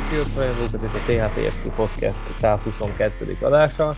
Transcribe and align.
Patriots 0.00 0.34
rajongók, 0.34 0.74
ez 0.74 0.82
itt 0.82 0.94
a 0.94 0.98
THPFC 0.98 1.74
Podcast 1.74 2.18
122. 2.32 3.36
adása. 3.40 3.96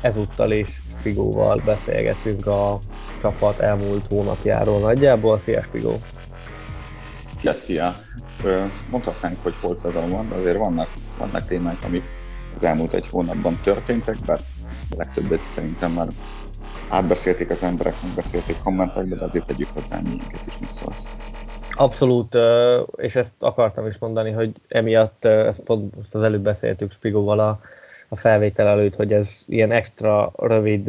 Ezúttal 0.00 0.52
is 0.52 0.82
Spigóval 0.98 1.60
beszélgetünk 1.64 2.46
a 2.46 2.80
csapat 3.20 3.60
elmúlt 3.60 4.06
hónapjáról 4.06 4.80
nagyjából. 4.80 5.38
Szia 5.38 5.62
Spigó! 5.62 6.00
Szia, 7.34 7.52
szia! 7.52 7.96
Mondhatnánk, 8.90 9.36
hogy 9.42 9.54
holt 9.60 9.78
szezon 9.78 10.10
van, 10.10 10.28
de 10.28 10.34
azért 10.34 10.56
vannak, 10.56 10.88
vannak 11.18 11.46
témák, 11.46 11.76
amik 11.84 12.04
az 12.54 12.64
elmúlt 12.64 12.94
egy 12.94 13.08
hónapban 13.08 13.60
történtek, 13.60 14.18
bár 14.24 14.40
a 14.90 14.96
legtöbbet 14.96 15.40
szerintem 15.48 15.92
már 15.92 16.08
átbeszélték 16.88 17.50
az 17.50 17.62
emberek, 17.62 18.02
megbeszélték 18.02 18.58
kommentekbe, 18.62 19.16
de 19.16 19.24
azért 19.24 19.46
tegyük 19.46 19.68
hozzá 19.72 20.00
milyenket 20.00 20.46
is, 20.46 20.58
mit 20.58 20.72
szólsz. 20.72 21.08
Abszolút, 21.76 22.36
és 22.96 23.16
ezt 23.16 23.32
akartam 23.38 23.86
is 23.86 23.98
mondani, 23.98 24.30
hogy 24.30 24.52
emiatt, 24.68 25.24
ezt 25.24 25.60
pont 25.60 25.96
most 25.96 26.14
az 26.14 26.22
előbb 26.22 26.42
beszéltük 26.42 26.92
Spigóval 26.92 27.38
a, 27.38 27.60
a 28.08 28.16
felvétel 28.16 28.66
előtt, 28.66 28.94
hogy 28.94 29.12
ez 29.12 29.44
ilyen 29.46 29.72
extra 29.72 30.32
rövid 30.36 30.88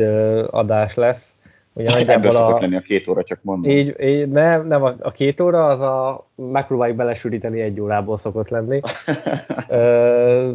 adás 0.49 0.95
lesz. 0.95 1.35
Ugye 1.73 2.13
Ebből 2.13 2.35
a, 2.35 2.59
lenni 2.59 2.75
a 2.75 2.81
két 2.81 3.07
óra, 3.07 3.23
csak 3.23 3.39
mondom. 3.41 3.71
Így, 3.71 4.01
így 4.01 4.29
nem, 4.29 4.67
nem 4.67 4.83
a, 4.83 4.95
a 4.99 5.11
két 5.11 5.39
óra, 5.39 5.67
az 5.67 5.81
a 5.81 6.25
megpróbáljuk 6.35 6.97
belesűríteni 6.97 7.61
egy 7.61 7.79
órából 7.79 8.17
szokott 8.17 8.49
lenni. 8.49 8.79
Ö, 9.67 10.51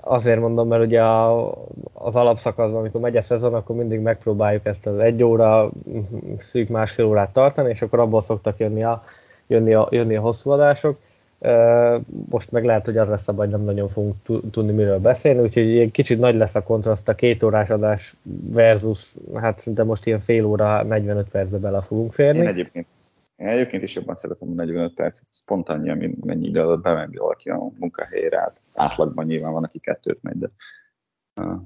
azért 0.00 0.40
mondom, 0.40 0.68
mert 0.68 0.84
ugye 0.84 1.02
a, 1.02 1.54
az 1.92 2.16
alapszakaszban, 2.16 2.80
amikor 2.80 3.00
megy 3.00 3.16
a 3.16 3.20
szezon, 3.20 3.54
akkor 3.54 3.76
mindig 3.76 4.00
megpróbáljuk 4.00 4.66
ezt 4.66 4.86
az 4.86 4.98
egy 4.98 5.22
óra, 5.22 5.70
szűk 6.38 6.68
másfél 6.68 7.04
órát 7.04 7.32
tartani, 7.32 7.68
és 7.68 7.82
akkor 7.82 7.98
abból 7.98 8.22
szoktak 8.22 8.58
jönni 8.58 8.84
a 8.84 9.04
jönni 9.46 9.74
a, 9.74 9.88
jönni 9.90 10.16
a 10.16 10.20
hosszú 10.20 10.50
adások. 10.50 10.98
Most 12.28 12.50
meg 12.50 12.64
lehet, 12.64 12.84
hogy 12.84 12.96
az 12.96 13.08
lesz 13.08 13.28
a 13.28 13.32
baj, 13.32 13.48
nem 13.48 13.60
nagyon 13.60 13.88
fogunk 13.88 14.16
tudni 14.50 14.72
miről 14.72 14.98
beszélni, 14.98 15.40
úgyhogy 15.40 15.78
egy 15.78 15.90
kicsit 15.90 16.18
nagy 16.18 16.34
lesz 16.34 16.54
a 16.54 16.62
kontraszt 16.62 17.08
a 17.08 17.14
két 17.14 17.42
órás 17.42 17.70
adás 17.70 18.16
versus, 18.50 19.14
hát 19.34 19.58
szinte 19.58 19.84
most 19.84 20.06
ilyen 20.06 20.20
fél 20.20 20.44
óra, 20.44 20.82
45 20.82 21.28
percbe 21.28 21.58
bele 21.58 21.80
fogunk 21.80 22.12
férni. 22.12 22.38
Én 22.38 22.46
egyébként, 22.46 22.86
én 23.36 23.46
egyébként 23.46 23.82
is 23.82 23.94
jobban 23.94 24.16
szeretem 24.16 24.48
a 24.50 24.54
45 24.54 24.94
percet, 24.94 25.26
pont 25.46 25.68
annyi, 25.68 25.94
mint 25.94 26.24
mennyi 26.24 26.46
idő 26.46 26.60
alatt 26.60 26.82
bemegy 26.82 27.16
valaki 27.16 27.50
a 27.50 27.70
munkahelyére, 27.78 28.38
hát 28.38 28.60
átlagban 28.74 29.26
nyilván 29.26 29.52
van, 29.52 29.64
aki 29.64 29.78
kettőt 29.78 30.22
megy, 30.22 30.38
de 30.38 30.48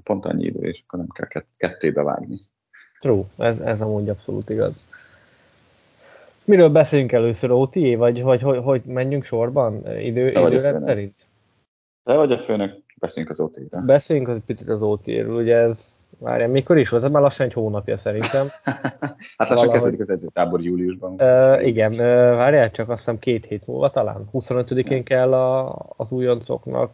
pont 0.03 0.25
annyi 0.25 0.45
idő, 0.45 0.67
és 0.67 0.83
akkor 0.87 0.99
nem 0.99 1.07
kell 1.07 1.41
kettőbe 1.57 2.03
vágni. 2.03 2.39
True, 2.99 3.23
ez, 3.37 3.59
ez 3.59 3.81
amúgy 3.81 4.09
abszolút 4.09 4.49
igaz. 4.49 4.85
Miről 6.51 6.69
beszélünk 6.69 7.11
először, 7.11 7.51
OTA, 7.51 7.97
vagy 7.97 8.21
hogy, 8.21 8.41
hogy, 8.41 8.59
hogy 8.63 8.81
menjünk 8.85 9.23
sorban 9.23 9.97
idő, 9.99 10.29
időrend 10.29 10.79
szerint? 10.79 11.15
Te 12.03 12.15
vagy 12.15 12.31
a 12.31 12.37
főnök, 12.37 12.83
beszéljünk 12.95 13.33
az 13.33 13.39
OTA-ről. 13.39 13.85
Beszéljünk 13.85 14.27
az 14.29 14.39
picit 14.45 14.69
az 14.69 14.81
OTA-ről, 14.81 15.35
ugye 15.35 15.55
ez, 15.55 16.05
várjál, 16.17 16.49
mikor 16.49 16.77
is 16.77 16.89
volt? 16.89 17.03
Ez 17.03 17.11
már 17.11 17.21
lassan 17.21 17.45
egy 17.45 17.53
hónapja 17.53 17.97
szerintem. 17.97 18.47
hát 19.37 19.49
lassan 19.49 19.71
kezdődik 19.71 19.99
az 19.99 20.09
edzőtábor 20.09 20.61
júliusban. 20.61 21.11
Uh, 21.11 21.67
igen, 21.67 21.91
uh, 21.91 21.97
várjál, 22.35 22.71
csak 22.71 22.89
azt 22.89 22.99
hiszem 22.99 23.19
két 23.19 23.45
hét 23.45 23.67
múlva 23.67 23.89
talán. 23.89 24.29
25-én 24.33 25.03
kell 25.03 25.33
a, 25.33 25.75
az 25.97 26.11
újoncoknak 26.11 26.93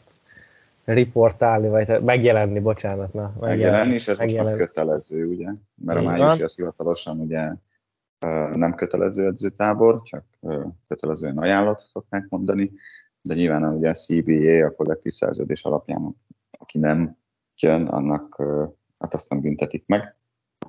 riportálni, 0.86 1.68
vagy 1.68 2.04
megjelenni, 2.04 2.60
bocsánat. 2.60 3.14
Na, 3.14 3.22
megjelenni, 3.22 3.58
megjelenni 3.62 3.94
és 3.94 4.08
ez 4.08 4.18
megjelenni. 4.18 4.50
most 4.50 4.60
már 4.60 4.68
kötelező, 4.68 5.26
ugye? 5.26 5.48
Mert 5.86 6.00
a 6.00 6.02
májusi 6.02 6.44
az 6.44 6.56
hivatalosan 6.56 7.20
ugye 7.20 7.50
nem 8.54 8.76
kötelező 8.76 9.26
edzőtábor, 9.26 10.02
csak 10.04 10.26
kötelezően 10.88 11.38
ajánlott 11.38 11.90
szokták 11.92 12.26
mondani, 12.30 12.72
de 13.22 13.34
nyilván 13.34 13.64
ugye 13.64 13.90
a 13.90 13.94
CBA, 13.94 14.66
a 14.66 14.76
kollektív 14.76 15.14
szerződés 15.14 15.64
alapján, 15.64 16.16
aki 16.52 16.78
nem 16.78 17.18
jön, 17.56 17.88
annak 17.88 18.36
hát 19.00 19.14
azt 19.14 19.30
nem 19.30 19.42
büntetik 19.42 19.84
meg, 19.86 20.16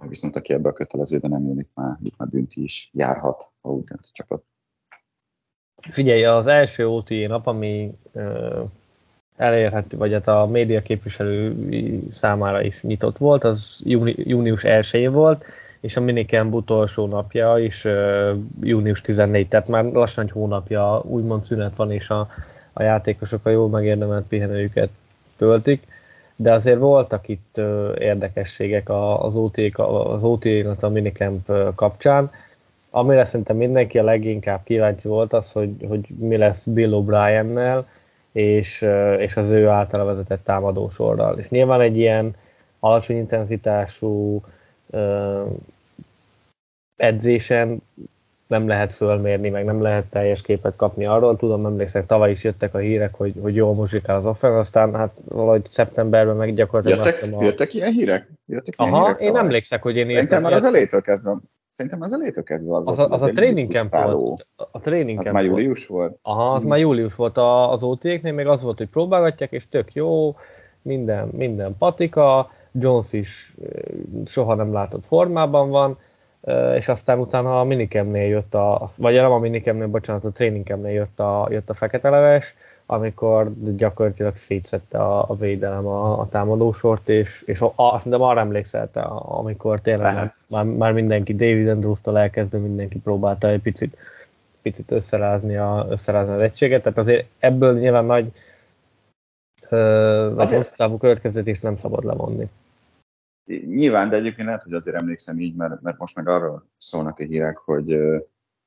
viszont 0.09 0.37
aki 0.37 0.53
ebbe 0.53 0.69
a 0.69 0.73
kötelezőbe 0.73 1.29
nem 1.29 1.47
jön, 1.47 1.59
itt 1.59 1.71
már, 1.75 1.97
itt 2.03 2.17
már 2.17 2.29
bünti 2.29 2.63
is 2.63 2.91
járhat, 2.93 3.51
ha 3.61 3.71
úgy 3.71 3.85
dönt 3.85 4.01
a 4.03 4.11
csapat. 4.13 4.45
Figyelj, 5.91 6.25
az 6.25 6.47
első 6.47 6.89
OTA 6.89 7.27
nap, 7.27 7.47
ami 7.47 7.99
elérhető, 9.37 9.97
vagy 9.97 10.13
hát 10.13 10.29
a 10.29 10.47
média 10.47 10.83
képviselő 10.83 11.57
számára 12.11 12.63
is 12.63 12.83
nyitott 12.83 13.19
volt, 13.19 13.45
az 13.45 13.81
júni, 13.85 14.15
június 14.17 14.65
1 14.65 15.11
volt, 15.11 15.45
és 15.81 15.97
a 15.97 16.01
minicamp 16.01 16.55
utolsó 16.55 17.07
napja 17.07 17.59
is 17.59 17.87
június 18.61 19.01
14, 19.01 19.49
tehát 19.49 19.69
már 19.69 19.85
lassan 19.85 20.25
egy 20.25 20.31
hónapja 20.31 21.03
úgymond 21.05 21.45
szünet 21.45 21.77
van, 21.77 21.93
és 21.93 22.09
a, 22.09 22.29
a 22.73 22.83
játékosok 22.83 23.47
a 23.47 23.51
jól 23.51 23.69
megérdemelt 23.69 24.27
pihenőjüket 24.27 24.91
töltik, 25.37 25.87
de 26.37 26.53
azért 26.53 26.79
voltak 26.79 27.29
itt 27.29 27.55
uh, 27.57 27.95
érdekességek 27.99 28.89
az 29.19 29.35
OT, 29.35 29.57
az 29.75 30.23
OT 30.23 30.45
a 30.81 30.89
minicamp 30.89 31.53
kapcsán. 31.75 32.31
Amire 32.91 33.25
szerintem 33.25 33.57
mindenki 33.57 33.99
a 33.99 34.05
leginkább 34.05 34.61
kíváncsi 34.65 35.09
volt 35.09 35.33
az, 35.33 35.53
hogy, 35.53 35.71
hogy 35.89 36.07
mi 36.19 36.37
lesz 36.37 36.67
Bill 36.67 36.91
O'Brien-nel, 36.93 37.85
és, 38.33 38.87
és 39.19 39.37
az 39.37 39.51
ő 39.51 39.69
általa 39.69 40.05
vezetett 40.05 40.45
támadósorral. 40.45 41.39
És 41.39 41.49
nyilván 41.49 41.81
egy 41.81 41.97
ilyen 41.97 42.35
alacsony 42.81 43.17
intenzitású, 43.17 44.43
edzésen 46.97 47.83
nem 48.47 48.69
lehet 48.69 48.93
fölmérni, 48.93 49.49
meg 49.49 49.65
nem 49.65 49.83
lehet 49.83 50.05
teljes 50.05 50.43
képet 50.43 50.77
kapni 50.77 51.07
arról. 51.07 51.37
Tudom, 51.37 51.67
emlékszek, 51.67 52.07
tavaly 52.07 52.31
is 52.31 52.45
jöttek 52.45 52.75
a 52.75 52.79
hírek, 52.79 53.15
hogy, 53.15 53.35
hogy 53.41 53.55
jól 53.55 53.75
muzsikál 53.75 54.17
az 54.17 54.27
offen, 54.27 54.55
aztán 54.55 54.95
hát 54.95 55.17
valahogy 55.25 55.67
szeptemberben 55.71 56.37
meg 56.37 56.55
gyakorlatilag... 56.55 57.07
Jöttek, 57.07 57.33
a... 57.33 57.45
jöttek 57.45 57.75
ilyen 57.75 57.93
hírek? 57.93 58.29
Jöttek 58.47 58.75
ilyen 58.79 58.93
Aha, 58.93 59.05
hírek 59.05 59.21
én 59.21 59.27
tavaly? 59.27 59.43
emlékszek, 59.43 59.83
hogy 59.83 59.97
én 59.97 60.07
Szerintem 60.07 60.43
már 60.43 60.53
az 60.53 60.65
elétől 60.65 61.01
kezdve 61.01 61.37
Szerintem 61.79 62.03
az 62.03 62.13
elétől 62.13 62.45
kezdve 62.45 62.77
az, 62.77 62.83
az, 62.85 62.99
a, 62.99 63.09
az 63.09 63.23
a 63.23 63.31
training 63.31 63.73
camp 63.73 63.93
volt. 63.93 64.47
A 64.57 64.81
training 64.81 65.17
hát 65.17 65.25
camp 65.25 65.37
már 65.37 65.45
július 65.45 65.87
volt. 65.87 66.19
Aha, 66.23 66.53
az 66.53 66.61
hmm. 66.61 66.71
már 66.71 66.79
július 66.79 67.15
volt 67.15 67.37
a, 67.37 67.73
az 67.73 67.83
OT-knél, 67.83 68.33
még 68.33 68.47
az 68.47 68.63
volt, 68.63 68.79
hogy 68.79 68.89
próbálgatják, 68.89 69.53
és 69.53 69.65
tök 69.71 69.95
jó, 69.95 70.37
minden, 70.83 71.29
minden 71.29 71.77
patika, 71.79 72.51
Jones 72.73 73.13
is 73.13 73.55
soha 74.27 74.55
nem 74.55 74.73
látott 74.73 75.05
formában 75.07 75.71
van, 75.71 75.99
és 76.75 76.89
aztán 76.89 77.19
utána 77.19 77.61
a 77.61 77.65
minikemnél 77.65 78.29
jött 78.29 78.55
a, 78.55 78.89
vagy 78.97 79.15
nem 79.15 79.33
a 79.33 79.39
minikemnél, 79.39 79.87
bocsánat, 79.87 80.25
a 80.25 80.31
trainingkemnél 80.31 80.93
jött 80.93 81.21
a, 81.21 81.47
jött 81.51 81.71
a 81.71 81.75
fekete 81.75 82.11
leves, 82.11 82.55
amikor 82.87 83.51
gyakorlatilag 83.77 84.37
szétszette 84.37 84.99
a, 84.99 85.25
a 85.31 85.37
védelem 85.37 85.87
a, 85.87 86.21
a 86.21 86.29
támadósort, 86.29 87.09
és, 87.09 87.43
és 87.47 87.65
azt 87.75 88.05
hiszem 88.05 88.23
arra 88.23 88.41
emlékszelte, 88.41 89.01
amikor 89.01 89.81
tényleg 89.81 90.33
már, 90.47 90.65
már 90.65 90.93
mindenki, 90.93 91.35
David 91.35 91.69
Andrews-tól 91.69 92.19
elkezdve 92.19 92.59
mindenki 92.59 92.99
próbálta 92.99 93.49
egy 93.49 93.61
picit, 93.61 93.97
picit 94.63 94.91
összerázni, 94.91 95.57
a, 95.57 95.87
összerázni 95.91 96.35
az 96.35 96.41
egységet, 96.41 96.83
tehát 96.83 96.99
azért 96.99 97.27
ebből 97.39 97.79
nyilván 97.79 98.05
nagy 98.05 98.33
vagy 100.35 100.51
hosszú 100.51 100.71
távú 100.77 100.97
következtetést 100.97 101.63
nem 101.63 101.77
szabad 101.77 102.05
lemondni. 102.05 102.51
Nyilván, 103.67 104.09
de 104.09 104.17
egyébként 104.17 104.47
lehet, 104.47 104.63
hogy 104.63 104.73
azért 104.73 104.97
emlékszem 104.97 105.39
így, 105.39 105.55
mert, 105.55 105.81
mert 105.81 105.99
most 105.99 106.17
meg 106.17 106.29
arról 106.29 106.65
szólnak 106.79 107.19
a 107.19 107.23
hírek, 107.23 107.57
hogy 107.57 107.95
uh, 107.95 108.21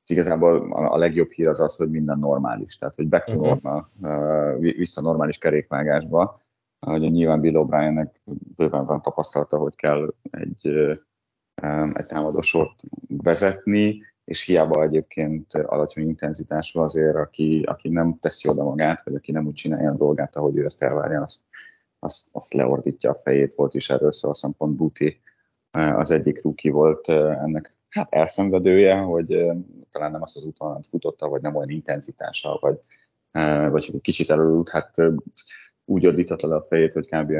igazából 0.05 0.71
a, 0.71 0.93
a 0.93 0.97
legjobb 0.97 1.31
hír 1.31 1.47
az 1.47 1.59
az, 1.59 1.75
hogy 1.75 1.89
minden 1.89 2.19
normális, 2.19 2.77
tehát 2.77 2.95
hogy 2.95 3.07
back 3.07 3.25
to 3.25 3.31
uh-huh. 3.31 3.47
normal, 3.47 3.89
uh, 4.01 4.59
vissza 4.59 5.01
normális 5.01 5.37
kerékvágásba. 5.37 6.41
Hogy 6.79 7.11
nyilván 7.11 7.41
Bill 7.41 7.53
O'Briennek 7.55 8.09
bőven 8.55 8.85
van 8.85 9.01
tapasztalata, 9.01 9.57
hogy 9.57 9.75
kell 9.75 10.13
egy, 10.31 10.67
um, 11.63 11.91
egy 11.95 12.05
támadósort 12.05 12.79
vezetni, 13.07 14.01
és 14.31 14.45
hiába 14.45 14.83
egyébként 14.83 15.53
alacsony 15.53 16.07
intenzitású 16.07 16.79
azért, 16.79 17.15
aki, 17.15 17.63
aki 17.65 17.89
nem 17.89 18.17
teszi 18.19 18.49
oda 18.49 18.63
magát, 18.63 19.03
vagy 19.03 19.15
aki 19.15 19.31
nem 19.31 19.45
úgy 19.45 19.53
csinálja 19.53 19.91
a 19.91 19.95
dolgát, 19.95 20.35
ahogy 20.35 20.57
ő 20.57 20.65
ezt 20.65 20.83
elvárja, 20.83 21.21
azt, 21.21 21.43
azt, 21.99 22.35
azt 22.35 22.53
leordítja 22.53 23.09
a 23.09 23.19
fejét, 23.23 23.55
volt 23.55 23.73
is 23.73 23.89
erről 23.89 24.11
szó, 24.11 24.29
azt 24.29 24.47
pont 24.57 24.75
Buti 24.75 25.21
az 25.71 26.11
egyik 26.11 26.43
ruki 26.43 26.69
volt 26.69 27.09
ennek 27.09 27.77
hát 27.89 28.13
elszenvedője, 28.13 28.97
hogy 28.97 29.27
talán 29.89 30.11
nem 30.11 30.21
azt 30.21 30.37
az 30.37 30.45
útvonalat 30.45 30.87
futotta, 30.87 31.27
vagy 31.27 31.41
nem 31.41 31.55
olyan 31.55 31.69
intenzitással, 31.69 32.57
vagy 32.61 32.79
vagy 33.71 33.81
csak 33.81 33.95
egy 33.95 34.01
kicsit 34.01 34.29
elolult, 34.29 34.69
hát 34.69 34.95
úgy 35.85 36.05
ordította 36.05 36.47
le 36.47 36.55
a 36.55 36.63
fejét, 36.63 36.93
hogy 36.93 37.07
kb. 37.07 37.31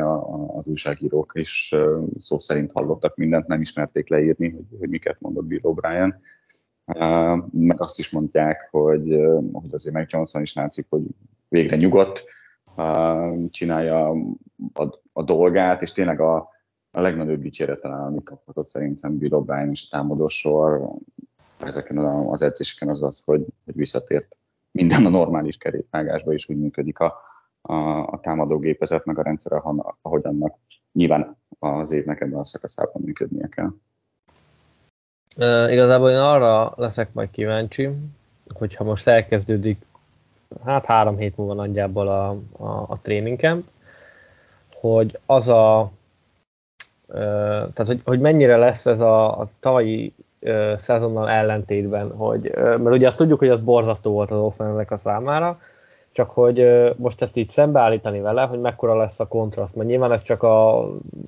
az 0.57 0.67
újságírók 0.67 1.31
is 1.35 1.75
szó 2.17 2.39
szerint 2.39 2.71
hallottak 2.71 3.15
mindent, 3.15 3.47
nem 3.47 3.61
ismerték 3.61 4.09
leírni, 4.09 4.49
hogy, 4.49 4.79
hogy 4.79 4.89
miket 4.89 5.21
mondott 5.21 5.45
Bill 5.45 5.59
O'Brien. 5.63 6.13
Meg 7.51 7.81
azt 7.81 7.99
is 7.99 8.09
mondják, 8.09 8.67
hogy, 8.71 9.19
hogy 9.51 9.69
azért 9.73 9.95
meg 9.95 10.07
Johnson 10.09 10.41
is 10.41 10.53
látszik, 10.53 10.85
hogy 10.89 11.01
végre 11.47 11.75
nyugodt, 11.75 12.25
csinálja 13.49 14.09
a, 14.73 14.99
a 15.13 15.23
dolgát, 15.23 15.81
és 15.81 15.91
tényleg 15.91 16.19
a, 16.19 16.35
a 16.91 17.01
legnagyobb 17.01 17.41
dicséret 17.41 17.81
talán, 17.81 18.05
amit 18.05 18.23
kaphatott 18.23 18.67
szerintem 18.67 19.17
Bill 19.17 19.29
O'Brien 19.33 19.69
és 19.71 19.87
a 19.89 19.97
támadósor 19.97 20.91
ezeken 21.59 21.97
az 22.07 22.41
edzéseken 22.41 22.89
az 22.89 23.03
az, 23.03 23.21
hogy, 23.25 23.45
hogy 23.65 23.75
visszatért 23.75 24.35
minden 24.71 25.05
a 25.05 25.09
normális 25.09 25.57
kerékvágásba, 25.57 26.33
és 26.33 26.49
úgy 26.49 26.59
működik 26.59 26.99
a, 26.99 27.17
a, 27.61 27.75
a 28.07 28.19
támadógépezet, 28.21 29.05
meg 29.05 29.19
a 29.19 29.23
rendszer, 29.23 29.61
ahogy 30.01 30.25
annak 30.25 30.57
nyilván 30.91 31.37
az 31.59 31.91
évnek 31.91 32.21
ebben 32.21 32.39
a 32.39 32.45
szakaszában 32.45 33.01
működnie 33.05 33.47
kell. 33.47 33.73
E, 35.37 35.71
igazából 35.71 36.09
én 36.09 36.17
arra 36.17 36.73
leszek 36.75 37.13
majd 37.13 37.31
kíváncsi, 37.31 37.89
hogyha 38.53 38.83
most 38.83 39.07
elkezdődik 39.07 39.85
hát 40.65 40.85
három 40.85 41.17
hét 41.17 41.37
múlva 41.37 41.53
nagyjából 41.53 42.07
a, 42.07 42.29
a, 42.63 42.85
a 42.87 42.99
tréningem, 43.01 43.67
hogy 44.73 45.19
az 45.25 45.47
a 45.47 45.91
tehát 47.73 47.87
hogy, 47.87 48.01
hogy 48.05 48.19
mennyire 48.19 48.57
lesz 48.57 48.85
ez 48.85 48.99
a, 48.99 49.39
a 49.39 49.49
tavalyi 49.59 50.13
uh, 50.41 50.77
szezonnal 50.77 51.29
ellentétben, 51.29 52.11
hogy, 52.15 52.47
uh, 52.47 52.55
mert 52.55 52.95
ugye 52.95 53.07
azt 53.07 53.17
tudjuk, 53.17 53.39
hogy 53.39 53.49
az 53.49 53.59
borzasztó 53.59 54.11
volt 54.11 54.31
az 54.31 54.39
offense 54.39 54.85
a 54.93 54.97
számára, 54.97 55.59
csak 56.11 56.29
hogy 56.29 56.59
uh, 56.59 56.89
most 56.97 57.21
ezt 57.21 57.37
így 57.37 57.49
szembeállítani 57.49 58.19
vele, 58.19 58.41
hogy 58.41 58.59
mekkora 58.59 58.97
lesz 58.97 59.19
a 59.19 59.27
kontraszt, 59.27 59.75
mert 59.75 59.89
nyilván 59.89 60.11
ez 60.11 60.21
csak 60.21 60.43
a, 60.43 60.79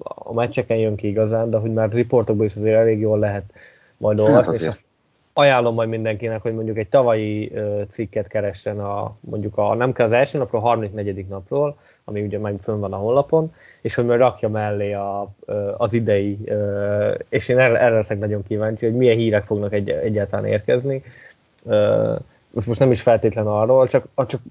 a 0.03 0.33
meccseken 0.33 0.77
jön 0.77 0.95
ki 0.95 1.07
igazán, 1.07 1.50
de 1.50 1.57
hogy 1.57 1.73
már 1.73 1.91
riportokban 1.91 2.45
is 2.45 2.55
azért 2.55 2.77
elég 2.77 3.00
jól 3.00 3.19
lehet 3.19 3.44
majd 4.03 4.19
olvasni, 4.19 4.45
hát 4.45 4.61
és 4.61 4.67
azt 4.67 4.83
ajánlom 5.33 5.73
majd 5.73 5.89
mindenkinek, 5.89 6.41
hogy 6.41 6.53
mondjuk 6.53 6.77
egy 6.77 6.89
tavalyi 6.89 7.51
cikket 7.89 8.27
keressen 8.27 8.79
a, 8.79 9.15
mondjuk 9.19 9.57
a, 9.57 9.75
nem 9.75 9.91
kell 9.91 10.05
az 10.05 10.11
első 10.11 10.38
napról, 10.38 10.61
a 10.61 10.63
34. 10.63 11.27
napról, 11.27 11.77
ami 12.03 12.21
ugye 12.21 12.39
meg 12.39 12.55
fönn 12.63 12.79
van 12.79 12.94
a 12.94 12.97
honlapon, 12.97 13.53
és 13.81 13.95
hogy 13.95 14.05
majd 14.05 14.19
rakja 14.19 14.50
mellé 14.50 14.94
a, 14.94 15.29
az 15.77 15.94
idei, 15.94 16.38
és 17.29 17.47
én 17.47 17.59
erre, 17.59 17.79
erre 17.79 17.95
leszek 17.95 18.19
nagyon 18.19 18.44
kíváncsi, 18.47 18.85
hogy 18.85 18.95
milyen 18.95 19.17
hírek 19.17 19.45
fognak 19.45 19.73
egy, 19.73 19.89
egyáltalán 19.89 20.45
érkezni. 20.45 21.03
Most, 22.65 22.79
nem 22.79 22.91
is 22.91 23.01
feltétlen 23.01 23.47
arról, 23.47 23.88
csak, 23.88 24.07
csak 24.27 24.41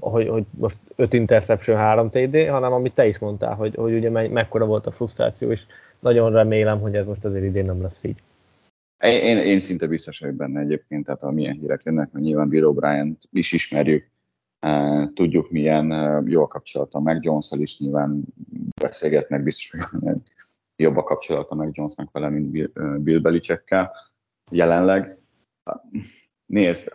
hogy, 0.00 0.28
hogy 0.28 0.44
most 0.50 0.76
5 0.96 1.12
interception, 1.12 1.76
3 1.76 2.10
TD, 2.10 2.48
hanem 2.48 2.72
amit 2.72 2.94
te 2.94 3.06
is 3.06 3.18
mondtál, 3.18 3.54
hogy, 3.54 3.74
hogy 3.74 3.94
ugye 3.94 4.10
me, 4.10 4.28
mekkora 4.28 4.64
volt 4.64 4.86
a 4.86 4.90
frusztráció, 4.90 5.50
és 5.50 5.60
nagyon 5.98 6.32
remélem, 6.32 6.80
hogy 6.80 6.94
ez 6.94 7.06
most 7.06 7.24
azért 7.24 7.44
idén 7.44 7.64
nem 7.64 7.82
lesz 7.82 8.04
így. 8.04 8.16
Én, 8.98 9.36
én 9.36 9.60
szinte 9.60 9.86
biztos 9.86 10.18
vagyok 10.18 10.36
benne 10.36 10.60
egyébként, 10.60 11.04
tehát 11.04 11.22
a 11.22 11.30
milyen 11.30 11.54
hírek 11.54 11.82
jönnek, 11.82 12.12
mert 12.12 12.24
nyilván 12.24 12.48
Bill 12.48 12.74
O'Brien 12.74 13.14
is 13.30 13.52
ismerjük, 13.52 14.10
Tudjuk, 15.14 15.50
milyen 15.50 15.90
jó 16.26 16.42
a 16.42 16.46
kapcsolata 16.46 17.00
meg 17.00 17.24
jones 17.24 17.50
is 17.56 17.80
nyilván 17.80 18.22
beszélgetnek, 18.80 19.42
biztos, 19.42 19.90
hogy 20.00 20.16
jobb 20.76 20.96
a 20.96 21.02
kapcsolata 21.02 21.54
meg 21.54 21.70
Jonesnak 21.72 22.10
vele, 22.12 22.28
mint 22.28 22.72
Bill 23.02 23.18
Belichickkel 23.18 23.92
jelenleg. 24.50 25.18
Nézd, 26.46 26.92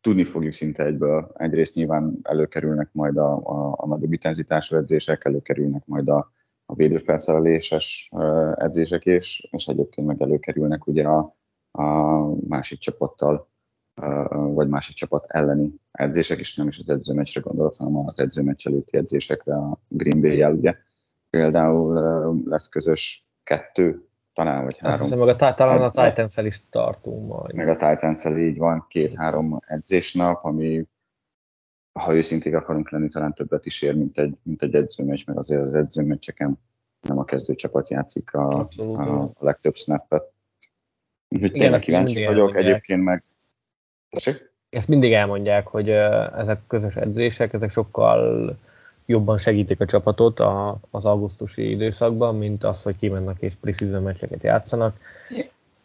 tudni 0.00 0.24
fogjuk 0.24 0.52
szinte 0.52 0.84
egyből. 0.84 1.32
Egyrészt 1.34 1.74
nyilván 1.74 2.18
előkerülnek 2.22 2.88
majd 2.92 3.16
a, 3.16 3.32
a, 3.36 3.74
a 3.76 3.86
nagyobb 3.86 4.12
intenzitású 4.12 4.76
edzések, 4.76 5.24
előkerülnek 5.24 5.86
majd 5.86 6.08
a, 6.08 6.32
a 6.66 6.74
védőfelszereléses 6.74 8.12
edzések 8.54 9.06
is, 9.06 9.48
és 9.50 9.66
egyébként 9.66 10.06
meg 10.06 10.22
előkerülnek 10.22 10.86
ugye 10.86 11.04
a, 11.04 11.36
a 11.70 11.84
másik 12.48 12.78
csapattal 12.78 13.48
vagy 14.30 14.68
másik 14.68 14.96
csapat 14.96 15.24
elleni 15.28 15.74
edzések, 15.92 16.38
és 16.38 16.56
nem 16.56 16.68
is 16.68 16.78
az 16.78 16.88
edzőmeccsre 16.88 17.40
gondolok, 17.40 17.74
hanem 17.78 17.96
az 17.96 18.20
edzőmeccs 18.20 18.66
előtti 18.66 18.96
edzésekre 18.96 19.54
a 19.54 19.78
Green 19.88 20.20
Bay-jel, 20.20 20.52
ugye. 20.52 20.74
Például 21.30 22.42
lesz 22.44 22.68
közös 22.68 23.24
kettő, 23.42 24.08
talán, 24.34 24.64
vagy 24.64 24.78
három. 24.78 25.00
Hiszem, 25.00 25.18
meg 25.18 25.28
a, 25.28 25.54
talán 25.54 25.82
a 25.82 25.90
titans 25.90 26.36
is 26.36 26.62
tartunk 26.70 27.28
majd. 27.28 27.54
Meg 27.54 27.68
a 27.68 27.72
titans 27.72 28.24
így 28.24 28.58
van, 28.58 28.86
két-három 28.88 29.60
edzésnap, 29.66 30.44
ami 30.44 30.86
ha 31.96 32.14
őszinték 32.14 32.54
akarunk 32.54 32.90
lenni, 32.90 33.08
talán 33.08 33.34
többet 33.34 33.66
is 33.66 33.82
ér, 33.82 33.94
mint 33.94 34.18
egy, 34.18 34.36
mint 34.42 34.62
egy 34.62 34.74
edzőmeccs, 34.74 35.26
meg 35.26 35.38
azért 35.38 35.62
az 35.62 35.74
edzőmeccseken 35.74 36.58
nem 37.00 37.18
a 37.18 37.24
kezdőcsapat 37.24 37.90
játszik 37.90 38.34
a, 38.34 38.68
a, 38.76 39.22
a 39.22 39.32
legtöbb 39.38 39.76
snappet. 39.76 40.32
Úgyhogy 41.28 41.52
tényleg 41.52 41.80
kíváncsi 41.80 42.24
vagyok. 42.24 42.56
Egyébként 42.56 43.02
meg 43.02 43.24
Tessék? 44.10 44.50
Ezt 44.70 44.88
mindig 44.88 45.12
elmondják, 45.12 45.66
hogy 45.66 45.88
ezek 46.38 46.60
közös 46.66 46.94
edzések, 46.94 47.52
ezek 47.52 47.70
sokkal 47.70 48.58
jobban 49.06 49.38
segítik 49.38 49.80
a 49.80 49.86
csapatot 49.86 50.40
a, 50.40 50.78
az 50.90 51.04
augusztusi 51.04 51.70
időszakban, 51.70 52.36
mint 52.36 52.64
az, 52.64 52.82
hogy 52.82 52.96
kimennek 52.96 53.36
és 53.40 53.52
preseason 53.60 54.02
meccseket 54.02 54.42
játszanak. 54.42 54.96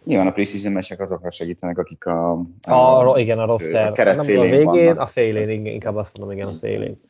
Nyilván 0.03 0.27
a 0.27 0.31
preseason 0.31 0.71
meccsek 0.71 0.99
azokra 0.99 1.29
segítenek, 1.29 1.77
akik 1.77 2.05
a... 2.05 2.31
a, 2.61 3.11
a 3.13 3.19
igen, 3.19 3.39
a 3.39 3.45
roster. 3.45 3.87
A 3.87 3.91
keret 3.91 4.15
nem 4.15 4.37
a 4.37 4.41
végén, 4.41 4.63
vannak. 4.63 4.99
a 4.99 5.05
szélén, 5.05 5.65
inkább 5.65 5.95
azt 5.95 6.17
mondom, 6.17 6.37
igen, 6.37 6.47
a 6.47 6.53
szélén. 6.53 7.01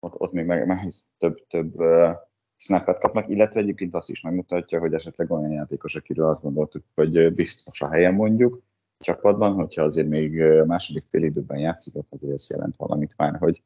Ott, 0.00 0.20
ott 0.20 0.32
még 0.32 0.46
meg, 0.46 0.66
meg 0.66 0.78
több, 1.18 1.46
több 1.48 1.80
uh, 1.80 2.10
snappet 2.56 2.98
kapnak, 2.98 3.28
illetve 3.28 3.60
egyébként 3.60 3.94
azt 3.94 4.10
is 4.10 4.20
megmutatja, 4.20 4.80
hogy 4.80 4.94
esetleg 4.94 5.30
olyan 5.30 5.50
játékos, 5.50 5.94
akiről 5.94 6.28
azt 6.28 6.42
gondoltuk, 6.42 6.84
hogy 6.94 7.34
biztos 7.34 7.80
a 7.80 7.90
helyen 7.90 8.14
mondjuk, 8.14 8.62
csapatban, 8.98 9.52
hogyha 9.52 9.82
azért 9.82 10.08
még 10.08 10.42
második 10.66 11.02
fél 11.02 11.22
időben 11.22 11.58
játszik, 11.58 11.94
akkor 11.94 12.18
azért 12.20 12.32
ez 12.32 12.50
jelent 12.50 12.76
valamit 12.76 13.14
már, 13.16 13.36
hogy 13.38 13.62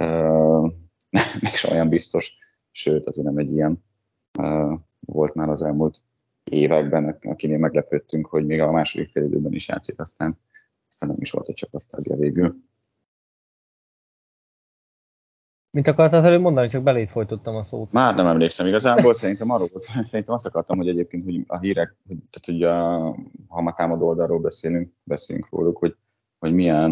uh, 0.00 0.72
meg 1.40 1.52
olyan 1.72 1.88
biztos, 1.88 2.36
sőt, 2.70 3.06
azért 3.06 3.26
nem 3.26 3.38
egy 3.38 3.52
ilyen 3.52 3.84
uh, 4.38 4.78
volt 5.00 5.34
már 5.34 5.48
az 5.48 5.62
elmúlt 5.62 6.02
években, 6.50 7.18
akinél 7.22 7.58
meglepődtünk, 7.58 8.26
hogy 8.26 8.46
még 8.46 8.60
a 8.60 8.72
második 8.72 9.10
fél 9.10 9.24
időben 9.24 9.52
is 9.52 9.68
játszik, 9.68 10.00
aztán, 10.00 10.38
aztán 10.88 11.08
nem 11.08 11.18
is 11.20 11.30
volt 11.30 11.48
a 11.48 11.54
csapat 11.54 11.84
tagja 11.90 12.16
végül. 12.16 12.56
Mit 15.70 15.86
akartál 15.86 16.20
az 16.20 16.26
előbb 16.26 16.40
mondani, 16.40 16.68
csak 16.68 16.82
belét 16.82 17.10
folytottam 17.10 17.56
a 17.56 17.62
szót. 17.62 17.92
Már 17.92 18.14
nem 18.14 18.26
emlékszem 18.26 18.66
igazából, 18.66 19.14
szerintem 19.14 19.50
arról 19.50 19.68
volt, 19.72 19.84
szerintem 19.84 20.34
azt 20.34 20.46
akartam, 20.46 20.76
hogy 20.76 20.88
egyébként 20.88 21.24
hogy 21.24 21.44
a 21.46 21.58
hírek, 21.58 21.96
hogy, 22.06 22.16
tehát 22.30 22.44
hogy 22.44 22.62
a, 22.62 23.00
ha 23.48 23.62
már 23.62 23.74
támadó 23.74 24.06
oldalról 24.06 24.40
beszélünk, 24.40 24.92
beszélünk 25.02 25.48
róluk, 25.50 25.78
hogy, 25.78 25.96
hogy 26.38 26.54
milyen, 26.54 26.90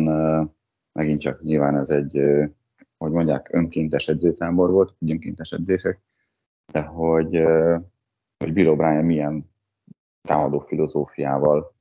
megint 0.93 1.21
csak 1.21 1.43
nyilván 1.43 1.77
ez 1.77 1.91
egy, 1.91 2.21
hogy 2.99 3.11
mondják, 3.11 3.49
önkéntes 3.53 4.09
edzőtábor 4.09 4.71
volt, 4.71 4.95
önkéntes 5.07 5.53
edzések, 5.53 6.01
de 6.73 6.83
hogy, 6.83 7.43
hogy 8.39 8.53
Bill 8.53 8.75
O'Brien 8.77 9.05
milyen 9.05 9.53
támadó 10.29 10.59
filozófiával 10.59 11.75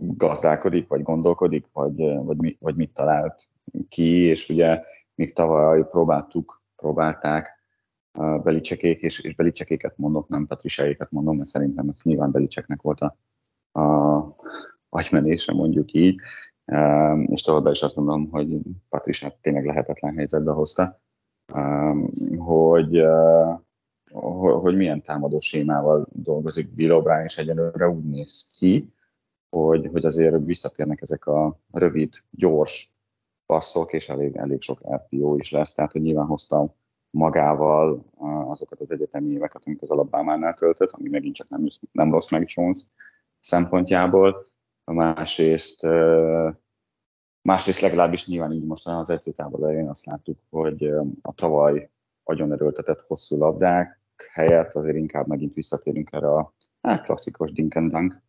gazdálkodik, 0.00 0.88
vagy 0.88 1.02
gondolkodik, 1.02 1.66
vagy, 1.72 1.96
vagy, 2.24 2.56
vagy 2.60 2.76
mit 2.76 2.94
talált 2.94 3.48
ki, 3.88 4.22
és 4.22 4.48
ugye 4.48 4.82
míg 5.14 5.32
tavaly 5.34 5.88
próbáltuk, 5.88 6.62
próbálták 6.76 7.56
belicsekék, 8.42 9.00
és, 9.00 9.20
és 9.20 9.34
belicsekéket 9.34 9.98
mondok, 9.98 10.28
nem 10.28 10.46
patrisáéket 10.46 11.10
mondom, 11.10 11.36
mert 11.36 11.48
szerintem 11.48 11.88
ez 11.88 12.02
nyilván 12.02 12.30
belicseknek 12.30 12.82
volt 12.82 13.00
a, 13.00 13.16
a 13.80 14.36
agymenése, 14.88 15.52
mondjuk 15.52 15.92
így, 15.92 16.20
és 17.26 17.42
továbbá 17.42 17.70
is 17.70 17.82
azt 17.82 17.96
mondom, 17.96 18.30
hogy 18.30 18.58
Patrisát 18.88 19.36
tényleg 19.40 19.64
lehetetlen 19.64 20.16
helyzetbe 20.16 20.52
hozta, 20.52 21.00
hogy, 22.36 23.04
hogy 24.60 24.76
milyen 24.76 25.02
támadó 25.02 25.40
sémával 25.40 26.06
dolgozik 26.12 26.74
Bill 26.74 26.90
O'Brien, 27.02 27.24
és 27.24 27.38
egyenlőre 27.38 27.88
úgy 27.88 28.04
néz 28.04 28.54
ki, 28.58 28.94
hogy, 29.48 29.88
hogy 29.92 30.04
azért 30.04 30.44
visszatérnek 30.44 31.00
ezek 31.00 31.26
a 31.26 31.60
rövid, 31.72 32.14
gyors 32.30 32.96
passzok, 33.46 33.92
és 33.92 34.08
elég, 34.08 34.36
elég 34.36 34.60
sok 34.60 34.78
RPO 34.94 35.36
is 35.36 35.50
lesz, 35.50 35.74
tehát 35.74 35.92
hogy 35.92 36.00
nyilván 36.00 36.26
hoztam 36.26 36.74
magával 37.10 38.04
azokat 38.48 38.80
az 38.80 38.90
egyetemi 38.90 39.28
éveket, 39.28 39.62
amit 39.64 39.82
az 39.82 39.90
Alabama-nál 39.90 40.54
töltött, 40.54 40.90
ami 40.90 41.08
megint 41.08 41.34
csak 41.34 41.48
nem, 41.48 41.66
nem 41.92 42.12
rossz 42.12 42.30
meg 42.30 42.44
Jones 42.46 42.82
szempontjából. 43.40 44.50
Másrészt, 44.84 45.86
másrészt 47.42 47.80
legalábbis 47.80 48.26
nyilván 48.26 48.52
így 48.52 48.64
most 48.64 48.88
az 48.88 49.10
edzőtábor 49.10 49.62
elején 49.62 49.88
azt 49.88 50.06
láttuk, 50.06 50.38
hogy 50.50 50.84
a 51.22 51.32
tavaly 51.34 51.90
agyon 52.22 52.52
erőltetett 52.52 53.00
hosszú 53.00 53.38
labdák 53.38 54.00
helyett 54.32 54.74
azért 54.74 54.96
inkább 54.96 55.26
megint 55.26 55.54
visszatérünk 55.54 56.12
erre 56.12 56.28
a 56.28 56.52
hát, 56.82 57.04
klasszikus 57.04 57.52
dink 57.52 57.74
and 57.74 57.90
dunk 57.90 58.22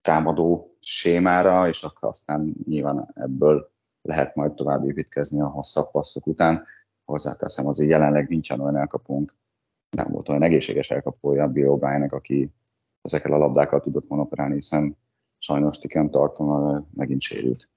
támadó 0.00 0.76
sémára, 0.80 1.68
és 1.68 1.82
akkor 1.82 2.08
aztán 2.08 2.54
nyilván 2.64 3.10
ebből 3.14 3.70
lehet 4.02 4.34
majd 4.34 4.54
tovább 4.54 4.84
építkezni 4.84 5.40
a 5.40 5.48
hosszabb 5.48 5.90
passzok 5.90 6.26
után. 6.26 6.66
Hozzáteszem, 7.04 7.66
azért 7.66 7.90
jelenleg 7.90 8.28
nincsen 8.28 8.60
olyan 8.60 8.76
elkapunk, 8.76 9.36
nem 9.96 10.06
volt 10.10 10.28
olyan 10.28 10.42
egészséges 10.42 10.90
elkapója 10.90 11.48
Bill 11.48 11.68
obrien 11.68 12.02
aki 12.02 12.52
ezekkel 13.02 13.32
a 13.32 13.36
labdákkal 13.36 13.80
tudott 13.80 14.06
volna 14.06 14.24
operálni, 14.24 14.54
hiszen 14.54 14.96
sajnos 15.38 15.78
Tiken 15.78 16.10
tartom, 16.10 16.88
megint 16.94 17.20
sérült. 17.20 17.68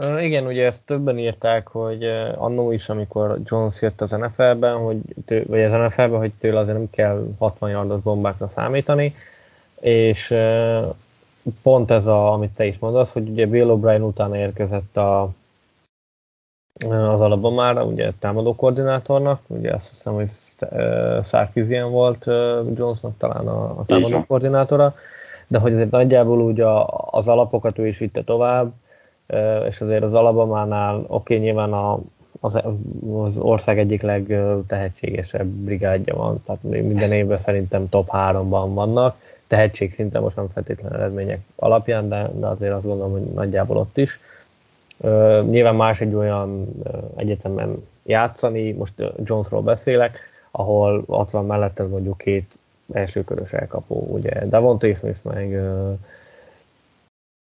Igen, 0.00 0.46
ugye 0.46 0.66
ezt 0.66 0.82
többen 0.84 1.18
írták, 1.18 1.68
hogy 1.68 2.04
annó 2.36 2.72
is, 2.72 2.88
amikor 2.88 3.38
Jones 3.44 3.82
jött 3.82 4.00
az 4.00 4.10
NFL-ben, 4.10 4.76
hogy 4.76 4.96
tő, 5.24 5.44
vagy 5.48 5.60
az 5.60 5.72
NFL-ben, 5.72 6.18
hogy 6.18 6.32
tőle 6.38 6.58
azért 6.58 6.76
nem 6.76 6.90
kell 6.90 7.26
60 7.38 7.70
yardos 7.70 8.00
bombákra 8.00 8.48
számítani, 8.48 9.14
és 9.80 10.34
pont 11.62 11.90
ez, 11.90 12.06
a, 12.06 12.32
amit 12.32 12.50
te 12.50 12.64
is 12.64 12.78
mondasz, 12.78 13.12
hogy 13.12 13.28
ugye 13.28 13.46
Bill 13.46 13.68
O'Brien 13.68 14.06
utána 14.06 14.36
érkezett 14.36 14.96
a, 14.96 15.22
az 16.88 17.20
Alabamára, 17.20 17.84
ugye 17.84 18.12
támadó 18.18 18.54
koordinátornak, 18.54 19.40
ugye 19.46 19.72
azt 19.72 19.88
hiszem, 19.88 20.14
hogy 20.14 20.30
Sarkisian 21.24 21.90
volt 21.90 22.24
Jonesnak 22.74 23.18
talán 23.18 23.48
a, 23.48 23.78
a 23.78 23.84
támadó 23.86 24.24
koordinátora, 24.26 24.94
de 25.46 25.58
hogy 25.58 25.72
azért 25.72 25.90
nagyjából 25.90 26.40
ugye 26.40 26.64
az 27.10 27.28
alapokat 27.28 27.78
ő 27.78 27.86
is 27.86 27.98
vitte 27.98 28.24
tovább, 28.24 28.72
és 29.68 29.80
azért 29.80 30.02
az 30.02 30.14
Alabamánál 30.14 30.96
oké, 30.96 31.06
okay, 31.06 31.38
nyilván 31.38 31.72
a, 31.72 31.98
az, 32.40 32.60
az 33.12 33.38
ország 33.38 33.78
egyik 33.78 34.02
legtehetségesebb 34.02 35.46
brigádja 35.46 36.16
van, 36.16 36.42
tehát 36.46 36.62
minden 36.62 37.12
évben 37.12 37.38
szerintem 37.38 37.88
top 37.88 38.08
3-ban 38.12 38.70
vannak, 38.74 39.16
tehetség 39.46 39.92
szinten 39.92 40.22
most 40.22 40.36
nem 40.36 40.48
feltétlenül 40.52 40.98
eredmények 40.98 41.40
alapján, 41.56 42.08
de, 42.08 42.30
de 42.34 42.46
azért 42.46 42.72
azt 42.72 42.86
gondolom, 42.86 43.12
hogy 43.12 43.22
nagyjából 43.22 43.76
ott 43.76 43.98
is. 43.98 44.20
Uh, 44.96 45.42
nyilván 45.44 45.74
más 45.74 46.00
egy 46.00 46.14
olyan 46.14 46.68
uh, 46.82 46.92
egyetemen 47.16 47.86
játszani, 48.02 48.72
most 48.72 48.92
Jonesról 49.24 49.62
beszélek, 49.62 50.18
ahol 50.50 51.02
ott 51.06 51.30
van 51.30 51.46
mellette 51.46 51.82
mondjuk 51.82 52.18
két 52.18 52.50
elsőkörös 52.92 53.52
elkapó, 53.52 54.06
ugye 54.10 54.46
Davonte 54.46 54.94
Smith 54.94 55.18
meg 55.22 55.48
uh, 55.50 55.98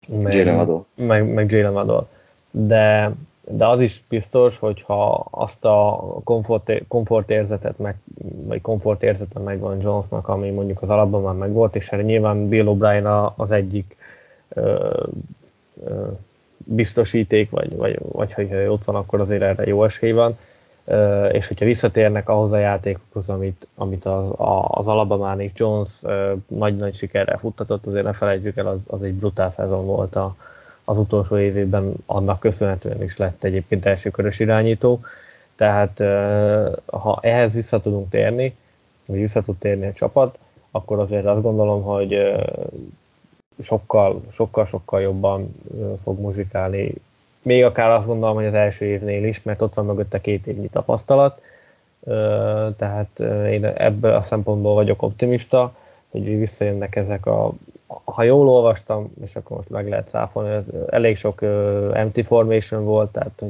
meg, 0.08 0.34
Jalen 0.34 0.56
Waddle. 0.56 1.06
Meg, 1.06 1.32
meg 1.32 1.50
Jalen 1.50 1.72
Waddle. 1.72 2.06
De, 2.50 3.12
de 3.50 3.66
az 3.66 3.80
is 3.80 4.02
biztos, 4.08 4.58
hogyha 4.58 5.26
azt 5.30 5.64
a 5.64 6.04
komfort, 6.24 6.72
komfortérzetet, 6.88 7.78
meg, 7.78 7.96
vagy 8.46 8.60
komfortérzete 8.60 9.38
megvan 9.38 9.80
Jonesnak, 9.80 10.28
ami 10.28 10.50
mondjuk 10.50 10.82
az 10.82 10.90
alapban 10.90 11.22
már 11.22 11.34
megvolt, 11.34 11.76
és 11.76 11.88
erre 11.88 12.02
nyilván 12.02 12.48
Bill 12.48 12.66
O'Brien 12.68 13.34
az 13.36 13.50
egyik 13.50 13.96
ö, 14.48 14.92
ö, 15.84 16.06
biztosíték, 16.56 17.50
vagy, 17.50 17.76
vagy, 17.76 17.98
vagy 18.12 18.32
hogyha 18.32 18.70
ott 18.70 18.84
van, 18.84 18.94
akkor 18.94 19.20
azért 19.20 19.42
erre 19.42 19.66
jó 19.66 19.84
esély 19.84 20.12
van 20.12 20.36
és 21.32 21.46
hogyha 21.46 21.64
visszatérnek 21.64 22.28
ahhoz 22.28 22.52
a 22.52 22.58
játékokhoz, 22.58 23.28
amit, 23.28 23.66
amit 23.74 24.04
az, 24.04 24.24
az 24.68 24.86
Alabama 24.86 25.36
Jones 25.54 25.90
nagy-nagy 26.46 26.96
sikerrel 26.96 27.38
futtatott, 27.38 27.86
azért 27.86 28.04
ne 28.04 28.12
felejtjük 28.12 28.56
el, 28.56 28.66
az, 28.66 28.80
az 28.86 29.02
egy 29.02 29.14
brutál 29.14 29.50
szezon 29.50 29.86
volt 29.86 30.16
a, 30.16 30.36
az 30.84 30.98
utolsó 30.98 31.38
évében, 31.38 31.92
annak 32.06 32.40
köszönhetően 32.40 33.02
is 33.02 33.16
lett 33.16 33.44
egyébként 33.44 33.86
elsőkörös 33.86 34.38
irányító, 34.38 35.00
tehát 35.56 35.98
ha 36.86 37.18
ehhez 37.20 37.54
vissza 37.54 37.80
tudunk 37.80 38.10
térni, 38.10 38.56
vagy 39.06 39.18
vissza 39.18 39.42
tud 39.42 39.56
térni 39.56 39.86
a 39.86 39.92
csapat, 39.92 40.38
akkor 40.70 40.98
azért 40.98 41.26
azt 41.26 41.42
gondolom, 41.42 41.82
hogy 41.82 42.34
sokkal, 43.62 44.22
sokkal, 44.32 44.66
sokkal 44.66 45.00
jobban 45.00 45.54
fog 46.02 46.20
muzsikálni 46.20 46.94
még 47.42 47.64
akár 47.64 47.90
azt 47.90 48.06
gondolom, 48.06 48.34
hogy 48.34 48.46
az 48.46 48.54
első 48.54 48.84
évnél 48.84 49.24
is, 49.24 49.42
mert 49.42 49.62
ott 49.62 49.74
van 49.74 49.84
mögötte 49.84 50.20
két 50.20 50.46
évnyi 50.46 50.68
tapasztalat, 50.68 51.40
tehát 52.76 53.20
én 53.50 53.64
ebből 53.64 54.14
a 54.14 54.22
szempontból 54.22 54.74
vagyok 54.74 55.02
optimista, 55.02 55.74
hogy 56.08 56.38
visszajönnek 56.38 56.96
ezek 56.96 57.26
a, 57.26 57.52
ha 58.04 58.22
jól 58.22 58.48
olvastam, 58.48 59.12
és 59.24 59.36
akkor 59.36 59.56
most 59.56 59.68
meg 59.68 59.88
lehet 59.88 60.08
száfolni, 60.08 60.64
elég 60.90 61.16
sok 61.16 61.42
empty 61.92 62.20
formation 62.20 62.84
volt, 62.84 63.12
tehát, 63.12 63.42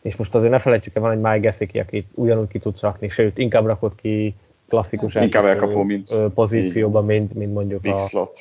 és 0.00 0.16
most 0.16 0.34
azért 0.34 0.50
ne 0.50 0.58
felejtjük 0.58 0.94
el, 0.94 1.02
van 1.02 1.10
egy 1.10 1.20
Mike 1.20 1.38
Gesicki, 1.38 1.78
akit 1.78 2.06
ugyanúgy 2.14 2.48
ki 2.48 2.58
tudsz 2.58 2.80
rakni, 2.80 3.08
sőt, 3.08 3.38
inkább 3.38 3.66
rakott 3.66 3.94
ki 4.00 4.34
klasszikus 4.68 5.14
inkább 5.14 5.44
elkapó, 5.44 5.82
mint 5.82 6.14
pozícióban, 6.34 7.04
mint, 7.04 7.34
mint 7.34 7.54
mondjuk 7.54 7.84
a... 7.84 7.96
Slot. 7.96 8.38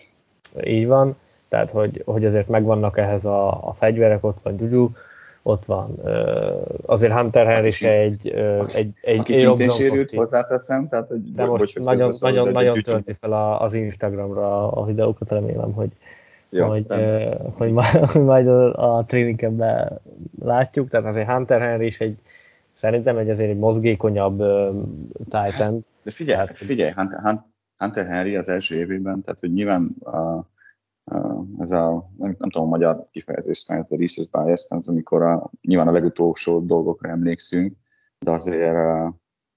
Így 0.63 0.88
van 0.88 1.15
tehát 1.48 1.72
hogy, 1.72 2.02
hogy 2.06 2.25
azért 2.25 2.48
megvannak 2.48 2.98
ehhez 2.98 3.25
a, 3.25 3.68
a 3.68 3.74
fegyverek, 3.74 4.24
ott 4.24 4.38
van 4.44 4.58
Gyugyú, 4.58 4.92
ott 5.42 5.66
van 5.66 6.00
azért 6.86 7.14
Hunter 7.14 7.48
Henry 7.48 7.68
is 7.68 7.82
egy, 7.82 8.28
egy, 8.74 8.94
egy, 9.02 9.20
aki 9.20 9.34
egy 9.34 9.40
szintén 9.40 9.70
sérült, 9.70 10.12
hozzáteszem, 10.12 10.88
tehát 10.88 11.08
hogy 11.08 11.34
de 11.34 11.46
most 11.46 11.60
bocs, 11.60 11.86
nagyon, 11.86 12.14
nagyon, 12.20 12.52
nagyon 12.52 12.82
tölti 12.82 13.18
fel 13.20 13.58
az 13.60 13.74
Instagramra 13.74 14.72
a 14.72 14.86
videókat, 14.86 15.30
remélem, 15.30 15.74
hogy 15.74 15.90
jó, 16.50 16.68
hogy, 16.68 16.86
uh, 16.90 17.54
hogy, 17.54 17.72
majd, 17.72 17.96
hogy 18.12 18.24
majd 18.24 18.48
a, 18.48 18.98
a 18.98 19.06
tréningekben 19.06 20.00
látjuk, 20.42 20.90
tehát 20.90 21.06
azért 21.06 21.28
Hunter 21.28 21.62
Henry 21.62 21.86
is 21.86 22.00
egy, 22.00 22.18
szerintem 22.74 23.18
egy 23.18 23.30
azért 23.30 23.50
egy 23.50 23.58
mozgékonyabb 23.58 24.40
uh, 24.40 24.84
Titan. 25.24 25.86
De 26.04 26.12
figyelj, 26.12 26.38
tehát, 26.38 26.58
figyelj 26.58 26.92
Hunter, 26.92 27.44
Hunter 27.78 28.06
Henry 28.06 28.36
az 28.36 28.50
első 28.50 28.75
évében, 28.75 29.22
tehát 29.22 29.40
hogy 29.40 29.54
nyilván 29.54 29.90
uh, 30.00 30.46
ez 31.59 31.71
a, 31.71 32.09
nem, 32.17 32.35
nem 32.38 32.50
tudom 32.50 32.67
a 32.67 32.69
magyar 32.69 33.07
kifejezést, 33.12 33.69
mert 33.69 33.91
a 33.91 33.95
Reese's 33.95 34.27
Bias, 34.31 34.65
az 34.69 34.88
amikor 34.88 35.21
a, 35.21 35.51
nyilván 35.62 35.88
a 35.88 35.91
legutolsó 35.91 36.59
dolgokra 36.59 37.09
emlékszünk, 37.09 37.77
de 38.19 38.31
azért 38.31 38.75
a, 38.75 39.05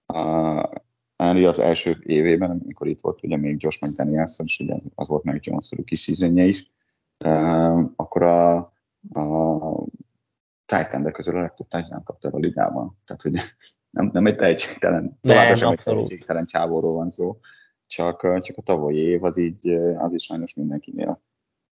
a 0.07 0.71
Henry 1.17 1.45
az 1.45 1.59
első 1.59 1.97
évében, 2.03 2.51
amikor 2.51 2.87
itt 2.87 3.01
volt 3.01 3.23
ugye 3.23 3.37
még 3.37 3.63
Josh 3.63 3.87
McDaniels, 3.87 4.39
és 4.45 4.61
ugye 4.61 4.77
az 4.95 5.09
volt 5.09 5.25
meg 5.25 5.39
Jones 5.43 5.71
kis 5.85 6.01
szízenje 6.01 6.45
is, 6.45 6.73
akkor 7.97 8.23
a, 8.23 8.57
a 9.13 9.85
titan 10.65 11.13
közül 11.13 11.37
a 11.37 11.41
legtöbb 11.41 11.69
titan 11.69 12.03
kapta 12.03 12.29
a 12.29 12.39
ligában. 12.39 12.99
Tehát, 13.05 13.23
hogy 13.23 13.33
nem, 13.91 14.11
nem 14.13 14.27
egy 14.27 14.37
tehetségtelen, 14.37 15.19
továbbra 15.21 15.55
sem 15.55 15.71
egy 15.71 15.83
tehetségtelen 15.83 16.47
csávóról 16.47 16.95
van 16.95 17.11
szó, 17.11 17.39
csak, 17.87 18.41
csak 18.41 18.57
a 18.57 18.63
tavalyi 18.63 18.99
év 18.99 19.25
az 19.25 19.37
így, 19.37 19.69
az 19.99 20.13
is 20.13 20.25
sajnos 20.25 20.55
mindenkinél 20.55 21.21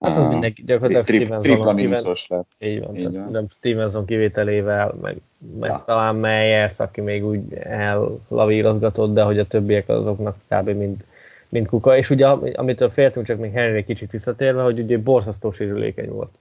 Hát 0.00 0.16
az 0.18 0.26
mindenki, 0.26 0.62
gyakorlatilag 0.62 1.04
tri, 1.04 1.24
Stevenson, 1.24 1.74
mínuszos 1.74 2.28
lett. 2.28 2.46
Így 2.58 2.80
van, 2.80 2.96
így 2.96 3.12
van. 3.12 3.30
Nem 3.30 3.46
Stevenson 3.50 4.04
kivételével, 4.04 4.94
meg, 5.00 5.16
meg 5.58 5.70
ja. 5.70 5.82
talán 5.86 6.16
Meyers, 6.16 6.78
aki 6.78 7.00
még 7.00 7.26
úgy 7.26 7.54
ellavírozgatott, 7.62 9.14
de 9.14 9.22
hogy 9.22 9.38
a 9.38 9.46
többiek 9.46 9.88
azoknak 9.88 10.36
kb. 10.48 10.68
mind, 10.68 11.04
mind 11.48 11.66
kuka. 11.66 11.96
És 11.96 12.10
ugye 12.10 12.26
amitől 12.54 12.90
féltünk, 12.90 13.26
csak 13.26 13.38
még 13.38 13.52
Henry 13.52 13.84
kicsit 13.84 14.10
visszatérve, 14.10 14.62
hogy 14.62 14.78
ugye 14.78 14.98
borzasztó 14.98 15.52
sérülékeny 15.52 16.08
volt. 16.08 16.32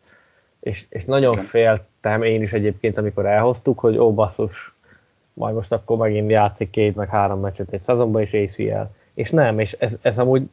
És, 0.60 0.86
és 0.90 1.06
nagyon 1.06 1.34
féltem 1.34 2.24
én 2.24 2.42
is 2.42 2.54
egyébként, 2.54 2.98
amikor 2.98 3.26
elhoztuk, 3.26 3.80
hogy 3.80 3.98
ó 3.98 4.14
basszus, 4.14 4.74
majd 5.34 5.56
most 5.56 5.72
akkor 5.72 5.98
megint 5.98 6.30
játszik 6.30 6.70
két, 6.70 6.96
meg 6.96 7.10
három 7.10 7.40
meccset 7.40 7.74
egy 7.74 7.82
szezonban, 7.82 8.22
és 8.22 8.34
ACL. 8.34 8.84
És 9.14 9.30
nem, 9.30 9.60
és 9.60 9.76
ez, 9.80 9.94
ez 10.02 10.18
amúgy 10.18 10.50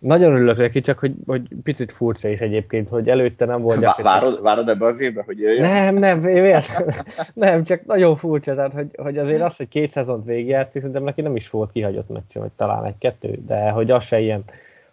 nagyon 0.00 0.32
örülök 0.32 0.56
neki, 0.56 0.80
csak 0.80 0.98
hogy, 0.98 1.14
hogy 1.26 1.42
picit 1.62 1.92
furcsa 1.92 2.28
is 2.28 2.38
egyébként, 2.38 2.88
hogy 2.88 3.08
előtte 3.08 3.44
nem 3.44 3.62
volt 3.62 3.80
Vá- 3.80 4.02
Várod, 4.02 4.42
várod 4.42 4.68
ebbe 4.68 4.86
az 4.86 5.00
évbe, 5.00 5.22
hogy 5.26 5.38
jöjjön? 5.38 5.62
Nem, 5.62 5.94
nem, 5.94 6.20
nem, 7.34 7.64
csak 7.64 7.86
nagyon 7.86 8.16
furcsa, 8.16 8.54
tehát 8.54 8.72
hogy, 8.72 8.86
hogy 8.96 9.18
azért 9.18 9.42
az, 9.42 9.56
hogy 9.56 9.68
két 9.68 9.90
szezont 9.90 10.24
végigjátszik, 10.24 10.80
szerintem 10.80 11.04
neki 11.04 11.20
nem 11.20 11.36
is 11.36 11.50
volt 11.50 11.72
kihagyott 11.72 12.08
meccs, 12.08 12.32
vagy 12.32 12.50
talán 12.56 12.84
egy-kettő, 12.84 13.38
de 13.46 13.70
hogy 13.70 13.90
az 13.90 14.04
se 14.04 14.20
ilyen 14.20 14.44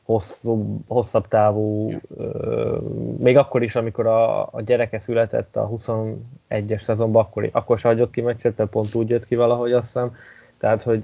hosszú, 0.03 0.81
hosszabb 0.87 1.27
távú, 1.27 1.91
ö, 2.17 2.77
még 3.17 3.37
akkor 3.37 3.63
is, 3.63 3.75
amikor 3.75 4.07
a, 4.07 4.41
a 4.41 4.61
gyereke 4.65 4.99
született 4.99 5.55
a 5.55 5.69
21-es 5.69 6.81
szezonban, 6.81 7.23
akkor, 7.23 7.49
akkor 7.51 7.79
se 7.79 7.87
hagyott 7.87 8.11
ki 8.11 8.21
meccset, 8.21 8.55
de 8.55 8.65
pont 8.65 8.95
úgy 8.95 9.09
jött 9.09 9.25
ki 9.25 9.35
valahogy 9.35 9.71
azt 9.71 9.85
hiszem, 9.85 10.15
tehát 10.57 10.83
hogy 10.83 11.03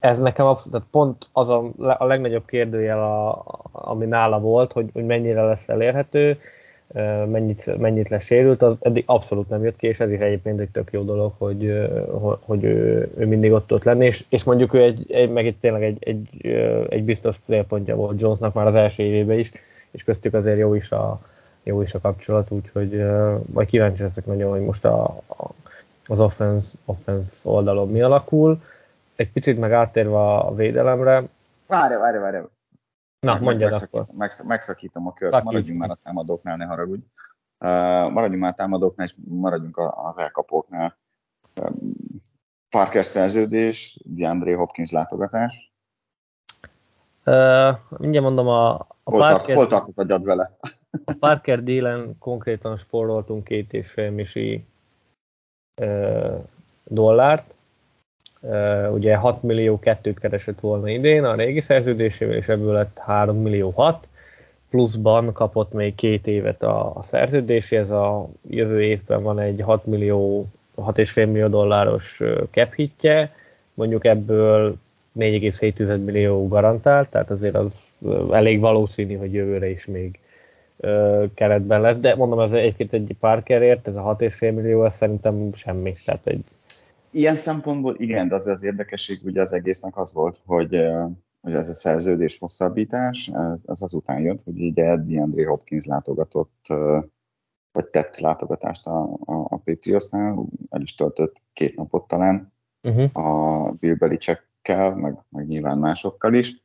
ez 0.00 0.18
nekem 0.18 0.46
abszolút, 0.46 0.72
tehát 0.72 0.86
pont 0.90 1.28
az 1.32 1.50
a, 1.50 1.70
a 1.98 2.04
legnagyobb 2.04 2.44
kérdőjel, 2.46 3.02
a, 3.02 3.44
ami 3.72 4.06
nála 4.06 4.40
volt, 4.40 4.72
hogy, 4.72 4.90
hogy 4.92 5.04
mennyire 5.04 5.42
lesz 5.42 5.68
elérhető, 5.68 6.38
mennyit, 7.26 7.78
mennyit 7.78 8.08
lesz 8.08 8.24
sérült, 8.24 8.62
az 8.62 8.76
eddig 8.80 9.02
abszolút 9.06 9.48
nem 9.48 9.64
jött 9.64 9.76
ki, 9.76 9.86
és 9.86 10.00
ez 10.00 10.10
is 10.10 10.18
egyébként 10.18 10.60
egy 10.60 10.68
tök 10.68 10.92
jó 10.92 11.02
dolog, 11.02 11.32
hogy, 11.38 11.88
hogy 12.40 12.64
ő, 12.64 13.08
ő 13.16 13.26
mindig 13.26 13.52
ott 13.52 13.72
ott 13.72 13.84
lenni, 13.84 14.06
és, 14.06 14.24
és 14.28 14.44
mondjuk 14.44 14.74
ő 14.74 14.82
egy, 14.82 15.12
egy 15.12 15.30
meg 15.30 15.46
egy, 15.46 15.56
tényleg 15.60 15.82
egy, 15.82 15.96
egy, 16.00 16.46
egy 16.88 17.04
biztos 17.04 17.38
célpontja 17.38 17.96
volt 17.96 18.20
Jonesnak 18.20 18.54
már 18.54 18.66
az 18.66 18.74
első 18.74 19.02
évében 19.02 19.38
is, 19.38 19.52
és 19.90 20.04
köztük 20.04 20.34
azért 20.34 20.58
jó 20.58 20.74
is 20.74 20.90
a, 20.90 21.20
jó 21.62 21.82
is 21.82 21.94
a 21.94 22.00
kapcsolat, 22.00 22.50
úgyhogy 22.50 23.02
majd 23.52 23.68
kíváncsi 23.68 24.02
leszek 24.02 24.26
nagyon, 24.26 24.50
hogy 24.50 24.64
most 24.64 24.84
a, 24.84 25.02
a, 25.26 25.50
az 26.06 26.20
offense, 26.20 26.76
offense 26.84 27.36
oldalon 27.42 27.88
mi 27.88 28.00
alakul 28.00 28.60
egy 29.20 29.32
picit 29.32 29.58
meg 29.58 29.72
áttérve 29.72 30.18
a 30.18 30.54
védelemre. 30.54 31.28
Várj, 31.66 31.94
várj, 31.94 32.18
várj. 32.18 32.36
Na, 33.20 33.38
mondjad 33.38 33.70
megszakítom, 33.70 34.00
akkor. 34.00 34.14
Megsz, 34.16 34.42
megszakítom 34.42 35.06
a 35.06 35.12
kört, 35.12 35.32
Szakíts 35.32 35.50
maradjunk 35.50 35.78
már 35.80 35.90
a 35.90 35.98
támadóknál, 36.02 36.56
ne 36.56 36.64
haragudj. 36.64 37.04
Uh, 37.64 37.68
maradjunk 38.12 38.42
már 38.42 38.52
a 38.52 38.54
támadóknál, 38.54 39.06
és 39.06 39.14
maradjunk 39.28 39.76
a- 39.76 40.04
az 40.04 40.18
elkapóknál. 40.18 40.96
Um, 41.62 41.92
Parker 42.68 43.04
szerződés, 43.04 44.00
DeAndre 44.04 44.56
Hopkins 44.56 44.90
látogatás. 44.90 45.72
Uh, 47.24 47.78
mindjárt 47.98 48.24
mondom, 48.26 48.48
a, 48.48 48.74
a 48.74 48.86
Hol, 49.04 49.20
tart, 49.20 49.36
Parker, 49.36 49.56
hol 49.56 49.66
tart 49.66 49.88
az 49.88 49.98
agyad 49.98 50.24
vele? 50.24 50.56
a 51.04 51.14
Parker 51.18 51.62
délen 51.62 52.18
konkrétan 52.18 52.76
spóroltunk 52.76 53.44
két 53.44 53.72
és 53.72 53.90
fél 53.90 54.10
misi 54.10 54.66
uh, 55.82 56.44
dollárt. 56.84 57.54
Ugye 58.92 59.16
6 59.16 59.42
millió 59.42 59.78
kettőt 59.78 60.18
keresett 60.18 60.60
volna 60.60 60.88
idén 60.88 61.24
a 61.24 61.34
régi 61.34 61.60
szerződésével, 61.60 62.36
és 62.36 62.48
ebből 62.48 62.72
lett 62.72 62.98
3 62.98 63.42
millió 63.42 63.70
6 63.70 64.06
pluszban 64.70 65.32
kapott 65.32 65.72
még 65.72 65.94
két 65.94 66.26
évet 66.26 66.62
a, 66.62 66.96
a 66.96 67.02
szerződéséhez, 67.02 67.90
a 67.90 68.28
jövő 68.50 68.82
évben 68.82 69.22
van 69.22 69.38
egy 69.38 69.60
6 69.60 69.86
millió, 69.86 70.46
6,5 70.76 71.14
millió 71.14 71.46
dolláros 71.46 72.20
cap 72.50 72.74
hitje, 72.74 73.34
mondjuk 73.74 74.04
ebből 74.04 74.76
4,7 75.18 76.04
millió 76.04 76.48
garantált, 76.48 77.08
tehát 77.08 77.30
azért 77.30 77.54
az 77.54 77.86
elég 78.30 78.60
valószínű, 78.60 79.16
hogy 79.16 79.32
jövőre 79.32 79.70
is 79.70 79.86
még 79.86 80.18
keretben 81.34 81.80
lesz, 81.80 81.96
de 81.96 82.14
mondom, 82.14 82.40
ez 82.40 82.52
egyébként 82.52 82.92
egy 82.92 83.16
Parkerért, 83.20 83.88
ez 83.88 83.96
a 83.96 84.16
6,5 84.18 84.54
millió, 84.54 84.84
ez 84.84 84.94
szerintem 84.94 85.50
semmi, 85.54 85.94
tehát 86.04 86.26
egy 86.26 86.44
Ilyen 87.10 87.36
szempontból 87.36 87.94
igen, 87.98 88.28
de 88.28 88.34
az 88.34 88.46
az 88.46 88.62
érdekesség 88.62 89.18
ugye 89.24 89.40
az 89.40 89.52
egésznek 89.52 89.96
az 89.96 90.12
volt, 90.12 90.40
hogy, 90.46 90.76
hogy 91.40 91.54
ez 91.54 91.68
a 91.68 91.72
szerződés 91.72 92.38
hosszabbítás, 92.38 93.28
ez, 93.28 93.62
ez 93.66 93.82
azután 93.82 94.20
jött, 94.20 94.42
hogy 94.42 94.60
ugye 94.60 94.96
DeAndre 94.96 95.46
Hopkins 95.46 95.86
látogatott, 95.86 96.66
vagy 97.72 97.86
tett 97.90 98.18
látogatást 98.18 98.86
a, 98.86 99.02
a, 99.02 99.34
a 99.34 99.56
Patriotsnál, 99.56 100.46
el 100.68 100.80
is 100.80 100.94
töltött 100.94 101.36
két 101.52 101.76
napot 101.76 102.08
talán 102.08 102.52
uh-huh. 102.82 103.26
a 103.26 103.70
Bill 103.72 103.94
Belichickkel, 103.94 104.94
meg, 104.94 105.24
meg 105.28 105.46
nyilván 105.46 105.78
másokkal 105.78 106.34
is, 106.34 106.64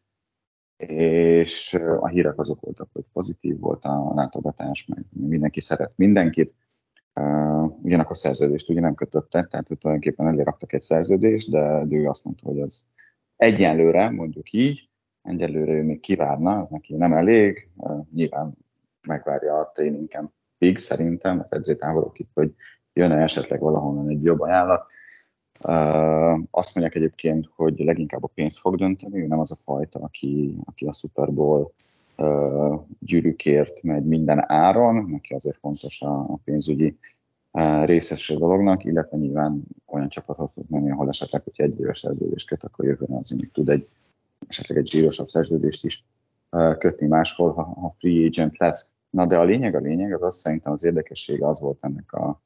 és 0.88 1.74
a 2.00 2.08
hírek 2.08 2.40
azok 2.40 2.62
voltak, 2.62 2.90
hogy 2.94 3.06
pozitív 3.14 3.60
volt 3.60 3.84
a 3.84 4.12
látogatás, 4.16 4.86
meg 4.86 5.06
mindenki 5.10 5.62
szeret 5.62 5.92
mindenkit, 5.96 6.56
Uh, 7.20 7.84
ugyanakkor 7.84 8.18
szerződést 8.18 8.70
ugye 8.70 8.80
nem 8.80 8.96
kötöttek, 8.96 9.48
tehát 9.48 9.68
hogy 9.68 9.78
tulajdonképpen 9.78 10.28
elé 10.28 10.42
raktak 10.42 10.74
egy 10.74 10.82
szerződést, 10.82 11.52
de 11.52 11.86
ő 11.90 12.08
azt 12.08 12.26
mondta, 12.26 12.48
hogy 12.48 12.60
az 12.60 12.86
egyenlőre, 13.36 14.10
mondjuk 14.10 14.52
így, 14.52 14.90
egyelőre 15.22 15.72
ő 15.72 15.84
még 15.84 16.00
kivárna, 16.00 16.60
az 16.60 16.70
neki 16.70 16.96
nem 16.96 17.14
elég, 17.14 17.70
nyilván 18.14 18.58
megvárja 19.08 19.60
a 19.60 19.72
tréningen 19.74 20.34
pig 20.58 20.78
szerintem, 20.78 21.40
a 21.40 21.56
edzőtáborok 21.56 22.20
itt, 22.20 22.30
hogy 22.34 22.54
jön-e 22.94 23.22
esetleg 23.22 23.60
valahonnan 23.60 24.10
egy 24.10 24.24
jobb 24.24 24.40
ajánlat. 24.40 24.86
Uh, 25.64 26.44
azt 26.52 26.76
mondják 26.76 26.96
egyébként, 26.96 27.50
hogy 27.56 27.80
leginkább 27.80 28.24
a 28.24 28.32
pénzt 28.34 28.60
fog 28.60 28.76
dönteni, 28.76 29.22
ő 29.22 29.28
nem 29.28 29.40
az 29.40 29.52
a 29.52 29.56
fajta, 29.56 30.00
aki, 30.00 30.58
aki 30.66 30.86
a 30.86 30.94
Super 30.94 31.30
gyűrűkért 33.00 33.84
megy 33.84 34.06
minden 34.06 34.52
áron, 34.52 35.10
neki 35.10 35.34
azért 35.34 35.58
fontos 35.58 36.02
a, 36.02 36.40
pénzügyi 36.44 36.98
részesség 37.84 38.38
dolognak, 38.38 38.84
illetve 38.84 39.18
nyilván 39.18 39.64
olyan 39.86 40.10
csapathoz 40.10 40.54
tud 40.54 40.70
menni, 40.70 40.92
ahol 40.92 41.08
esetleg, 41.08 41.44
hogyha 41.44 41.64
egy 41.64 41.80
éves 41.80 42.00
szerződést 42.00 42.48
köt, 42.48 42.64
akkor 42.64 42.86
jövőre 42.86 43.18
az 43.18 43.30
még 43.30 43.52
tud 43.52 43.70
egy 43.70 43.88
esetleg 44.48 44.78
egy 44.78 44.88
zsírosabb 44.88 45.28
szerződést 45.28 45.86
is 45.86 46.06
kötni 46.78 47.08
máshol, 47.08 47.54
ha, 47.54 47.64
ha 47.64 47.96
free 48.00 48.26
agent 48.26 48.58
lesz. 48.58 48.90
Na 49.10 49.26
de 49.26 49.38
a 49.38 49.44
lényeg, 49.44 49.76
a 49.76 49.80
lényeg, 49.80 50.14
az 50.14 50.24
azt 50.24 50.38
szerintem 50.38 50.74
az 50.74 50.84
érdekessége 50.84 51.48
az 51.48 51.60
volt 51.60 51.78
ennek 51.82 52.14
a, 52.14 52.42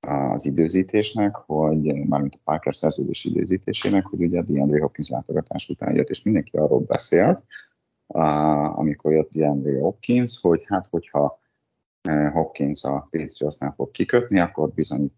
az 0.00 0.46
időzítésnek, 0.46 1.34
hogy 1.36 2.06
mármint 2.06 2.34
a 2.34 2.40
Parker 2.44 2.74
szerződés 2.74 3.24
időzítésének, 3.24 4.06
hogy 4.06 4.22
ugye 4.22 4.38
a 4.38 4.42
DeAndre 4.42 4.80
Hopkins 4.80 5.08
látogatás 5.08 5.68
után 5.68 5.94
jött, 5.94 6.08
és 6.08 6.22
mindenki 6.22 6.56
arról 6.56 6.80
beszélt, 6.80 7.42
amikor 8.74 9.12
jött 9.12 9.30
DeAndre 9.30 9.80
Hopkins, 9.80 10.40
hogy 10.40 10.64
hát 10.66 10.86
hogyha 10.90 11.40
uh, 12.08 12.32
Hopkins 12.32 12.84
a 12.84 13.08
Patriotsnál 13.10 13.72
fog 13.76 13.90
kikötni, 13.90 14.40
akkor 14.40 14.70
bizony 14.70 15.12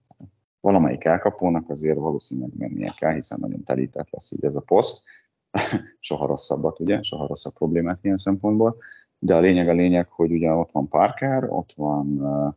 valamelyik 0.60 1.04
elkapónak 1.04 1.70
azért 1.70 1.98
valószínűleg 1.98 2.50
mennie 2.58 2.90
kell, 2.96 3.12
hiszen 3.12 3.38
nagyon 3.40 3.62
telített 3.62 4.10
lesz 4.10 4.32
így 4.32 4.44
ez 4.44 4.56
a 4.56 4.60
poszt. 4.60 5.04
soha 6.00 6.26
rosszabbat, 6.26 6.80
ugye, 6.80 7.02
soha 7.02 7.26
rosszabb 7.26 7.52
problémát 7.52 7.98
ilyen 8.04 8.16
szempontból. 8.16 8.76
De 9.18 9.34
a 9.34 9.40
lényeg 9.40 9.68
a 9.68 9.72
lényeg, 9.72 10.08
hogy 10.08 10.32
ugye 10.32 10.52
ott 10.52 10.70
van 10.72 10.88
Parker, 10.88 11.44
ott 11.50 11.72
van 11.76 12.06
uh, 12.06 12.52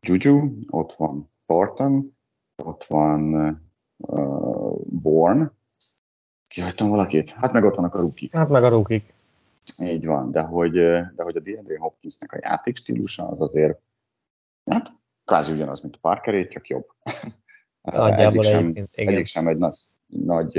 Juju, 0.00 0.58
ott 0.70 0.92
van 0.92 1.30
Thornton, 1.46 2.16
ott 2.64 2.84
van 2.84 3.34
uh, 3.34 4.76
Bourne, 4.84 5.52
kihagytam 6.48 6.88
valakit? 6.88 7.30
Hát 7.30 7.52
meg 7.52 7.64
ott 7.64 7.74
vannak 7.74 7.94
a 7.94 8.00
rukik. 8.00 8.32
Hát 8.32 8.48
meg 8.48 8.64
a 8.64 8.68
rúkik. 8.68 9.14
Így 9.82 10.06
van, 10.06 10.30
de 10.30 10.42
hogy, 10.42 10.72
de 11.14 11.22
hogy 11.22 11.36
a 11.36 11.40
DeAndre 11.40 11.78
Hopkinsnek 11.78 12.32
a 12.32 12.38
játékstílusa 12.42 13.28
az 13.28 13.40
azért 13.40 13.80
hát, 14.70 14.92
kvázi 15.24 15.52
ugyanaz, 15.52 15.80
mint 15.80 15.94
a 15.94 15.98
Parkeré, 16.00 16.48
csak 16.48 16.68
jobb. 16.68 16.86
Nagyjából 17.82 18.44
egyik, 18.44 18.52
sem, 18.52 18.88
igen. 18.92 19.24
sem 19.24 19.46
egy 19.46 19.56
nagy, 19.56 19.76
nagy 20.06 20.58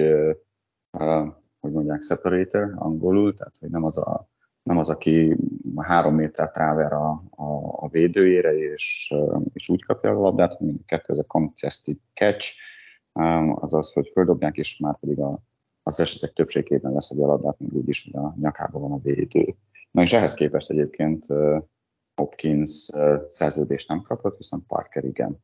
uh, 0.92 1.28
hogy 1.63 1.72
mondják, 1.72 2.02
separator 2.02 2.74
angolul, 2.76 3.34
tehát 3.34 3.58
hogy 3.60 3.70
nem 3.70 3.84
az, 3.84 3.98
a, 3.98 4.28
nem 4.63 4.78
az 4.78 4.89
aki 4.89 5.38
három 5.76 6.16
métert 6.16 6.58
ráver 6.58 6.94
a, 6.94 7.10
a, 7.30 7.44
a 7.84 7.88
védőjére, 7.89 8.58
és, 8.58 9.13
és 9.54 9.70
úgy 9.70 9.84
kapja 9.84 10.10
a 10.10 10.22
labdát, 10.22 10.60
mint 10.60 10.86
kettő, 10.86 11.13
ez 11.13 11.20
a 11.20 11.24
contested 11.24 11.98
catch, 12.13 12.54
um, 13.13 13.56
az 13.62 13.74
az, 13.74 13.94
hogy 13.94 14.10
földobják, 14.13 14.58
és 14.58 14.80
már 14.80 15.00
pedig 15.00 15.20
a, 15.20 15.39
az 15.84 16.00
esetek 16.00 16.34
többségében 16.34 16.93
lesz 16.93 17.10
egy 17.10 17.17
labdát, 17.17 17.60
még 17.60 17.74
úgyis, 17.74 18.10
hogy 18.12 18.24
a 18.24 18.36
nyakában 18.39 18.82
van 18.82 18.91
a 18.91 19.02
védő. 19.02 19.56
Na 19.91 20.02
és 20.02 20.13
ehhez 20.13 20.34
képest 20.34 20.69
egyébként 20.69 21.26
Hopkins 22.15 22.89
szerződést 23.30 23.88
nem 23.88 24.02
kapott, 24.02 24.38
viszont 24.38 24.67
Parker 24.67 25.04
igen. 25.04 25.43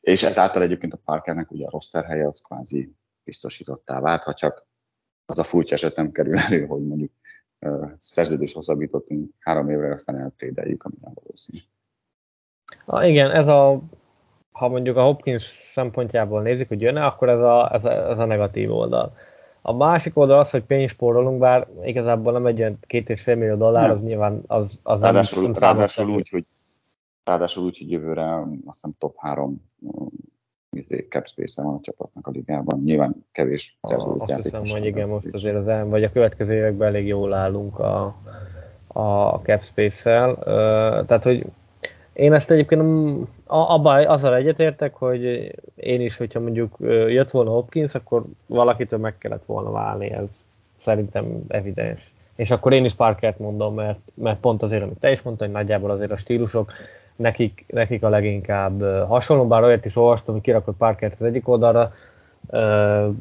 És 0.00 0.22
ezáltal 0.22 0.62
egyébként 0.62 0.92
a 0.92 1.00
Parkernek 1.04 1.50
ugye 1.50 1.66
a 1.66 1.70
roster 1.70 2.04
helye 2.04 2.26
az 2.26 2.40
kvázi 2.40 2.94
biztosítottá 3.24 4.00
vált, 4.00 4.22
ha 4.22 4.34
csak 4.34 4.66
az 5.26 5.38
a 5.38 5.44
furcsa 5.44 5.74
eset 5.74 5.96
nem 5.96 6.12
kerül 6.12 6.38
elő, 6.38 6.66
hogy 6.66 6.86
mondjuk 6.86 7.12
szerződést 7.98 8.54
hosszabbítottunk 8.54 9.30
három 9.38 9.70
évre, 9.70 9.92
aztán 9.92 10.18
eltrédeljük, 10.18 10.82
ami 10.82 10.94
nem 11.00 11.12
valószínű. 11.14 11.58
Ah, 12.84 13.08
igen, 13.08 13.30
ez 13.30 13.48
a, 13.48 13.82
ha 14.54 14.68
mondjuk 14.68 14.96
a 14.96 15.02
Hopkins 15.02 15.42
szempontjából 15.72 16.42
nézik, 16.42 16.68
hogy 16.68 16.80
jön 16.80 16.96
akkor 16.96 17.28
ez 17.28 17.40
a, 17.40 17.70
ez, 17.72 17.84
a, 17.84 18.10
ez 18.10 18.18
a 18.18 18.24
negatív 18.24 18.72
oldal. 18.72 19.16
A 19.62 19.72
másik 19.72 20.16
oldal 20.18 20.38
az, 20.38 20.50
hogy 20.50 20.62
pénzt 20.62 20.94
spórolunk, 20.94 21.38
bár 21.38 21.66
igazából 21.84 22.32
nem 22.32 22.46
egy 22.46 22.60
olyan 22.60 22.78
két 22.80 23.10
és 23.10 23.22
fél 23.22 23.34
millió 23.34 23.56
dollár, 23.56 23.90
az 23.90 24.02
nyilván 24.02 24.42
az, 24.46 24.80
az 24.82 25.00
ráadásul, 25.00 25.42
nem, 25.42 25.50
nem 25.50 25.60
ráadásul 25.60 26.14
úgy, 26.14 26.28
hogy 26.28 26.44
ráadásul 27.24 27.64
úgy, 27.64 27.78
hogy 27.78 27.90
jövőre 27.90 28.34
azt 28.34 28.50
hiszem 28.72 28.90
top 28.98 29.14
három 29.18 29.62
izé, 30.70 31.06
cap 31.10 31.26
space 31.26 31.62
van 31.62 31.74
a 31.74 31.80
csapatnak 31.80 32.26
a 32.26 32.30
ligában. 32.30 32.82
Nyilván 32.84 33.24
kevés 33.32 33.78
Ah, 33.80 34.20
Azt 34.20 34.42
hiszem, 34.42 34.62
hogy 34.64 34.84
igen, 34.84 35.08
most 35.08 35.26
azért 35.32 35.56
az 35.56 35.68
el, 35.68 35.86
vagy 35.86 36.04
a 36.04 36.12
következő 36.12 36.54
években 36.54 36.88
elég 36.88 37.06
jól 37.06 37.32
állunk 37.32 37.78
a, 37.78 38.14
a 38.86 39.40
cap 39.42 39.62
space-szel. 39.62 40.38
Tehát, 41.06 41.22
hogy 41.22 41.46
én 42.14 42.32
ezt 42.32 42.50
egyébként 42.50 42.82
abban 43.46 44.06
azzal 44.06 44.34
egyetértek, 44.34 44.94
hogy 44.94 45.54
én 45.74 46.00
is, 46.00 46.16
hogyha 46.16 46.40
mondjuk 46.40 46.76
jött 47.08 47.30
volna 47.30 47.50
Hopkins, 47.50 47.94
akkor 47.94 48.24
valakitől 48.46 48.98
meg 48.98 49.18
kellett 49.18 49.44
volna 49.46 49.70
válni, 49.70 50.10
ez 50.10 50.28
szerintem 50.82 51.44
evidens. 51.48 52.12
És 52.36 52.50
akkor 52.50 52.72
én 52.72 52.84
is 52.84 52.94
Parkert 52.94 53.38
mondom, 53.38 53.74
mert, 53.74 53.98
mert 54.14 54.40
pont 54.40 54.62
azért, 54.62 54.82
amit 54.82 54.98
te 54.98 55.10
is 55.10 55.22
mondtad, 55.22 55.46
hogy 55.46 55.56
nagyjából 55.56 55.90
azért 55.90 56.10
a 56.10 56.16
stílusok 56.16 56.72
nekik, 57.16 57.64
nekik 57.68 58.02
a 58.02 58.08
leginkább 58.08 59.06
hasonló, 59.06 59.46
bár 59.46 59.62
olyat 59.62 59.84
is 59.84 59.96
olvastam, 59.96 60.34
hogy 60.34 60.42
kirakott 60.42 60.76
Parkert 60.76 61.14
az 61.14 61.22
egyik 61.22 61.48
oldalra, 61.48 61.92
uh, 62.46 63.14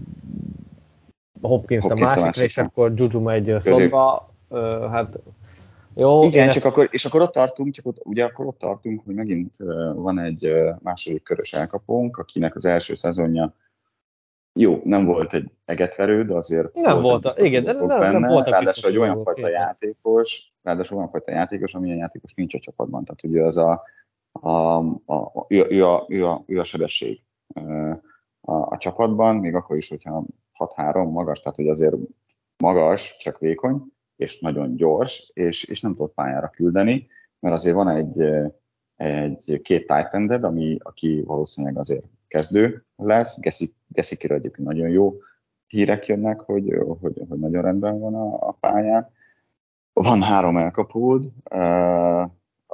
Hopkins, 1.42 1.84
Hopkins 1.84 2.12
a 2.12 2.16
másikra, 2.16 2.44
és 2.44 2.58
akkor 2.58 2.92
Juju 2.96 3.20
megy 3.20 3.56
szobba, 3.60 4.30
uh, 4.48 4.90
hát 4.92 5.20
jó, 5.96 6.24
Igen, 6.24 6.46
csak 6.48 6.56
ezt... 6.56 6.66
akkor, 6.66 6.88
és 6.92 7.06
akkor 7.06 7.22
ott 7.22 7.32
tartunk, 7.32 7.74
csak 7.74 7.86
ott, 7.86 7.98
ugye 8.04 8.26
akkor 8.26 8.46
ott 8.46 8.58
tartunk, 8.58 9.02
hogy 9.06 9.16
megint 9.16 9.56
van 9.94 10.20
egy 10.20 10.54
második 10.82 11.24
körös 11.24 11.54
elkapónk, 11.54 12.18
akinek 12.18 12.56
az 12.56 12.66
első 12.66 12.96
szezonja 12.96 13.54
jó, 14.56 14.82
nem 14.84 15.06
volt 15.06 15.34
egy 15.34 15.52
egetverő, 15.66 16.26
de 16.26 16.34
azért 16.34 16.74
nem 16.74 17.02
volt, 17.02 17.26
a, 17.26 17.44
igen, 17.46 17.64
de 17.64 17.74
nem, 17.74 17.88
benne. 17.88 18.20
nem 18.20 18.32
volt 18.32 18.48
Ráadásul 18.48 18.90
egy 18.90 18.98
olyan 18.98 19.24
fajta 19.24 19.50
játékos, 19.50 20.52
ráadásul 20.64 20.98
olyan 20.98 21.10
fajta 21.10 21.32
játékos, 21.32 21.74
amilyen 21.74 21.98
játékos 21.98 22.34
nincs 22.34 22.54
a 22.56 22.60
csapatban. 22.60 23.04
Tehát 23.04 23.24
ugye 23.24 23.44
az 23.44 23.58
a, 23.58 23.84
a, 24.32 24.50
a, 24.50 25.04
a, 25.06 25.46
ő, 25.48 25.66
ő, 25.70 25.86
a, 25.86 26.06
ő, 26.08 26.26
a, 26.26 26.44
ő 26.46 26.60
a 26.60 26.64
sebesség 26.64 27.22
a, 28.42 28.54
a 28.54 28.78
csapatban, 28.78 29.36
még 29.36 29.56
akkor 29.56 29.78
is, 29.78 29.90
hogyha 29.90 30.26
6-3 30.60 31.12
magas, 31.12 31.42
tehát 31.42 31.58
hogy 31.58 31.68
azért 31.68 31.96
magas, 32.58 33.18
csak 33.18 33.40
vékony, 33.40 33.82
és 34.16 34.40
nagyon 34.40 34.76
gyors, 34.76 35.32
és, 35.34 35.64
és 35.64 35.82
nem 35.82 35.96
tudott 35.96 36.14
pályára 36.14 36.50
küldeni, 36.50 37.08
mert 37.40 37.56
azért 37.56 37.76
van 37.76 37.90
egy, 37.90 38.22
egy 38.96 39.60
két 39.62 39.88
tight 39.88 40.44
ami, 40.44 40.78
aki 40.80 41.22
valószínűleg 41.26 41.78
azért 41.78 42.06
kezdő 42.28 42.86
lesz, 42.96 43.40
Gessikiről 43.88 44.38
egyébként 44.38 44.68
nagyon 44.68 44.90
jó 44.90 45.18
hírek 45.68 46.06
jönnek, 46.06 46.40
hogy, 46.40 46.74
hogy, 47.02 47.22
hogy 47.30 47.40
nagyon 47.40 47.62
rendben 47.62 48.00
van 48.00 48.16
a, 48.16 48.48
a 48.48 48.52
pályán. 48.52 49.10
Van 49.94 50.22
három 50.22 50.58
elkapód, 50.58 51.32
uh, 51.52 52.30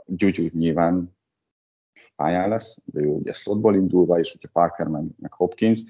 Juju 0.05 0.49
nyilván 0.51 1.17
pályán 2.15 2.49
lesz, 2.49 2.83
de 2.85 3.01
ő 3.01 3.07
ugye 3.07 3.33
slotból 3.33 3.75
indulva, 3.75 4.19
és 4.19 4.31
hogyha 4.31 4.49
Parker 4.53 4.87
meg, 4.87 5.03
meg 5.17 5.33
Hopkins, 5.33 5.81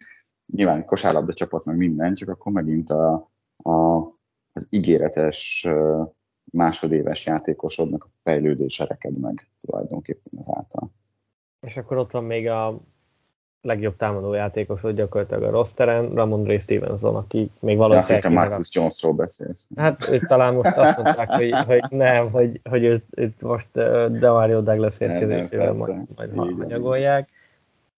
nyilván 0.45 0.85
kosárlabda 0.85 1.33
csapat 1.33 1.65
meg 1.65 1.77
minden, 1.77 2.15
csak 2.15 2.29
akkor 2.29 2.51
megint 2.51 2.89
a, 2.89 3.31
a, 3.57 3.97
az 4.53 4.67
ígéretes 4.69 5.67
másodéves 6.51 7.25
játékosodnak 7.25 8.03
a 8.03 8.09
fejlődése 8.23 8.85
reked 8.85 9.19
meg 9.19 9.47
tulajdonképpen 9.61 10.43
azáltal. 10.45 10.91
És 11.67 11.77
akkor 11.77 11.97
ott 11.97 12.11
van 12.11 12.23
még 12.23 12.47
a 12.47 12.79
legjobb 13.61 13.95
támadó 13.95 14.33
játékos, 14.33 14.81
hogy 14.81 14.95
gyakorlatilag 14.95 15.43
a 15.43 15.49
rosteren, 15.49 16.09
Ramon 16.13 16.43
Ray 16.43 16.59
Stevenson, 16.59 17.15
aki 17.15 17.51
még 17.59 17.77
valahogy... 17.77 18.09
Ja, 18.09 18.15
azt 18.15 18.29
Marcus 18.29 18.75
Jonesról 18.75 19.13
beszélsz. 19.13 19.67
Hát 19.75 20.09
őt 20.09 20.27
talán 20.27 20.53
most 20.53 20.77
azt 20.77 20.97
mondták, 20.97 21.29
hogy, 21.29 21.51
hogy 21.51 21.83
nem, 21.89 22.31
hogy, 22.31 22.59
hogy 22.63 22.83
őt, 22.83 23.05
őt 23.09 23.41
most 23.41 23.71
Demario 24.11 24.61
Douglas 24.61 24.99
érkezésével 24.99 25.73
majd, 25.73 26.01
majd 26.15 26.57
hanyagolják. 26.57 27.29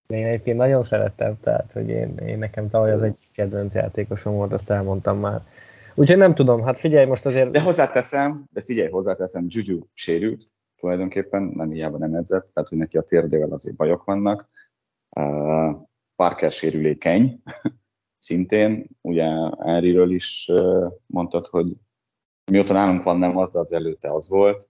Én 0.08 0.26
egyébként 0.26 0.58
nagyon 0.58 0.84
szerettem, 0.84 1.40
tehát 1.40 1.72
hogy 1.74 1.90
én, 1.90 2.18
én 2.18 2.38
nekem 2.38 2.70
tavaly 2.70 2.92
az 2.92 3.02
egy 3.02 3.16
kedvenc 3.34 3.74
játékosom 3.74 4.34
volt, 4.34 4.54
azt 4.54 4.70
elmondtam 4.70 5.20
már. 5.20 5.42
Úgyhogy 6.02 6.18
nem 6.18 6.36
tudom, 6.36 6.64
hát 6.64 6.80
figyelj 6.80 7.06
most 7.06 7.26
azért... 7.26 7.52
De 7.52 7.62
hozzáteszem, 7.62 8.46
de 8.52 8.62
figyelj, 8.62 8.90
hozzáteszem, 8.90 9.46
Juju 9.48 9.80
sérült, 9.94 10.52
tulajdonképpen 10.76 11.44
nem 11.44 11.72
hiába 11.72 11.98
nem 11.98 12.16
edzett, 12.16 12.50
tehát 12.54 12.70
hogy 12.70 12.78
neki 12.78 12.98
a 12.98 13.02
térdével 13.02 13.52
azért 13.52 13.76
bajok 13.76 14.04
vannak. 14.04 14.50
Parker 16.16 16.52
sérülékeny, 16.52 17.42
szintén, 18.28 18.88
ugye 19.02 19.26
Henryről 19.60 20.12
is 20.12 20.52
mondtad, 21.06 21.48
hogy 21.48 21.76
mióta 22.52 22.74
nálunk 22.74 23.04
van 23.04 23.18
nem 23.18 23.38
az, 23.38 23.52
de 23.52 23.60
az 23.60 23.74
előtte 23.74 24.14
az 24.14 24.30
volt. 24.30 24.68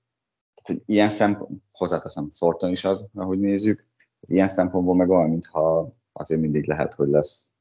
Tehát, 0.62 0.82
ilyen 0.86 1.10
szempont, 1.10 1.62
hozzáteszem, 1.72 2.30
Thornton 2.30 2.72
is 2.72 2.86
az, 2.86 3.06
ahogy 3.14 3.40
nézzük, 3.40 3.86
ilyen 4.20 4.50
szempontból 4.50 4.96
meg 4.96 5.10
olyan, 5.10 5.30
mintha 5.30 5.94
azért 6.12 6.42
mindig 6.42 6.68
lehet, 6.68 6.94
hogy 6.94 7.08
lesz 7.10 7.54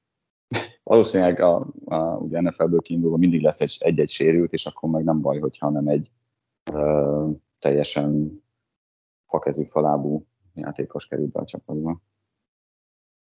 valószínűleg 0.82 1.40
a, 1.40 1.66
a, 1.84 1.96
ugye 1.96 2.40
NFL-ből 2.40 2.80
kiindulva 2.80 3.16
mindig 3.16 3.42
lesz 3.42 3.60
egy, 3.60 3.76
egy-egy 3.78 4.08
sérült, 4.08 4.52
és 4.52 4.66
akkor 4.66 4.90
meg 4.90 5.04
nem 5.04 5.20
baj, 5.20 5.38
hogyha 5.38 5.70
nem 5.70 5.88
egy 5.88 6.10
uh, 6.72 7.30
teljesen 7.58 8.42
fakezű 9.26 9.64
falábú 9.64 10.26
játékos 10.54 11.06
kerül 11.06 11.26
be 11.26 11.40
a 11.40 11.44
csapatba. 11.44 12.00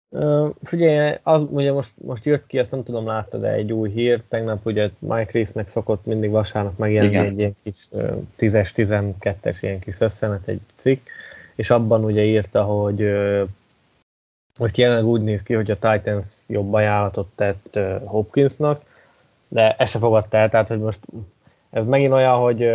Uh, 0.09 0.55
figyelj, 0.63 1.17
az 1.23 1.43
ugye 1.51 1.73
most, 1.73 1.93
most 1.97 2.25
jött 2.25 2.47
ki, 2.47 2.59
ezt 2.59 2.71
nem 2.71 2.83
tudom, 2.83 3.07
látta, 3.07 3.39
de 3.39 3.53
egy 3.53 3.73
új 3.73 3.91
hír. 3.91 4.23
Tegnap 4.29 4.67
ugye 4.67 4.91
Mike 4.99 5.31
Reese-nek 5.33 5.69
szokott 5.69 6.05
mindig 6.05 6.31
vasárnap 6.31 6.79
megjelenni 6.79 7.13
Igen. 7.13 7.27
egy 7.27 7.39
ilyen 7.39 7.55
kis 7.63 7.89
uh, 7.91 8.23
10-12-es 8.39 9.57
ilyen 9.61 9.79
kis 9.79 10.01
összenet, 10.01 10.49
egy 10.49 10.61
cikk, 10.77 11.07
és 11.55 11.71
abban 11.71 12.05
ugye 12.05 12.25
írta, 12.25 12.63
hogy 12.63 13.03
uh, 13.03 13.49
hogy 14.61 14.79
jelenleg 14.79 15.05
úgy 15.05 15.23
néz 15.23 15.43
ki, 15.43 15.55
hogy 15.55 15.71
a 15.71 15.79
Titans 15.79 16.45
jobb 16.49 16.73
ajánlatot 16.73 17.29
tett 17.35 17.79
Hopkinsnak, 18.05 18.83
de 19.49 19.75
ezt 19.79 19.93
se 19.93 19.99
fogadta 19.99 20.37
el, 20.37 20.49
tehát 20.49 20.69
hogy 20.69 20.79
most 20.79 20.99
ez 21.71 21.87
megint 21.87 22.13
olyan, 22.13 22.39
hogy 22.39 22.71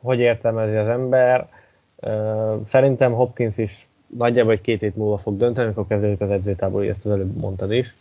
hogy 0.00 0.18
értelmezi 0.18 0.76
az 0.76 0.88
ember. 0.88 1.48
Szerintem 2.68 3.12
Hopkins 3.12 3.58
is 3.58 3.88
nagyjából 4.16 4.52
egy 4.52 4.60
két 4.60 4.80
hét 4.80 4.96
múlva 4.96 5.16
fog 5.16 5.36
dönteni, 5.36 5.66
amikor 5.66 5.86
kezdődik 5.86 6.20
az 6.20 6.30
edzőtábor, 6.30 6.84
ezt 6.84 7.04
az 7.04 7.10
előbb 7.10 7.36
mondtad 7.36 7.72
is. 7.72 7.94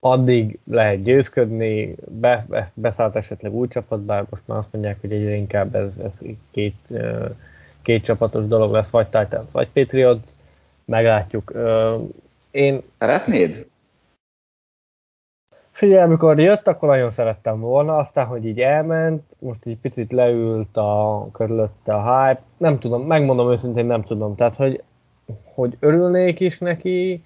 Addig 0.00 0.58
lehet 0.70 1.02
győzködni, 1.02 1.94
be, 2.08 2.44
be, 2.48 2.70
beszállt 2.74 3.16
esetleg 3.16 3.52
új 3.52 3.68
csapat, 3.68 4.00
bár 4.00 4.24
most 4.30 4.42
már 4.46 4.58
azt 4.58 4.72
mondják, 4.72 5.00
hogy 5.00 5.12
egyre 5.12 5.34
inkább 5.34 5.74
ez, 5.74 5.96
ez 6.04 6.20
két, 6.50 6.76
két 7.82 8.04
csapatos 8.04 8.46
dolog 8.46 8.72
lesz, 8.72 8.90
vagy 8.90 9.06
Titans, 9.06 9.52
vagy 9.52 9.68
Patriots, 9.72 10.32
meglátjuk. 10.84 11.52
Én... 12.50 12.82
Szeretnéd? 12.98 13.66
Figyelj, 15.70 16.02
amikor 16.02 16.40
jött, 16.40 16.68
akkor 16.68 16.88
nagyon 16.88 17.10
szerettem 17.10 17.60
volna, 17.60 17.96
aztán, 17.96 18.26
hogy 18.26 18.46
így 18.46 18.60
elment, 18.60 19.22
most 19.38 19.66
egy 19.66 19.78
picit 19.78 20.12
leült 20.12 20.76
a 20.76 21.26
körülötte 21.32 21.94
a 21.94 22.26
hype, 22.26 22.42
nem 22.56 22.78
tudom, 22.78 23.06
megmondom 23.06 23.50
őszintén, 23.50 23.86
nem 23.86 24.02
tudom, 24.02 24.34
tehát, 24.34 24.56
hogy 24.56 24.82
hogy 25.54 25.76
örülnék 25.80 26.40
is 26.40 26.58
neki, 26.58 27.24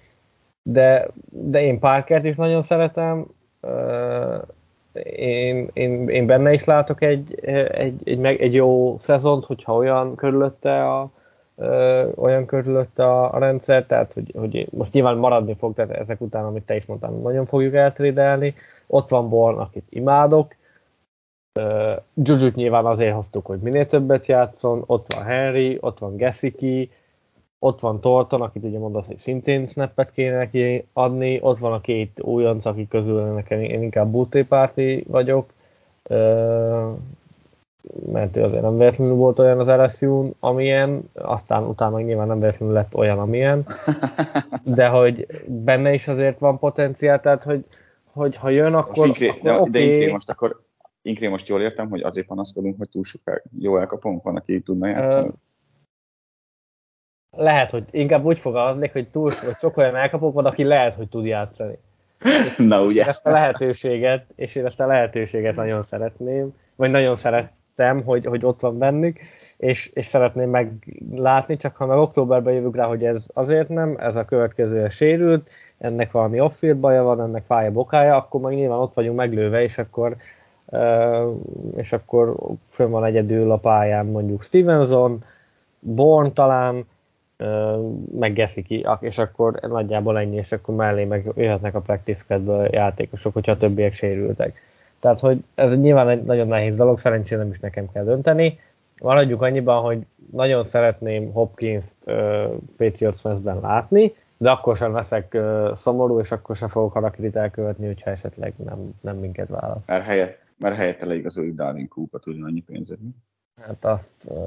de, 0.61 1.07
de 1.29 1.61
én 1.61 1.79
Parkert 1.79 2.25
is 2.25 2.35
nagyon 2.35 2.61
szeretem. 2.61 3.25
Én, 5.13 5.69
én, 5.73 6.09
én 6.09 6.25
benne 6.25 6.53
is 6.53 6.63
látok 6.63 7.01
egy, 7.01 7.39
egy, 7.41 7.67
egy, 8.03 8.25
egy, 8.25 8.39
egy 8.41 8.53
jó 8.53 8.97
szezont, 8.99 9.45
hogyha 9.45 9.75
olyan 9.75 10.15
körülötte 10.15 10.89
a, 10.89 11.11
olyan 12.15 12.45
körülötte 12.45 13.05
a, 13.05 13.33
a 13.33 13.39
rendszer, 13.39 13.85
tehát 13.85 14.13
hogy, 14.13 14.33
hogy 14.37 14.67
most 14.71 14.93
nyilván 14.93 15.17
maradni 15.17 15.55
fog, 15.55 15.73
tehát 15.73 15.91
ezek 15.91 16.21
után, 16.21 16.45
amit 16.45 16.65
te 16.65 16.75
is 16.75 16.85
mondtál, 16.85 17.11
nagyon 17.11 17.45
fogjuk 17.45 17.73
eltrédelni. 17.73 18.55
Ott 18.87 19.09
van 19.09 19.29
Born, 19.29 19.57
akit 19.57 19.85
imádok, 19.89 20.57
Uh, 21.59 22.01
Jujut 22.13 22.55
nyilván 22.55 22.85
azért 22.85 23.13
hoztuk, 23.13 23.45
hogy 23.45 23.59
minél 23.59 23.85
többet 23.85 24.25
játszon, 24.25 24.83
ott 24.85 25.13
van 25.13 25.23
Henry, 25.23 25.77
ott 25.81 25.99
van 25.99 26.15
Gesicki, 26.15 26.91
ott 27.59 27.79
van 27.79 27.99
Torton, 27.99 28.41
akit 28.41 28.63
ugye 28.63 28.77
mondasz, 28.77 29.07
hogy 29.07 29.17
szintén 29.17 29.67
snappet 29.67 30.11
kéne 30.11 30.37
neki 30.37 30.87
adni, 30.93 31.39
ott 31.41 31.57
van 31.57 31.73
a 31.73 31.81
két 31.81 32.21
újonc, 32.21 32.65
akik 32.65 32.87
közül 32.87 33.21
nekem 33.21 33.61
én 33.61 33.83
inkább 33.83 34.11
bútépárti 34.11 35.03
vagyok, 35.07 35.53
mert 38.11 38.37
ő 38.37 38.43
azért 38.43 38.61
nem 38.61 38.77
véletlenül 38.77 39.13
volt 39.13 39.39
olyan 39.39 39.59
az 39.59 39.67
LSU-n, 39.67 40.35
amilyen, 40.39 41.09
aztán 41.13 41.63
utána 41.63 41.99
nyilván 41.99 42.27
nem 42.27 42.39
véletlenül 42.39 42.75
lett 42.75 42.95
olyan, 42.95 43.19
amilyen, 43.19 43.65
de 44.63 44.87
hogy 44.87 45.25
benne 45.47 45.93
is 45.93 46.07
azért 46.07 46.39
van 46.39 46.59
potenciál, 46.59 47.21
tehát 47.21 47.43
hogy, 47.43 47.65
hogy 48.11 48.35
ha 48.35 48.49
jön, 48.49 48.73
akkor, 48.73 49.07
inkré, 49.07 49.27
akkor 49.27 49.41
de, 49.41 49.53
okay. 49.53 49.69
de 49.71 49.79
inkré 49.79 50.11
most 50.11 50.29
akkor 50.29 50.67
Inkré 51.01 51.27
most 51.27 51.47
jól 51.47 51.61
értem, 51.61 51.89
hogy 51.89 52.01
azért 52.01 52.27
panaszkodunk, 52.27 52.77
hogy 52.77 52.89
túl 52.89 53.03
sok 53.03 53.41
jó 53.59 53.77
elkapunk 53.77 54.23
van, 54.23 54.35
aki 54.35 54.61
tudna 54.61 54.87
játszani. 54.87 55.27
Uh, 55.27 55.33
lehet, 57.37 57.69
hogy 57.69 57.83
inkább 57.91 58.25
úgy 58.25 58.39
fogalmaznék, 58.39 58.91
hogy 58.91 59.09
túl 59.09 59.31
hogy 59.45 59.53
sok 59.53 59.77
olyan 59.77 59.95
elkapok 59.95 60.33
van, 60.33 60.45
aki 60.45 60.63
lehet, 60.63 60.93
hogy 60.93 61.09
tud 61.09 61.25
játszani. 61.25 61.77
Na 62.57 62.83
ugye. 62.83 63.05
Ezt 63.05 63.25
a 63.25 63.31
lehetőséget, 63.31 64.25
és 64.35 64.55
én 64.55 64.65
ezt 64.65 64.79
a 64.79 64.85
lehetőséget 64.85 65.55
nagyon 65.55 65.81
szeretném, 65.81 66.55
vagy 66.75 66.91
nagyon 66.91 67.15
szerettem, 67.79 68.03
hogy, 68.05 68.25
hogy 68.25 68.45
ott 68.45 68.59
van 68.59 68.77
bennük, 68.77 69.19
és, 69.57 69.91
és 69.93 70.05
szeretném 70.05 70.49
meglátni, 70.49 71.57
csak 71.57 71.75
ha 71.75 71.85
meg 71.85 71.97
októberben 71.97 72.53
jövök 72.53 72.75
rá, 72.75 72.85
hogy 72.85 73.05
ez 73.05 73.27
azért 73.33 73.69
nem, 73.69 73.95
ez 73.99 74.15
a 74.15 74.25
következő 74.25 74.89
sérült, 74.89 75.49
ennek 75.77 76.11
valami 76.11 76.39
off 76.39 76.63
baja 76.79 77.03
van, 77.03 77.21
ennek 77.21 77.43
fáj 77.45 77.67
a 77.67 77.71
bokája, 77.71 78.15
akkor 78.15 78.41
meg 78.41 78.53
nyilván 78.53 78.79
ott 78.79 78.93
vagyunk 78.93 79.17
meglőve, 79.17 79.63
és 79.63 79.77
akkor 79.77 80.15
és 81.75 81.91
akkor 81.93 82.35
fönn 82.67 82.89
van 82.89 83.05
egyedül 83.05 83.51
a 83.51 83.57
pályán 83.57 84.05
mondjuk 84.05 84.43
Stevenson, 84.43 85.23
Born 85.79 86.33
talán, 86.33 86.85
meggeszi 88.19 88.61
ki, 88.61 88.85
és 88.99 89.17
akkor 89.17 89.59
nagyjából 89.61 90.19
ennyi, 90.19 90.35
és 90.35 90.51
akkor 90.51 90.75
mellé 90.75 91.05
meg 91.05 91.31
jöhetnek 91.35 91.75
a 91.75 91.79
practice 91.79 92.39
játékosok, 92.71 93.33
hogyha 93.33 93.51
a 93.51 93.57
többiek 93.57 93.93
sérültek. 93.93 94.68
Tehát, 94.99 95.19
hogy 95.19 95.43
ez 95.55 95.79
nyilván 95.79 96.09
egy 96.09 96.23
nagyon 96.23 96.47
nehéz 96.47 96.75
dolog, 96.75 96.97
szerencsére 96.97 97.41
nem 97.41 97.51
is 97.51 97.59
nekem 97.59 97.91
kell 97.91 98.03
dönteni. 98.03 98.59
Maradjuk 99.01 99.41
annyiban, 99.41 99.81
hogy 99.81 100.05
nagyon 100.31 100.63
szeretném 100.63 101.31
Hopkins 101.31 101.83
uh, 102.05 102.13
Patriots 102.77 103.23
mezben 103.23 103.59
látni, 103.59 104.15
de 104.37 104.49
akkor 104.49 104.77
sem 104.77 104.93
leszek 104.93 105.33
uh, 105.33 105.75
szomorú, 105.75 106.19
és 106.19 106.31
akkor 106.31 106.55
sem 106.55 106.67
fogok 106.67 106.93
harakirit 106.93 107.35
elkövetni, 107.35 107.85
hogyha 107.85 108.11
esetleg 108.11 108.53
nem, 108.65 108.93
nem 109.01 109.17
minket 109.17 109.47
választ. 109.47 109.87
Mert, 109.87 110.03
helyett, 110.03 110.39
mert 110.57 110.75
helyette 110.75 111.05
leigazoljuk 111.05 111.55
Darwin 111.55 111.87
Cook-ot 111.87 112.23
annyi 112.25 112.61
pénzért. 112.61 112.99
Hát 113.61 113.85
azt, 113.85 114.09
uh, 114.23 114.37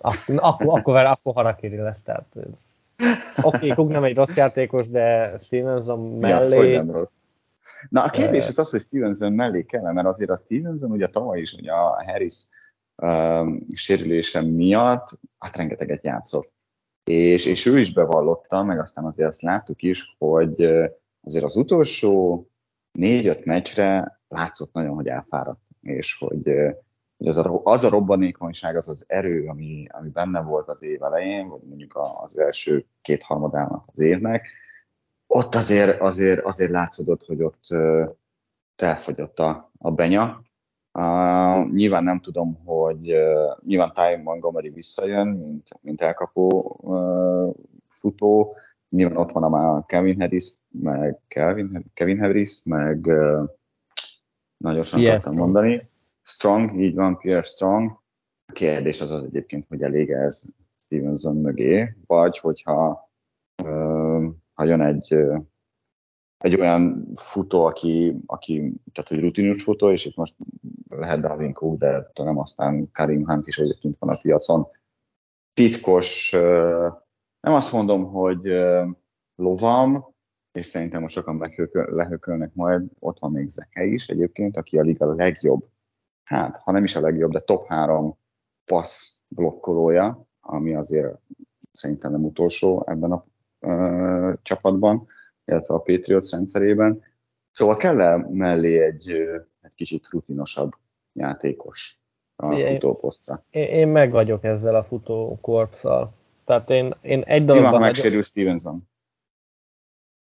akkor, 0.00 0.34
akkor, 0.36 0.78
akkor, 0.78 0.96
akkor 0.96 1.34
harakiri 1.34 1.76
lesz, 1.76 2.02
tehát 2.04 2.26
oké, 3.42 3.56
okay, 3.56 3.68
Cook 3.68 3.88
nem 3.88 4.04
egy 4.04 4.16
rossz 4.16 4.36
játékos, 4.36 4.88
de 4.88 5.34
Stevenson 5.38 6.18
mellé... 6.18 6.70
Ja, 6.70 6.82
nem 6.82 6.96
rossz. 6.96 7.16
Na 7.88 8.02
a 8.02 8.10
kérdés 8.10 8.48
az 8.48 8.58
az, 8.58 8.70
hogy 8.70 8.80
Stevenson 8.80 9.32
mellé 9.32 9.62
kell, 9.62 9.92
mert 9.92 10.06
azért 10.06 10.30
a 10.30 10.36
Stevenson 10.36 10.90
ugye 10.90 11.08
tavaly 11.08 11.40
is 11.40 11.52
ugye 11.52 11.72
a 11.72 12.04
Harris 12.04 12.48
um, 12.96 13.66
sérülése 13.74 14.40
miatt 14.40 15.18
hát 15.38 15.56
rengeteget 15.56 16.04
játszott. 16.04 16.52
És, 17.04 17.46
és 17.46 17.66
ő 17.66 17.78
is 17.78 17.92
bevallotta, 17.92 18.62
meg 18.62 18.78
aztán 18.78 19.04
azért 19.04 19.28
azt 19.28 19.42
láttuk 19.42 19.82
is, 19.82 20.14
hogy 20.18 20.62
azért 21.20 21.44
az 21.44 21.56
utolsó 21.56 22.44
négy-öt 22.92 23.44
meccsre 23.44 24.20
látszott 24.28 24.72
nagyon, 24.72 24.94
hogy 24.94 25.06
elfáradt. 25.06 25.60
és 25.80 26.18
hogy, 26.18 26.52
hogy 27.16 27.28
az, 27.28 27.36
a, 27.36 27.60
az 27.64 27.84
a 27.84 27.88
robbanékonyság, 27.88 28.76
az 28.76 28.88
az 28.88 29.04
erő, 29.08 29.46
ami, 29.46 29.86
ami 29.90 30.08
benne 30.08 30.40
volt 30.40 30.68
az 30.68 30.82
év 30.82 31.02
elején, 31.02 31.48
vagy 31.48 31.62
mondjuk 31.62 32.00
az 32.22 32.38
első 32.38 32.86
két 33.02 33.22
harmadának 33.22 33.84
az 33.86 34.00
évnek, 34.00 34.46
ott 35.32 35.54
azért, 35.54 36.00
azért, 36.00 36.44
azért 36.44 36.70
látszódott, 36.70 37.24
hogy 37.24 37.42
ott 37.42 37.66
elfogyott 38.76 39.38
a, 39.38 39.72
a 39.78 39.90
benya. 39.90 40.42
Uh, 40.92 41.70
nyilván 41.72 42.04
nem 42.04 42.20
tudom, 42.20 42.64
hogy 42.64 43.12
uh, 43.12 43.58
nyilván 43.66 43.92
Ty 43.94 44.22
Montgomery 44.22 44.68
visszajön, 44.68 45.28
mint, 45.28 45.68
mint 45.80 46.00
elkapó 46.00 46.76
uh, 46.80 47.54
futó, 47.88 48.56
nyilván 48.88 49.16
ott 49.16 49.32
van 49.32 49.54
a 49.54 49.86
Kevin 49.86 50.20
Harris, 50.20 50.52
meg 50.68 51.18
Kevin, 51.28 51.90
Kevin 51.94 52.18
Harris, 52.18 52.62
meg 52.64 53.06
uh, 53.06 53.48
nagyon 54.56 54.84
sokat 54.84 55.06
akartam 55.06 55.34
mondani. 55.34 55.90
Strong, 56.22 56.80
így 56.80 56.94
van, 56.94 57.18
Pierre 57.18 57.42
Strong. 57.42 57.90
A 58.46 58.52
kérdés 58.52 59.00
az 59.00 59.10
az 59.10 59.24
egyébként, 59.24 59.66
hogy 59.68 59.82
elég 59.82 60.10
ez 60.10 60.42
Stevenson 60.78 61.36
mögé, 61.36 61.96
vagy 62.06 62.38
hogyha 62.38 63.10
uh, 63.62 64.24
ha 64.60 64.66
jön 64.66 64.80
egy, 64.80 65.16
egy 66.38 66.60
olyan 66.60 67.10
futó, 67.14 67.64
aki, 67.64 68.16
aki 68.26 68.72
tehát 68.92 69.10
hogy 69.10 69.20
rutinus 69.20 69.62
futó, 69.62 69.90
és 69.90 70.04
itt 70.04 70.16
most 70.16 70.36
lehet 70.88 71.20
Dalvin 71.20 71.52
Cook, 71.52 71.78
de 71.78 72.10
nem 72.14 72.38
aztán 72.38 72.90
Karim 72.92 73.26
Hunt 73.26 73.46
is 73.46 73.58
egyébként 73.58 73.96
van 73.98 74.10
a 74.10 74.18
piacon. 74.22 74.66
Titkos, 75.52 76.30
nem 77.40 77.54
azt 77.54 77.72
mondom, 77.72 78.04
hogy 78.04 78.42
lovam, 79.34 80.14
és 80.52 80.66
szerintem 80.66 81.00
most 81.00 81.14
sokan 81.14 81.52
lehökölnek 81.72 82.54
majd, 82.54 82.90
ott 82.98 83.18
van 83.18 83.32
még 83.32 83.48
Zeke 83.48 83.84
is 83.84 84.08
egyébként, 84.08 84.56
aki 84.56 84.78
a 84.78 84.82
liga 84.82 85.14
legjobb, 85.14 85.68
hát 86.22 86.56
ha 86.56 86.72
nem 86.72 86.84
is 86.84 86.96
a 86.96 87.00
legjobb, 87.00 87.32
de 87.32 87.40
top 87.40 87.66
három 87.66 88.18
passz 88.64 89.20
blokkolója, 89.28 90.26
ami 90.40 90.74
azért 90.74 91.18
szerintem 91.72 92.10
nem 92.10 92.24
utolsó 92.24 92.84
ebben 92.86 93.12
a 93.12 93.24
csapatban, 94.42 95.06
illetve 95.44 95.74
a 95.74 95.78
Patriots 95.78 96.30
rendszerében. 96.30 97.02
Szóval 97.50 97.76
kell 97.76 98.00
-e 98.00 98.16
mellé 98.30 98.78
egy, 98.78 99.10
egy 99.60 99.74
kicsit 99.74 100.08
rutinosabb 100.10 100.72
játékos 101.12 102.00
a 102.36 102.54
futóposztra? 102.54 103.44
Én, 103.50 103.68
én 103.68 103.88
meg 103.88 104.10
vagyok 104.10 104.44
ezzel 104.44 104.74
a 104.74 104.82
futókorpszal. 104.82 106.12
Tehát 106.44 106.70
én, 106.70 106.94
én 107.00 107.22
egy 107.22 107.44
dologban... 107.44 107.56
Mi 107.56 107.62
van, 107.62 107.72
ha 107.72 107.78
megsérül 107.78 108.22
Stevenson? 108.22 108.88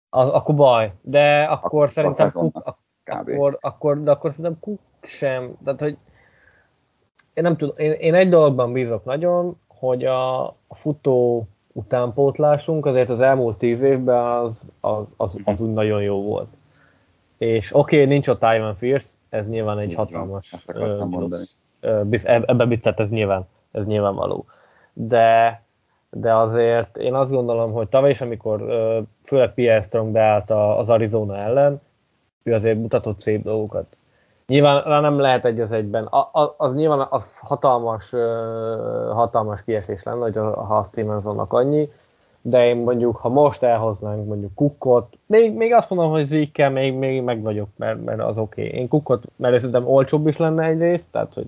Az, 0.09 0.29
akkor 0.29 0.55
baj, 0.55 0.93
de 1.01 1.43
akkor, 1.43 1.65
akkor 1.65 1.89
szerintem 1.89 2.29
Cook, 2.29 2.79
akkor, 3.03 3.57
akkor, 3.61 4.03
de 4.03 4.11
akkor 4.11 4.31
szerintem 4.31 4.59
Cook 4.59 4.79
sem, 5.01 5.57
tehát 5.63 5.81
hogy 5.81 5.97
én 7.33 7.43
nem 7.43 7.57
tudom, 7.57 7.77
én, 7.77 7.91
én 7.91 8.13
egy 8.13 8.29
dologban 8.29 8.73
bízok 8.73 9.03
nagyon, 9.03 9.59
hogy 9.67 10.05
a, 10.05 10.45
a 10.45 10.75
futó 10.75 11.47
utánpótlásunk 11.75 12.85
azért 12.85 13.09
az 13.09 13.21
elmúlt 13.21 13.57
tíz 13.57 13.81
évben 13.81 14.25
az, 14.25 14.71
az, 14.79 15.05
az, 15.17 15.31
az 15.43 15.59
úgy 15.59 15.73
nagyon 15.73 16.01
jó 16.01 16.21
volt. 16.21 16.47
És 17.37 17.75
oké, 17.75 17.95
okay, 17.95 18.07
nincs 18.07 18.27
ott 18.27 18.41
Ivan 18.55 18.75
Fierce, 18.75 19.07
ez 19.29 19.49
nyilván 19.49 19.79
egy 19.79 19.93
hatalmas 19.93 20.55
ebben 22.23 22.67
biztos, 22.67 22.93
ez 22.95 23.09
nyilván, 23.09 23.45
ez 23.71 23.85
nyilvánvaló. 23.85 24.45
De, 24.93 25.61
de 26.09 26.35
azért 26.35 26.97
én 26.97 27.13
azt 27.13 27.31
gondolom, 27.31 27.71
hogy 27.71 27.87
tavaly 27.87 28.09
is, 28.09 28.21
amikor 28.21 28.63
főleg 29.23 29.53
Pierre 29.53 29.81
Strong 29.81 30.11
beállt 30.11 30.49
az 30.49 30.89
Arizona 30.89 31.37
ellen, 31.37 31.81
ő 32.43 32.53
azért 32.53 32.77
mutatott 32.77 33.21
szép 33.21 33.43
dolgokat. 33.43 33.97
Nyilván 34.47 34.83
rá 34.83 34.99
nem 34.99 35.19
lehet 35.19 35.45
egy 35.45 35.59
az 35.59 35.71
egyben. 35.71 36.05
A, 36.05 36.17
a, 36.17 36.55
az 36.57 36.75
nyilván 36.75 37.07
az 37.09 37.39
hatalmas, 37.39 38.09
hatalmas 39.13 39.63
kiesés 39.63 40.03
lenne, 40.03 40.21
hogy 40.21 40.37
a, 40.37 40.63
ha 40.63 40.77
a 40.77 40.83
Stevensonnak 40.83 41.53
annyi, 41.53 41.91
de 42.41 42.65
én 42.67 42.77
mondjuk, 42.77 43.15
ha 43.15 43.29
most 43.29 43.63
elhoznánk 43.63 44.27
mondjuk 44.27 44.55
kukkot, 44.55 45.17
még, 45.25 45.53
még 45.53 45.73
azt 45.73 45.89
mondom, 45.89 46.11
hogy 46.11 46.25
zikkel 46.25 46.69
még, 46.69 46.93
még 46.93 47.21
meg 47.21 47.41
vagyok, 47.41 47.69
mert, 47.75 48.03
mert 48.03 48.19
az 48.19 48.37
oké. 48.37 48.65
Okay. 48.65 48.79
Én 48.79 48.87
kukkot, 48.87 49.23
mert 49.35 49.55
szerintem 49.55 49.87
olcsóbb 49.87 50.27
is 50.27 50.37
lenne 50.37 50.63
egyrészt, 50.63 51.05
tehát 51.11 51.33
hogy 51.33 51.47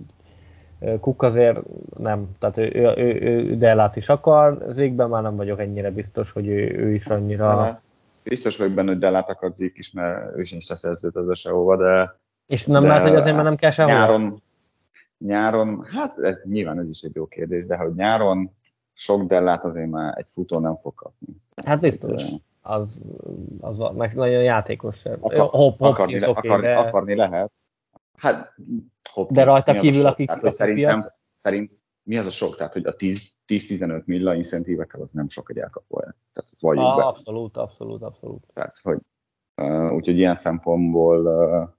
Kuk 0.99 1.21
azért 1.21 1.59
nem, 1.97 2.29
tehát 2.39 2.57
ő, 2.57 2.71
ő, 2.73 2.93
ő, 2.97 3.21
ő 3.21 3.57
Dellát 3.57 3.95
is 3.95 4.09
akar, 4.09 4.65
Zékben 4.69 5.09
már 5.09 5.21
nem 5.21 5.35
vagyok 5.35 5.59
ennyire 5.59 5.91
biztos, 5.91 6.31
hogy 6.31 6.47
ő, 6.47 6.75
ő 6.77 6.93
is 6.93 7.05
annyira... 7.05 7.81
Biztos 8.23 8.57
vagyok 8.57 8.73
benne, 8.73 8.89
hogy 8.89 8.99
Dellát 8.99 9.29
akar 9.29 9.51
Zék 9.53 9.77
is, 9.77 9.91
mert 9.91 10.35
ő 10.35 10.43
az 10.69 11.39
sehova, 11.39 11.77
de 11.77 12.15
és 12.47 12.65
nem 12.65 12.83
lehet, 12.83 13.03
hogy 13.03 13.15
azért, 13.15 13.33
mert 13.35 13.47
nem 13.47 13.55
kell 13.55 13.71
sehol? 13.71 13.93
Nyáron, 13.93 14.41
nyáron, 15.17 15.85
hát 15.85 16.17
ez, 16.17 16.35
nyilván 16.43 16.79
ez 16.79 16.89
is 16.89 17.01
egy 17.01 17.15
jó 17.15 17.25
kérdés, 17.25 17.65
de 17.65 17.77
hogy 17.77 17.93
nyáron 17.93 18.51
sok 18.93 19.27
dellát 19.27 19.63
azért 19.63 19.89
már 19.89 20.17
egy 20.17 20.25
futó 20.29 20.59
nem 20.59 20.75
fog 20.75 20.93
kapni. 20.95 21.27
Hát 21.65 21.79
biztos. 21.79 22.23
Az, 22.61 23.01
az, 23.59 23.79
az 23.79 23.95
meg 23.95 24.15
nagyon 24.15 24.43
játékos. 24.43 25.05
Akar, 25.05 25.37
hop, 25.37 25.51
hop, 25.51 25.81
akarni, 25.81 26.19
le, 26.19 26.29
okay, 26.29 26.49
akarni, 26.49 26.65
de... 26.65 26.75
akarni 26.75 27.15
lehet. 27.15 27.51
Hát, 28.17 28.53
hop, 29.11 29.31
de 29.31 29.43
rajta 29.43 29.77
kívül, 29.77 30.05
akik 30.05 30.27
tehát, 30.27 30.53
szerintem, 30.53 31.11
szerint 31.35 31.71
mi 32.03 32.17
az 32.17 32.25
a 32.25 32.29
sok? 32.29 32.55
Tehát, 32.55 32.73
hogy 32.73 32.85
a 32.85 32.95
10-15 33.47 34.05
milla 34.05 34.35
incentívekkel 34.35 35.01
az 35.01 35.11
nem 35.11 35.29
sok 35.29 35.49
egy 35.49 35.57
elkapója. 35.57 36.15
Tehát 36.33 36.49
az 36.51 36.63
ah, 36.63 36.97
be. 36.97 37.03
Abszolút, 37.03 37.57
abszolút, 37.57 38.01
abszolút. 38.01 38.43
Tehát, 38.53 38.79
hogy 38.81 38.99
uh, 39.55 39.93
úgyhogy 39.93 40.17
ilyen 40.17 40.35
szempontból 40.35 41.25
uh, 41.25 41.69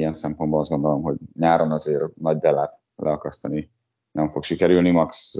ilyen 0.00 0.14
szempontból 0.14 0.60
azt 0.60 0.70
gondolom, 0.70 1.02
hogy 1.02 1.16
nyáron 1.38 1.72
azért 1.72 2.16
nagy 2.16 2.38
delát 2.38 2.78
leakasztani 2.96 3.70
nem 4.12 4.30
fog 4.30 4.42
sikerülni, 4.42 4.90
max 4.90 5.34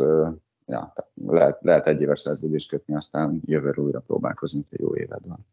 ja, 0.66 0.92
lehet, 1.26 1.58
lehet 1.60 1.86
egy 1.86 2.00
éves 2.00 2.20
szerződést 2.20 2.70
kötni, 2.70 2.94
aztán 2.94 3.40
jövőre 3.44 3.80
újra 3.80 4.00
próbálkozni, 4.00 4.64
hogy 4.70 4.80
jó 4.80 4.96
éved 4.96 5.26
van. 5.26 5.46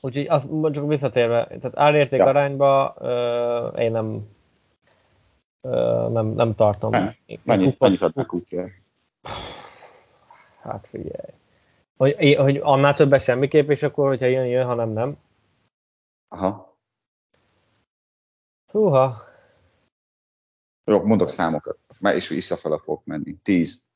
Úgyhogy 0.00 0.26
azt 0.28 0.48
csak 0.72 0.88
visszatérve, 0.88 1.46
tehát 1.46 1.78
árérték 1.78 2.18
ja. 2.18 2.26
arányba 2.26 2.94
uh, 2.98 3.80
én 3.80 3.90
nem, 3.90 4.26
uh, 5.60 6.10
nem, 6.10 6.26
nem 6.26 6.54
tartom. 6.54 6.90
Ne, 6.90 7.12
mennyit, 7.42 7.78
mennyit 7.78 8.02
adnak 8.02 8.34
úgy 8.34 8.60
Hát 10.62 10.86
figyelj. 10.86 11.32
Hogy, 11.96 12.34
hogy 12.36 12.60
annál 12.62 12.94
többet 12.94 13.22
semmiképp, 13.22 13.68
és 13.70 13.82
akkor, 13.82 14.08
hogyha 14.08 14.26
jön, 14.26 14.46
jön, 14.46 14.66
ha 14.66 14.74
nem, 14.74 14.90
nem. 14.90 15.16
Aha. 16.28 16.73
Húha. 18.74 19.24
Jó, 20.84 21.02
mondok 21.02 21.28
számokat. 21.28 21.78
Már 22.00 22.16
is 22.16 22.28
visszafele 22.28 22.78
fog 22.78 23.00
menni. 23.04 23.36
Tíz. 23.42 23.90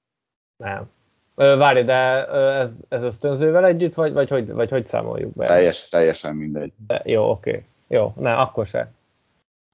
Nem. 0.56 0.90
Várj, 1.34 1.82
de 1.82 2.26
ez, 2.32 2.84
ez 2.88 3.02
ösztönzővel 3.02 3.64
együtt, 3.64 3.94
vagy, 3.94 4.12
vagy, 4.12 4.28
hogy, 4.28 4.50
vagy 4.52 4.70
hogy 4.70 4.86
számoljuk 4.86 5.32
be? 5.32 5.46
Teljes, 5.46 5.88
teljesen 5.88 6.36
mindegy. 6.36 6.72
De, 6.86 7.02
jó, 7.04 7.30
oké. 7.30 7.50
Okay. 7.50 7.64
Jó, 7.86 8.12
ne, 8.16 8.36
akkor 8.36 8.66
se. 8.66 8.92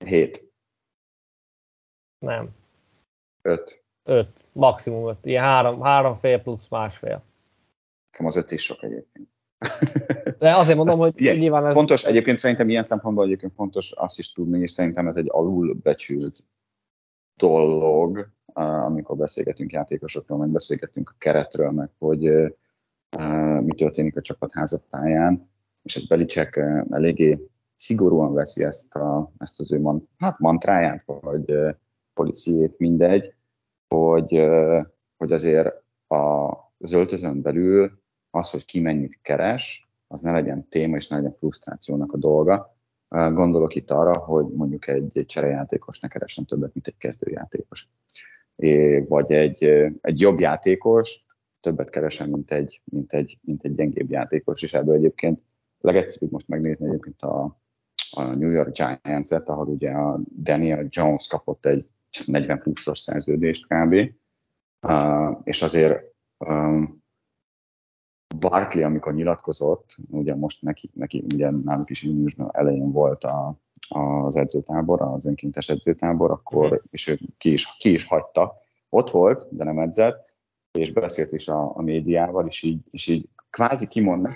Hét. 0.05 0.53
Nem. 2.19 2.49
Öt. 3.43 3.85
Öt. 4.03 4.45
Maximum 4.53 5.09
öt. 5.09 5.25
Ilyen 5.25 5.43
három, 5.43 5.81
három 5.81 6.19
fél 6.19 6.43
plusz 6.43 6.69
másfél. 6.69 7.23
Nekem 8.11 8.27
az 8.27 8.37
öt 8.37 8.51
is 8.51 8.63
sok 8.63 8.83
egyébként. 8.83 9.29
De 10.39 10.57
azért 10.57 10.77
mondom, 10.77 10.99
hogy 10.99 11.13
ilyen, 11.17 11.37
nyilván 11.37 11.67
ez... 11.67 11.75
Fontos, 11.75 12.05
egyébként 12.05 12.39
szerintem 12.39 12.69
ilyen 12.69 12.83
szempontból 12.83 13.25
egyébként 13.25 13.53
fontos 13.55 13.93
azt 13.93 14.19
is 14.19 14.33
tudni, 14.33 14.61
és 14.61 14.71
szerintem 14.71 15.07
ez 15.07 15.17
egy 15.17 15.29
alulbecsült 15.29 16.45
dolog, 17.37 18.29
amikor 18.55 19.17
beszélgetünk 19.17 19.73
játékosokról, 19.73 20.39
meg 20.39 20.49
beszélgetünk 20.49 21.11
a 21.11 21.19
keretről, 21.19 21.71
meg 21.71 21.91
hogy 21.99 22.21
mi 23.61 23.75
történik 23.75 24.17
a 24.17 24.21
csapat 24.21 24.53
házatáján, 24.53 25.51
és 25.83 25.97
egy 25.97 26.07
Belicek 26.09 26.57
eléggé 26.91 27.49
szigorúan 27.75 28.35
veszi 28.35 28.65
ezt, 28.65 28.95
a, 28.95 29.33
ezt 29.39 29.61
az 29.61 29.73
ő 29.73 29.81
man, 29.81 30.09
hát 30.19 30.39
mantráját, 30.39 31.05
vagy 31.07 31.55
policiét, 32.15 32.79
mindegy, 32.79 33.35
hogy, 33.89 34.47
hogy 35.17 35.33
azért 35.33 35.83
a, 36.07 36.53
az 36.79 36.93
öltözön 36.93 37.43
belül 37.43 38.03
az, 38.35 38.51
hogy 38.51 38.65
ki 38.65 38.81
mennyit 38.81 39.19
keres, 39.23 39.89
az 40.07 40.23
ne 40.23 40.33
legyen 40.33 40.69
téma 40.69 40.97
és 40.97 41.09
ne 41.09 41.17
legyen 41.17 41.35
frusztrációnak 41.39 42.13
a 42.13 42.17
dolga. 42.17 42.77
Gondolok 43.09 43.75
itt 43.75 43.91
arra, 43.91 44.19
hogy 44.19 44.47
mondjuk 44.47 44.87
egy, 44.87 45.19
egy 45.19 45.27
cserejátékos 45.27 46.01
ne 46.01 46.09
keressen 46.09 46.45
többet, 46.45 46.75
mint 46.75 46.87
egy 46.87 46.97
kezdőjátékos. 46.99 47.89
É, 48.57 48.99
vagy 48.99 49.33
egy, 49.33 49.65
egy 50.01 50.21
jobb 50.21 50.41
játékos 50.41 51.27
többet 51.61 51.91
keresen, 51.91 52.29
mint 52.29 52.51
egy, 52.51 52.81
mint, 52.85 53.13
egy, 53.13 53.39
mint 53.43 53.65
egy 53.65 53.75
gyengébb 53.75 54.11
játékos, 54.11 54.63
és 54.63 54.75
ebből 54.75 54.95
egyébként 54.95 55.41
legegyszerűbb 55.81 56.31
most 56.31 56.49
megnézni 56.49 56.87
egyébként 56.87 57.23
a, 57.23 57.61
a 58.11 58.23
New 58.23 58.51
York 58.51 58.73
Giants-et, 58.73 59.49
ahol 59.49 59.67
ugye 59.67 59.91
a 59.91 60.21
Daniel 60.43 60.87
Jones 60.89 61.27
kapott 61.27 61.67
egy 61.67 61.91
40 62.27 62.61
pluszos 62.63 62.99
szerződést 62.99 63.67
kb. 63.67 63.95
Uh, 64.81 65.41
és 65.45 65.63
azért 65.63 66.03
um, 66.39 67.04
Barkley, 68.39 68.85
amikor 68.85 69.15
nyilatkozott, 69.15 69.97
ugye 70.11 70.35
most 70.35 70.63
neki, 70.63 70.91
neki 70.95 71.25
ugye 71.35 71.51
náluk 71.51 71.91
is 71.91 72.03
júniusban 72.03 72.51
elején 72.53 72.93
volt 72.93 73.25
a, 73.25 73.57
az 73.89 74.37
edzőtábor, 74.37 75.03
az 75.03 75.27
önkéntes 75.27 75.69
edzőtábor, 75.69 76.31
akkor, 76.31 76.65
uh-huh. 76.65 76.83
és 76.91 77.09
ő 77.09 77.15
ki 77.39 77.53
is, 77.53 77.77
ki 77.79 77.93
is 77.93 78.07
hagyta. 78.07 78.55
Ott 78.89 79.11
volt, 79.11 79.47
de 79.51 79.65
nem 79.65 79.79
edzett, 79.79 80.33
és 80.73 80.93
beszélt 80.93 81.33
is 81.33 81.49
a, 81.49 81.77
a 81.77 81.83
médiával, 81.83 82.47
és 82.47 82.63
így, 82.63 82.81
és 82.91 83.07
így 83.07 83.29
kvázi 83.51 83.89
kimond, 83.89 84.29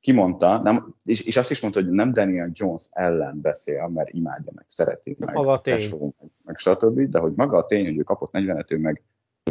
kimondta, 0.00 0.62
nem, 0.62 0.94
és, 1.04 1.26
és 1.26 1.36
azt 1.36 1.50
is 1.50 1.60
mondta, 1.60 1.80
hogy 1.80 1.90
nem 1.90 2.12
Daniel 2.12 2.50
Jones 2.52 2.88
ellen 2.90 3.40
beszél, 3.40 3.86
mert 3.86 4.10
imádja 4.10 4.52
meg, 4.54 4.64
szereti 4.68 5.16
meg, 5.18 5.34
maga. 5.34 5.60
Tesó, 5.60 6.14
meg, 6.20 6.30
meg 6.44 6.58
stb., 6.58 7.00
de 7.00 7.18
hogy 7.18 7.32
maga 7.36 7.56
a 7.56 7.66
tény, 7.66 7.84
hogy 7.84 7.98
ő 7.98 8.02
kapott 8.02 8.32
40 8.32 8.64
ő 8.68 8.78
meg, 8.78 9.02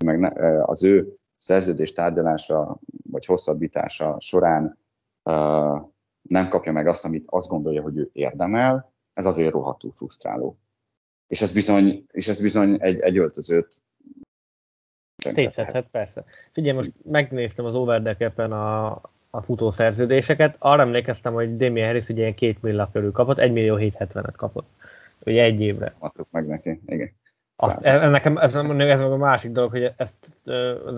meg 0.04 0.20
ne, 0.20 0.30
az 0.64 0.84
ő 0.84 1.18
szerződés 1.42 1.94
tárgyalása 1.94 2.80
vagy 3.12 3.26
hosszabbítása 3.26 4.20
során 4.20 4.78
nem 6.22 6.50
kapja 6.50 6.72
meg 6.72 6.88
azt, 6.88 7.06
amit 7.06 7.24
azt 7.30 7.48
gondolja, 7.48 7.82
hogy 7.82 7.98
ő 7.98 8.10
érdemel, 8.14 8.94
ez 9.14 9.26
azért 9.26 9.52
rohadtul 9.52 9.92
frusztráló. 9.92 10.58
És 11.28 11.42
ez 11.42 11.54
bizony, 11.54 12.06
és 12.12 12.28
ez 12.28 12.42
bizony 12.42 12.78
egy, 12.80 13.00
egy 13.00 13.18
öltözőt 13.18 13.82
Szétszedhet, 15.16 15.88
persze. 15.92 16.24
Figyelj, 16.52 16.76
most 16.76 16.92
megnéztem 17.04 17.66
az 17.66 17.76
Overdeck-en 17.76 18.52
a, 18.52 18.92
a 19.30 19.42
futószerződéseket, 19.42 20.56
arra 20.60 20.82
emlékeztem, 20.82 21.34
hogy 21.34 21.58
Damien 21.58 21.86
Harris 21.86 22.10
ugye 22.10 22.22
ilyen 22.22 22.36
két 22.36 22.62
millió 22.62 22.86
körül 22.92 23.12
kapott, 23.12 23.38
1 23.38 23.52
millió 23.52 23.76
770-et 23.80 24.34
kapott. 24.36 24.70
Ugye 25.26 25.44
egy 25.44 25.62
évre. 25.62 25.88
Adtuk 26.00 26.28
meg 26.32 26.48
neki, 26.48 26.82
igen. 26.86 27.12
Azt, 27.64 27.86
ez, 27.86 28.10
nekem 28.10 28.38
ez, 28.38 28.56
ez 28.56 29.00
meg 29.00 29.12
a 29.12 29.18
másik 29.18 29.52
dolog, 29.52 29.72
hogy 29.72 29.94
ezt, 29.96 30.14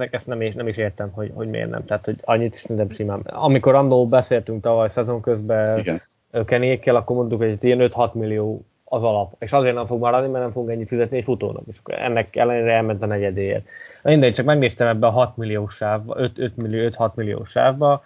ezt 0.09 0.27
nem, 0.27 0.41
is, 0.41 0.53
nem 0.53 0.67
is 0.67 0.77
értem, 0.77 1.11
hogy, 1.11 1.31
hogy 1.35 1.49
miért 1.49 1.69
nem. 1.69 1.85
Tehát, 1.85 2.05
hogy 2.05 2.19
annyit 2.23 2.55
is 2.55 2.63
nem 2.63 2.89
simán. 2.89 3.19
Amikor 3.19 3.75
Andó 3.75 4.07
beszéltünk 4.07 4.61
tavaly 4.61 4.89
szezon 4.89 5.21
közben 5.21 6.01
Kenékkel, 6.45 6.95
akkor 6.95 7.15
mondtuk, 7.15 7.39
hogy 7.39 7.57
ilyen 7.63 7.91
5-6 7.95 8.11
millió 8.11 8.65
az 8.83 9.03
alap. 9.03 9.35
És 9.39 9.51
azért 9.51 9.75
nem 9.75 9.85
fog 9.85 9.99
maradni, 9.99 10.29
mert 10.29 10.43
nem 10.43 10.53
fog 10.53 10.69
ennyit 10.69 10.87
fizetni 10.87 11.17
egy 11.17 11.23
futónak. 11.23 11.63
És 11.67 11.77
ennek 11.83 12.35
ellenére 12.35 12.73
elment 12.73 13.03
a 13.03 13.05
negyedéért. 13.05 13.65
Mindegy, 14.03 14.33
csak 14.33 14.45
megnéztem 14.45 14.87
ebbe 14.87 15.07
a 15.07 15.11
6 15.11 15.37
milliós 15.37 15.75
sávba, 15.75 16.13
5, 16.17 16.39
5 16.39 16.57
millió, 16.57 16.89
5-6 16.89 17.13
milliós 17.13 17.49
sávba, 17.49 18.03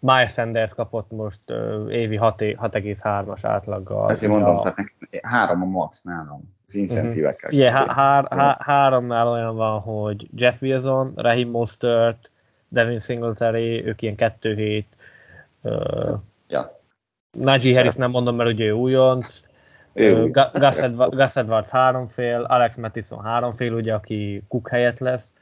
Miles 0.00 0.32
Sanders 0.32 0.74
kapott 0.74 1.10
most 1.10 1.40
uh, 1.46 1.92
évi 1.92 2.18
6,3-as 2.22 3.38
átlaggal. 3.42 4.10
Ezért 4.10 4.32
mondom, 4.32 4.56
a... 4.56 4.62
tehát 4.62 4.78
három 5.22 5.62
a 5.62 5.64
max 5.64 6.02
nálam 6.02 6.55
az 6.68 6.74
incentívekkel. 6.74 7.50
Uh-huh. 7.50 7.64
Yeah, 7.64 7.86
há- 7.94 8.32
há- 8.32 8.62
háromnál 8.62 9.28
olyan 9.28 9.56
van, 9.56 9.80
hogy 9.80 10.28
Jeff 10.34 10.62
Wilson, 10.62 11.12
Raheem 11.16 11.48
Mostert, 11.48 12.30
Devin 12.68 12.98
Singletary, 12.98 13.84
ők 13.84 14.02
ilyen 14.02 14.16
2 14.16 14.54
hét. 14.54 14.86
Uh, 15.62 16.18
ja. 16.48 16.80
Najee 17.30 17.74
Harris 17.76 17.94
nem 17.94 18.10
mondom, 18.10 18.36
mert 18.36 18.50
ugye 18.50 18.64
ő 18.64 18.72
újonc. 18.72 19.40
Uh, 19.92 20.30
Gus, 20.30 20.78
Edwards, 20.78 21.16
Gus 21.16 21.36
Edwards 21.36 21.70
háromfél, 21.70 22.42
Alex 22.42 22.76
Mattison 22.76 23.22
háromfél, 23.22 23.72
ugye, 23.72 23.94
aki 23.94 24.42
Cook 24.48 24.68
helyett 24.68 24.98
lesz. 24.98 25.32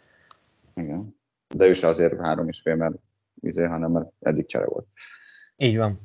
Igen. 0.75 1.17
De 1.55 1.67
ő 1.67 1.73
se 1.73 1.87
azért 1.87 2.21
három 2.21 2.49
és 2.49 2.61
fél, 2.61 2.75
mert 2.75 2.95
izé, 3.41 3.65
hanem 3.65 3.91
mert 3.91 4.11
eddig 4.21 4.47
csere 4.47 4.65
volt. 4.65 4.87
Így 5.57 5.77
van. 5.77 6.01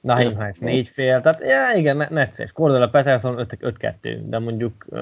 Naheem 0.00 0.30
Hines 0.30 0.58
négy 0.58 0.88
fél, 0.88 1.20
tehát 1.20 1.40
ja, 1.42 1.78
igen, 1.78 2.06
necces. 2.10 2.52
Cordella 2.52 2.88
Peterson 2.88 3.46
5-2, 3.60 4.20
de 4.24 4.38
mondjuk... 4.38 4.84
Uh, 4.86 4.98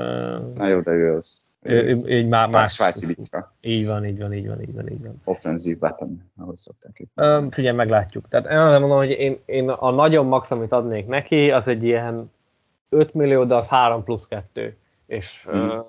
Na 0.55 0.67
jó, 0.67 0.81
de 0.81 0.91
ő 0.91 1.17
az... 1.17 1.47
Ő, 1.63 1.83
ő, 1.83 2.03
ő, 2.05 2.27
már 2.27 2.49
más. 2.49 2.73
Svájci 2.73 3.07
bicka. 3.07 3.55
Így 3.61 3.87
van, 3.87 4.07
így 4.07 4.19
van, 4.19 4.33
így 4.33 4.47
van, 4.47 4.61
így 4.61 4.75
van, 4.75 4.89
így 4.89 5.03
van. 5.03 5.21
Offensive 5.25 5.79
weapon, 5.81 6.31
ahogy 6.37 6.57
szokták 6.57 6.99
itt. 6.99 7.11
Um, 7.17 7.51
figyelj, 7.51 7.77
meglátjuk. 7.77 8.29
Tehát 8.29 8.51
én 8.51 8.57
azt 8.57 8.81
mondom, 8.81 8.99
hogy 8.99 9.11
én, 9.11 9.39
én 9.45 9.69
a 9.69 9.91
nagyon 9.91 10.27
max, 10.27 10.51
amit 10.51 10.73
adnék 10.73 11.07
neki, 11.07 11.51
az 11.51 11.69
egy 11.69 11.85
ilyen 11.85 12.31
5 12.89 13.15
millió, 13.15 13.45
de 13.45 13.55
az 13.55 13.69
3 13.69 14.05
plusz 14.05 14.27
2. 14.27 14.77
És 15.07 15.47
uh, 15.47 15.85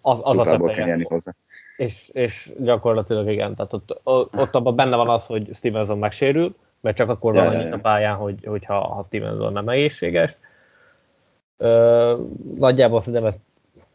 az, 0.00 0.20
az 0.22 0.38
a 0.38 0.44
teteje. 0.44 1.04
hozzá. 1.08 1.34
És, 1.76 2.08
és 2.12 2.52
gyakorlatilag 2.58 3.30
igen, 3.30 3.54
tehát 3.54 3.72
ott, 3.72 4.00
ott 4.02 4.54
abban 4.54 4.76
benne 4.76 4.96
van 4.96 5.08
az, 5.08 5.26
hogy 5.26 5.50
Stevenson 5.54 5.98
megsérül, 5.98 6.54
mert 6.80 6.96
csak 6.96 7.08
akkor 7.08 7.34
van 7.34 7.46
annyit 7.46 7.72
a 7.72 7.78
pályán, 7.78 8.16
hogy, 8.16 8.44
hogyha 8.44 8.80
ha 8.80 9.02
Stevenson 9.02 9.52
nem 9.52 9.68
egészséges. 9.68 10.36
Ö, 11.56 12.16
nagyjából 12.58 13.00
szerintem 13.00 13.24
ezt 13.24 13.40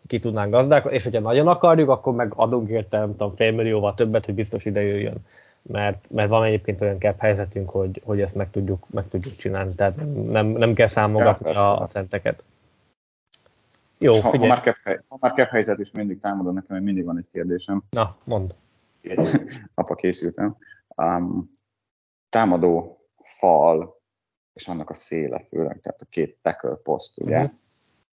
ki 0.08 0.20
tudnánk 0.20 0.52
gazdálkodni, 0.52 0.98
és 0.98 1.04
hogyha 1.04 1.20
nagyon 1.20 1.48
akarjuk, 1.48 1.90
akkor 1.90 2.14
meg 2.14 2.34
adunk 2.36 2.70
érte, 2.70 2.98
nem 2.98 3.12
tudom, 3.12 3.36
félmillióval 3.36 3.94
többet, 3.94 4.26
hogy 4.26 4.34
biztos 4.34 4.66
ide 4.66 4.82
jöjjön. 4.82 5.18
Mert, 5.62 6.06
mert 6.10 6.30
van 6.30 6.44
egyébként 6.44 6.82
olyan 6.82 7.00
cap 7.00 7.20
helyzetünk, 7.20 7.70
hogy, 7.70 8.02
hogy 8.06 8.22
ezt 8.22 8.36
meg 8.36 8.52
tudjuk, 8.52 8.86
meg 8.90 9.08
tudjuk 9.10 9.36
csinálni, 9.36 9.76
tehát 9.76 9.96
nem, 10.26 10.46
nem 10.46 10.74
kell 10.74 10.88
számogatni 10.88 11.52
ja, 11.52 11.78
a, 11.78 11.82
a 11.82 11.88
centeket. 11.88 12.44
Jó, 13.98 14.14
ha, 14.14 14.38
ha, 14.38 14.46
már 14.46 14.60
cap, 14.60 14.76
ha 15.08 15.18
már 15.20 15.34
cap 15.34 15.50
helyzet 15.50 15.80
is 15.80 15.92
mindig 15.92 16.20
támadom, 16.20 16.54
nekem 16.54 16.84
mindig 16.84 17.06
van 17.06 17.18
egy 17.18 17.30
kérdésem. 17.32 17.84
Na, 17.90 18.16
mond. 18.24 18.56
Apa 19.76 19.96
készültem. 19.96 20.56
Um, 20.96 21.54
támadó 22.36 23.00
fal, 23.24 24.02
és 24.54 24.68
annak 24.68 24.90
a 24.90 24.94
széle 24.94 25.46
főleg, 25.50 25.80
tehát 25.82 26.02
a 26.02 26.06
két 26.10 26.38
tackle 26.42 26.76
poszt, 26.84 27.22
ugye. 27.22 27.50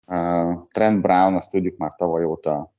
Uh-huh. 0.05 0.51
Uh, 0.51 0.67
Trent 0.71 1.01
Brown, 1.01 1.35
azt 1.35 1.51
tudjuk 1.51 1.77
már 1.77 1.95
tavaly 1.95 2.23
óta 2.23 2.73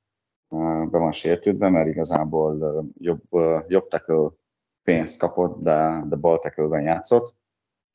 uh, 0.49 0.91
be 0.91 0.99
van 0.99 1.13
sértődve, 1.13 1.69
mert 1.69 1.89
igazából 1.89 2.57
uh, 2.57 2.85
jobb, 2.99 3.23
uh, 3.31 3.65
jobb 3.69 3.89
tackle 3.89 4.31
pénzt 4.83 5.19
kapott, 5.19 5.63
de, 5.63 6.03
de 6.09 6.17
bal 6.17 6.39
tackle 6.39 6.81
játszott, 6.81 7.35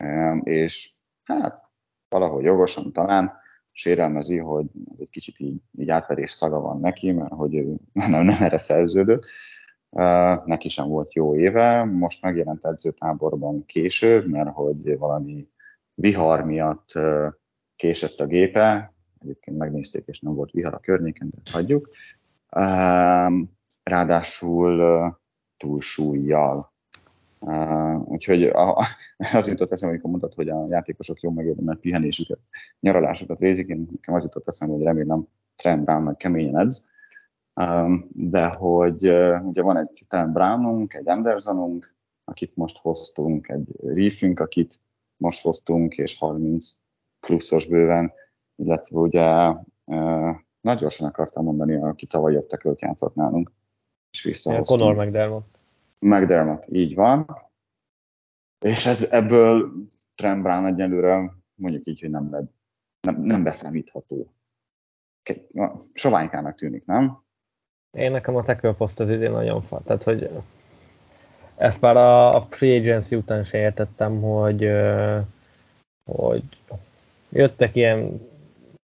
um, 0.03 0.41
és 0.43 0.91
hát 1.23 1.69
valahogy 2.09 2.43
jogosan 2.43 2.91
talán 2.91 3.33
sérelmezi, 3.71 4.37
hogy 4.37 4.65
egy 4.99 5.09
kicsit 5.09 5.39
így, 5.39 5.61
így 5.77 5.89
átverés 5.89 6.31
szaga 6.31 6.59
van 6.59 6.79
neki, 6.79 7.11
mert 7.11 7.33
hogy 7.33 7.55
ő 7.55 7.75
nem, 7.93 8.23
nem 8.23 8.43
erre 8.43 8.59
szerződött. 8.59 9.25
Neki 10.45 10.69
sem 10.69 10.87
volt 10.87 11.13
jó 11.13 11.35
éve, 11.35 11.83
most 11.83 12.21
megjelent 12.23 12.65
edzőtáborban 12.65 13.65
később, 13.65 14.27
mert 14.27 14.49
hogy 14.49 14.97
valami 14.97 15.47
vihar 15.93 16.43
miatt 16.45 16.91
késett 17.75 18.19
a 18.19 18.25
gépe, 18.25 18.93
egyébként 19.21 19.57
megnézték, 19.57 20.03
és 20.07 20.19
nem 20.19 20.33
volt 20.33 20.51
vihar 20.51 20.73
a 20.73 20.79
környéken, 20.79 21.29
de 21.29 21.51
hagyjuk. 21.51 21.89
Ráadásul 23.83 25.17
túlsúlyjal. 25.57 26.73
Úgyhogy 28.05 28.43
az 29.33 29.47
jutott 29.47 29.71
eszembe, 29.71 29.93
amikor 29.93 30.09
mondtad, 30.09 30.33
hogy 30.33 30.49
a 30.49 30.67
játékosok 30.69 31.19
jó 31.19 31.31
mert 31.31 31.79
pihenésüket, 31.79 32.39
nyaralásukat 32.79 33.39
végzik, 33.39 33.67
én 33.67 33.87
nekem 33.91 34.15
az 34.15 34.23
jutott 34.23 34.47
eszembe, 34.47 34.73
hogy 34.73 34.83
remélem 34.83 35.27
Trent 35.55 36.03
meg 36.03 36.15
keményen 36.15 36.59
edz, 36.59 36.87
de 38.09 38.47
hogy 38.47 39.03
ugye 39.43 39.61
van 39.61 39.77
egy 39.77 40.05
Trent 40.07 40.33
Brownunk, 40.33 40.93
egy 40.93 41.09
Andersonunk, 41.09 41.95
akit 42.23 42.55
most 42.55 42.77
hoztunk, 42.77 43.47
egy 43.47 43.67
Reefünk, 43.83 44.39
akit 44.39 44.79
most 45.17 45.41
hoztunk, 45.41 45.97
és 45.97 46.19
30 46.19 46.75
pluszos 47.19 47.67
bőven, 47.67 48.13
illetve 48.55 48.99
ugye 48.99 49.53
nagy 50.61 50.77
gyorsan 50.77 51.07
akartam 51.07 51.43
mondani, 51.43 51.75
aki 51.75 52.05
tavaly 52.05 52.33
jobb 52.33 52.47
tekölt 52.47 52.81
játszott 52.81 53.15
nálunk, 53.15 53.51
és 54.11 54.23
visszahoztunk. 54.23 54.79
Conor 54.79 55.05
McDermott. 55.05 55.59
McDermott, 55.99 56.65
így 56.71 56.95
van. 56.95 57.25
És 58.65 58.85
ez, 58.85 59.11
ebből 59.11 59.71
Trent 60.15 60.41
Brown 60.43 60.65
egyelőre 60.65 61.33
mondjuk 61.55 61.85
így, 61.85 61.99
hogy 61.99 62.09
nem, 62.09 62.49
nem, 62.99 63.21
nem 63.21 63.43
beszámítható. 63.43 64.33
Soványkának 65.93 66.55
tűnik, 66.55 66.85
nem? 66.85 67.25
Én 67.91 68.11
nekem 68.11 68.35
a 68.35 68.43
tackle 68.43 68.73
poszt 68.73 68.99
az 68.99 69.09
idén 69.09 69.31
nagyon 69.31 69.61
fa. 69.61 69.81
Tehát, 69.85 70.03
hogy 70.03 70.29
ezt 71.55 71.81
már 71.81 71.97
a, 71.97 72.35
a 72.35 72.47
free 72.49 72.79
agency 72.79 73.15
után 73.15 73.43
se 73.43 73.57
értettem, 73.57 74.21
hogy, 74.21 74.71
hogy 76.11 76.43
jöttek 77.29 77.75
ilyen 77.75 78.21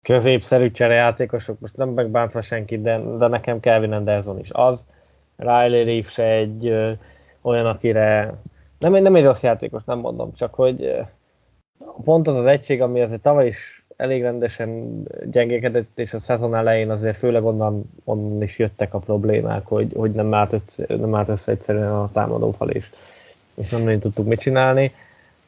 középszerű 0.02 0.72
cserejátékosok, 0.72 1.60
most 1.60 1.78
nem 1.78 1.90
megbántva 1.90 2.42
senkit, 2.42 2.82
de, 2.82 3.00
de 3.18 3.28
nekem 3.28 3.60
Kelvin 3.60 3.92
Anderson 3.92 4.40
is 4.40 4.50
az. 4.52 4.86
Riley 5.36 5.84
Reef 5.86 6.12
se 6.12 6.24
egy 6.24 6.68
ö, 6.68 6.92
olyan, 7.42 7.66
akire 7.66 8.34
nem, 8.80 8.94
nem 8.94 9.16
egy 9.16 9.24
rossz 9.24 9.44
játékos, 9.44 9.84
nem 9.84 10.00
mondom, 10.00 10.34
csak 10.34 10.54
hogy 10.54 10.84
ö, 10.84 11.02
pont 12.04 12.28
az 12.28 12.38
az 12.38 12.46
egység, 12.46 12.82
ami 12.82 13.02
azért 13.02 13.22
tavaly 13.22 13.48
is 13.48 13.81
elég 14.02 14.22
rendesen 14.22 15.02
gyengékedett, 15.26 16.00
és 16.00 16.14
a 16.14 16.20
szezon 16.20 16.56
elején 16.56 16.90
azért 16.90 17.18
főleg 17.18 17.44
onnan, 17.44 17.84
onnan 18.04 18.42
is 18.42 18.60
jöttek 18.60 18.94
a 18.94 19.00
problémák, 19.00 19.66
hogy, 19.66 19.94
hogy 19.96 20.12
nem, 20.12 20.34
állt 20.34 20.54
össze, 20.54 20.86
nem 20.96 21.16
állt 21.16 21.30
össze 21.30 21.52
egyszerűen 21.52 21.92
a 21.92 22.10
támadófal 22.12 22.70
is, 22.70 22.92
és 23.54 23.70
nem 23.70 23.82
nagyon 23.82 24.00
tudtuk 24.00 24.28
mit 24.28 24.40
csinálni. 24.40 24.92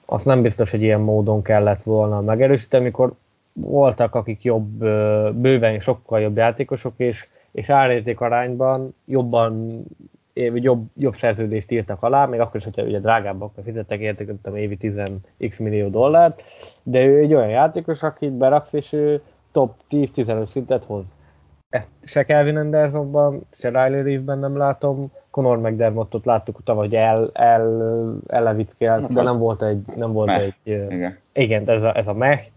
Azt 0.06 0.26
nem 0.26 0.42
biztos, 0.42 0.72
hogy 0.72 0.82
ilyen 0.82 1.00
módon 1.00 1.42
kellett 1.42 1.84
volna 1.84 2.22
megerősíteni, 2.22 2.84
amikor 2.84 3.14
voltak, 3.54 4.16
akik 4.16 4.44
jobb, 4.44 4.86
bőven 5.36 5.80
sokkal 5.80 6.20
jobb 6.22 6.38
játékosok, 6.38 6.94
és, 6.98 7.28
és 7.52 7.70
árérték 7.70 8.22
arányban 8.22 8.96
jobban 9.06 9.84
jobb, 10.34 10.88
jobb 10.98 11.16
szerződést 11.16 11.72
írtak 11.72 12.04
alá, 12.04 12.26
még 12.26 12.40
akkor 12.40 12.56
is, 12.56 12.64
hogyha 12.64 12.84
ugye 12.84 13.00
drágábbak 13.00 13.54
fizettek 13.64 14.00
értek, 14.00 14.28
tudom, 14.42 14.58
évi 14.58 14.78
10x 14.82 15.60
millió 15.60 15.88
dollárt, 15.88 16.44
de 16.84 17.06
ő 17.06 17.20
egy 17.20 17.34
olyan 17.34 17.50
játékos, 17.50 18.04
akit 18.04 18.32
beraksz, 18.32 18.74
és 18.74 18.94
ő 18.94 19.22
top 19.52 19.76
10-15 19.90 20.46
szintet 20.46 20.84
hoz. 20.84 21.18
Ezt 21.70 21.90
se 22.04 22.24
Kelvin 22.24 22.58
Andersonban, 22.58 23.46
se 23.52 23.68
Riley 23.68 24.04
Reeve-ben 24.04 24.40
nem 24.40 24.58
látom, 24.58 25.12
Conor 25.30 25.60
McDermottot 25.60 26.26
láttuk 26.26 26.64
tavaly, 26.64 26.86
hogy 26.86 26.96
el, 26.96 27.30
el, 27.34 28.16
ellevickelt, 28.28 29.14
de 29.14 29.22
nem 29.22 29.38
volt 29.38 29.62
egy, 29.62 29.86
nem 29.96 30.12
volt 30.12 30.28
Meh. 30.28 30.42
egy, 30.42 30.56
Igen. 30.66 31.18
igen, 31.34 31.70
ez 31.70 31.84
a, 31.84 31.98
ez 31.98 32.08
a 32.08 32.14
mech, 32.14 32.52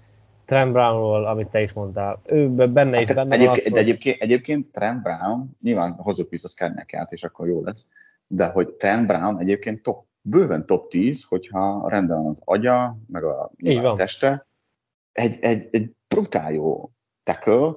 Trent 0.46 0.72
Brownról, 0.72 1.26
amit 1.26 1.48
te 1.48 1.62
is 1.62 1.72
mondtál, 1.72 2.20
ő 2.24 2.48
benne 2.48 3.00
is 3.00 3.06
Hát 3.06 3.16
benne 3.16 3.34
egyébként, 3.34 3.64
van. 3.64 3.72
de 3.72 3.80
egyébként, 3.80 4.20
egyébként 4.20 4.72
Trent 4.72 5.02
Brown, 5.02 5.56
nyilván 5.62 5.92
hozzuk 5.92 6.30
vissza 6.30 6.48
Skernyekát, 6.48 7.12
és 7.12 7.24
akkor 7.24 7.48
jó 7.48 7.62
lesz, 7.64 7.90
de 8.26 8.46
hogy 8.46 8.68
Trent 8.68 9.06
Brown 9.06 9.38
egyébként 9.38 9.82
top, 9.82 10.06
bőven 10.20 10.66
top 10.66 10.90
10, 10.90 11.24
hogyha 11.24 11.88
rendben 11.88 12.22
van 12.22 12.30
az 12.30 12.40
agya, 12.44 12.98
meg 13.06 13.24
a, 13.24 13.50
a 13.82 13.94
teste, 13.96 14.46
egy, 15.12 15.36
egy, 15.40 15.68
egy 15.70 15.90
brutál 16.08 16.52
jó 16.52 16.90
tackle, 17.22 17.72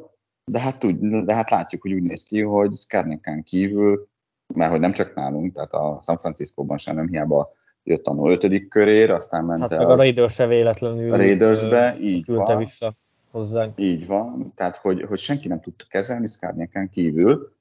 de 0.45 0.59
hát, 0.59 0.79
tud, 0.79 0.99
de 1.25 1.33
hát 1.33 1.49
látjuk, 1.49 1.81
hogy 1.81 1.93
úgy 1.93 2.03
néz 2.03 2.23
ki, 2.23 2.41
hogy 2.41 2.75
Skerneken 2.75 3.43
kívül, 3.43 4.07
mert 4.53 4.71
hogy 4.71 4.79
nem 4.79 4.91
csak 4.91 5.15
nálunk, 5.15 5.53
tehát 5.53 5.73
a 5.73 5.99
San 6.03 6.17
Francisco-ban 6.17 6.77
sem 6.77 6.95
nem 6.95 7.07
hiába 7.07 7.51
jött 7.89 8.05
a 8.05 8.29
ötödik 8.29 8.67
körér, 8.67 9.11
aztán 9.11 9.45
ment 9.45 9.61
Hát 9.61 9.71
el 9.71 9.77
meg 9.77 9.89
a 9.89 9.95
Raiders 9.95 10.37
véletlenül 10.37 11.17
Raidersbe, 11.17 11.97
így 11.99 12.23
küldte 12.23 12.53
van. 12.53 12.57
vissza 12.57 12.93
hozzánk. 13.31 13.73
Így 13.79 14.07
van, 14.07 14.53
tehát 14.55 14.75
hogy, 14.75 15.01
hogy 15.01 15.17
senki 15.17 15.47
nem 15.47 15.61
tudta 15.61 15.85
kezelni 15.89 16.27
Szkárnyákán 16.27 16.89
kívül, 16.89 17.57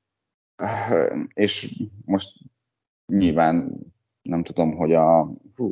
Uh, 0.63 1.25
és 1.35 1.83
most 2.05 2.39
nyilván 3.07 3.73
nem 4.23 4.43
tudom, 4.43 4.77
hogy 4.77 4.93
a 4.93 5.31
hú, 5.57 5.71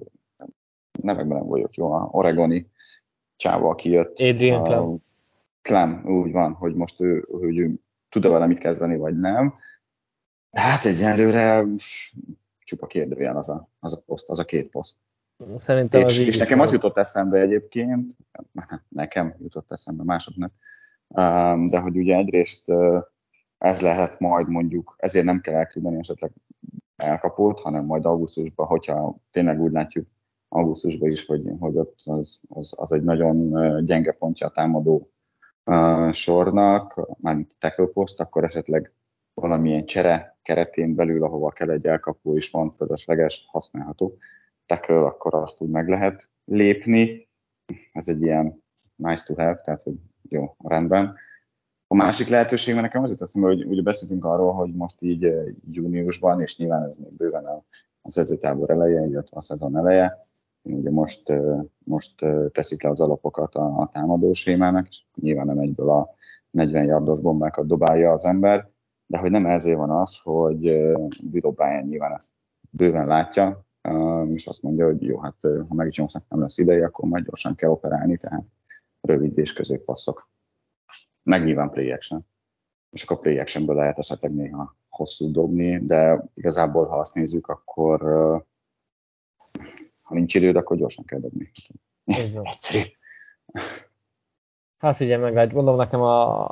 nevekben 1.02 1.36
nem 1.38 1.46
vagyok 1.46 1.74
jó, 1.74 1.92
a 1.92 2.08
oregoni 2.10 2.70
csáva, 3.36 3.68
aki 3.68 3.90
jött. 3.90 4.18
Adrian 4.18 4.62
Clem. 4.62 4.96
Clem, 5.62 6.02
úgy 6.06 6.32
van, 6.32 6.52
hogy 6.52 6.74
most 6.74 7.00
ő, 7.00 7.26
hogy 7.30 7.58
ő 7.58 7.74
tud-e 8.08 8.28
vele 8.28 8.46
mit 8.46 8.58
kezdeni, 8.58 8.96
vagy 8.96 9.18
nem. 9.18 9.54
Hát 10.52 10.84
egyelőre 10.84 11.64
csupa 12.66 12.86
kérdőjel 12.86 13.36
az 13.36 13.48
a, 13.48 13.68
az 13.78 13.94
a 13.94 14.02
poszt, 14.06 14.30
az 14.30 14.38
a 14.38 14.44
két 14.44 14.70
poszt. 14.70 14.96
Szerintem 15.56 16.04
az 16.04 16.12
És, 16.12 16.18
így 16.18 16.26
és 16.26 16.38
nekem 16.38 16.60
az 16.60 16.72
jutott 16.72 16.96
eszembe 16.96 17.40
egyébként, 17.40 18.16
nekem 18.88 19.36
jutott 19.38 19.72
eszembe 19.72 20.02
másoknak, 20.04 20.52
de 21.66 21.80
hogy 21.80 21.96
ugye 21.96 22.16
egyrészt 22.16 22.72
ez 23.58 23.80
lehet 23.80 24.20
majd 24.20 24.48
mondjuk, 24.48 24.94
ezért 24.98 25.24
nem 25.24 25.40
kell 25.40 25.54
elküldeni 25.54 25.98
esetleg 25.98 26.32
elkapót, 26.96 27.60
hanem 27.60 27.84
majd 27.84 28.04
augusztusban, 28.04 28.66
hogyha 28.66 29.16
tényleg 29.30 29.60
úgy 29.60 29.72
látjuk 29.72 30.06
augusztusban 30.48 31.08
is, 31.08 31.26
hogy, 31.26 31.42
hogy 31.58 31.76
ott 31.76 32.00
az, 32.04 32.40
az, 32.48 32.74
az 32.76 32.92
egy 32.92 33.02
nagyon 33.02 33.84
gyenge 33.84 34.12
pontja 34.12 34.46
a 34.46 34.50
támadó 34.50 35.10
sornak, 36.10 37.08
mármint 37.20 37.56
tackle 37.58 37.86
post, 37.86 38.20
akkor 38.20 38.44
esetleg 38.44 38.92
valamilyen 39.34 39.86
csere 39.86 40.35
keretén 40.46 40.94
belül, 40.94 41.24
ahova 41.24 41.50
kell 41.50 41.70
egy 41.70 41.86
elkapó 41.86 42.36
is 42.36 42.50
van, 42.50 42.74
fölösleges, 42.76 43.48
használható 43.50 44.16
tackle, 44.66 45.04
akkor 45.04 45.34
azt 45.34 45.60
úgy 45.60 45.68
meg 45.68 45.88
lehet 45.88 46.28
lépni. 46.44 47.28
Ez 47.92 48.08
egy 48.08 48.22
ilyen 48.22 48.62
nice 48.94 49.24
to 49.26 49.42
have, 49.42 49.60
tehát 49.64 49.82
hogy 49.82 49.94
jó, 50.28 50.56
rendben. 50.64 51.14
A 51.86 51.94
másik 51.94 52.28
lehetőség, 52.28 52.74
mert 52.74 52.86
nekem 52.86 53.02
az 53.02 53.10
jut 53.10 53.22
eszembe, 53.22 53.48
hogy 53.48 53.64
ugye 53.64 53.82
beszéltünk 53.82 54.24
arról, 54.24 54.52
hogy 54.52 54.74
most 54.74 55.02
így 55.02 55.24
eh, 55.24 55.44
júniusban, 55.70 56.40
és 56.40 56.58
nyilván 56.58 56.88
ez 56.88 56.96
még 56.96 57.12
bőven 57.12 57.44
a, 57.44 57.64
az 58.02 58.18
edzőtábor 58.18 58.70
eleje, 58.70 59.06
illetve 59.06 59.36
a 59.36 59.42
szezon 59.42 59.76
eleje, 59.76 60.16
ugye 60.62 60.90
most, 60.90 61.30
eh, 61.30 61.60
most 61.78 62.22
eh, 62.22 62.48
teszik 62.52 62.82
le 62.82 62.90
az 62.90 63.00
alapokat 63.00 63.54
a, 63.54 63.80
a 63.80 63.88
támadó 63.92 64.32
sémának, 64.32 64.88
és 64.88 65.04
nyilván 65.14 65.46
nem 65.46 65.58
egyből 65.58 65.90
a 65.90 66.14
40 66.50 66.84
yardos 66.84 67.20
bombákat 67.20 67.66
dobálja 67.66 68.12
az 68.12 68.24
ember, 68.24 68.74
de 69.06 69.18
hogy 69.18 69.30
nem 69.30 69.46
ezért 69.46 69.76
van 69.76 69.90
az, 69.90 70.20
hogy 70.22 70.60
Bill 71.22 71.42
O'Brien 71.42 71.84
nyilván 71.84 72.14
ezt 72.14 72.32
bőven 72.70 73.06
látja, 73.06 73.64
és 74.32 74.46
azt 74.46 74.62
mondja, 74.62 74.86
hogy 74.86 75.02
jó, 75.02 75.18
hát 75.18 75.36
ha 75.40 75.74
meg 75.74 75.88
Jonesnak 75.90 76.28
nem 76.28 76.40
lesz 76.40 76.58
ideje, 76.58 76.84
akkor 76.86 77.08
majd 77.08 77.24
gyorsan 77.24 77.54
kell 77.54 77.70
operálni, 77.70 78.16
tehát 78.16 78.44
rövid 79.00 79.38
és 79.38 79.52
középpasszok. 79.52 80.30
Meg 81.22 81.44
nyilván 81.44 81.70
play 81.70 81.92
action. 81.92 82.26
És 82.90 83.02
akkor 83.02 83.20
play 83.20 83.38
actionből 83.38 83.76
lehet 83.76 83.98
esetleg 83.98 84.34
néha 84.34 84.76
hosszú 84.88 85.30
dobni, 85.30 85.86
de 85.86 86.24
igazából, 86.34 86.86
ha 86.86 86.98
azt 86.98 87.14
nézzük, 87.14 87.46
akkor 87.46 88.00
ha 90.02 90.14
nincs 90.14 90.34
időd, 90.34 90.56
akkor 90.56 90.76
gyorsan 90.76 91.04
kell 91.04 91.20
dobni. 91.20 91.50
Egyszerű. 92.52 92.84
Hát 94.78 95.00
ugye 95.00 95.16
meg, 95.16 95.34
hát 95.34 95.52
gondolom 95.52 95.78
nekem 95.78 96.00
a, 96.00 96.44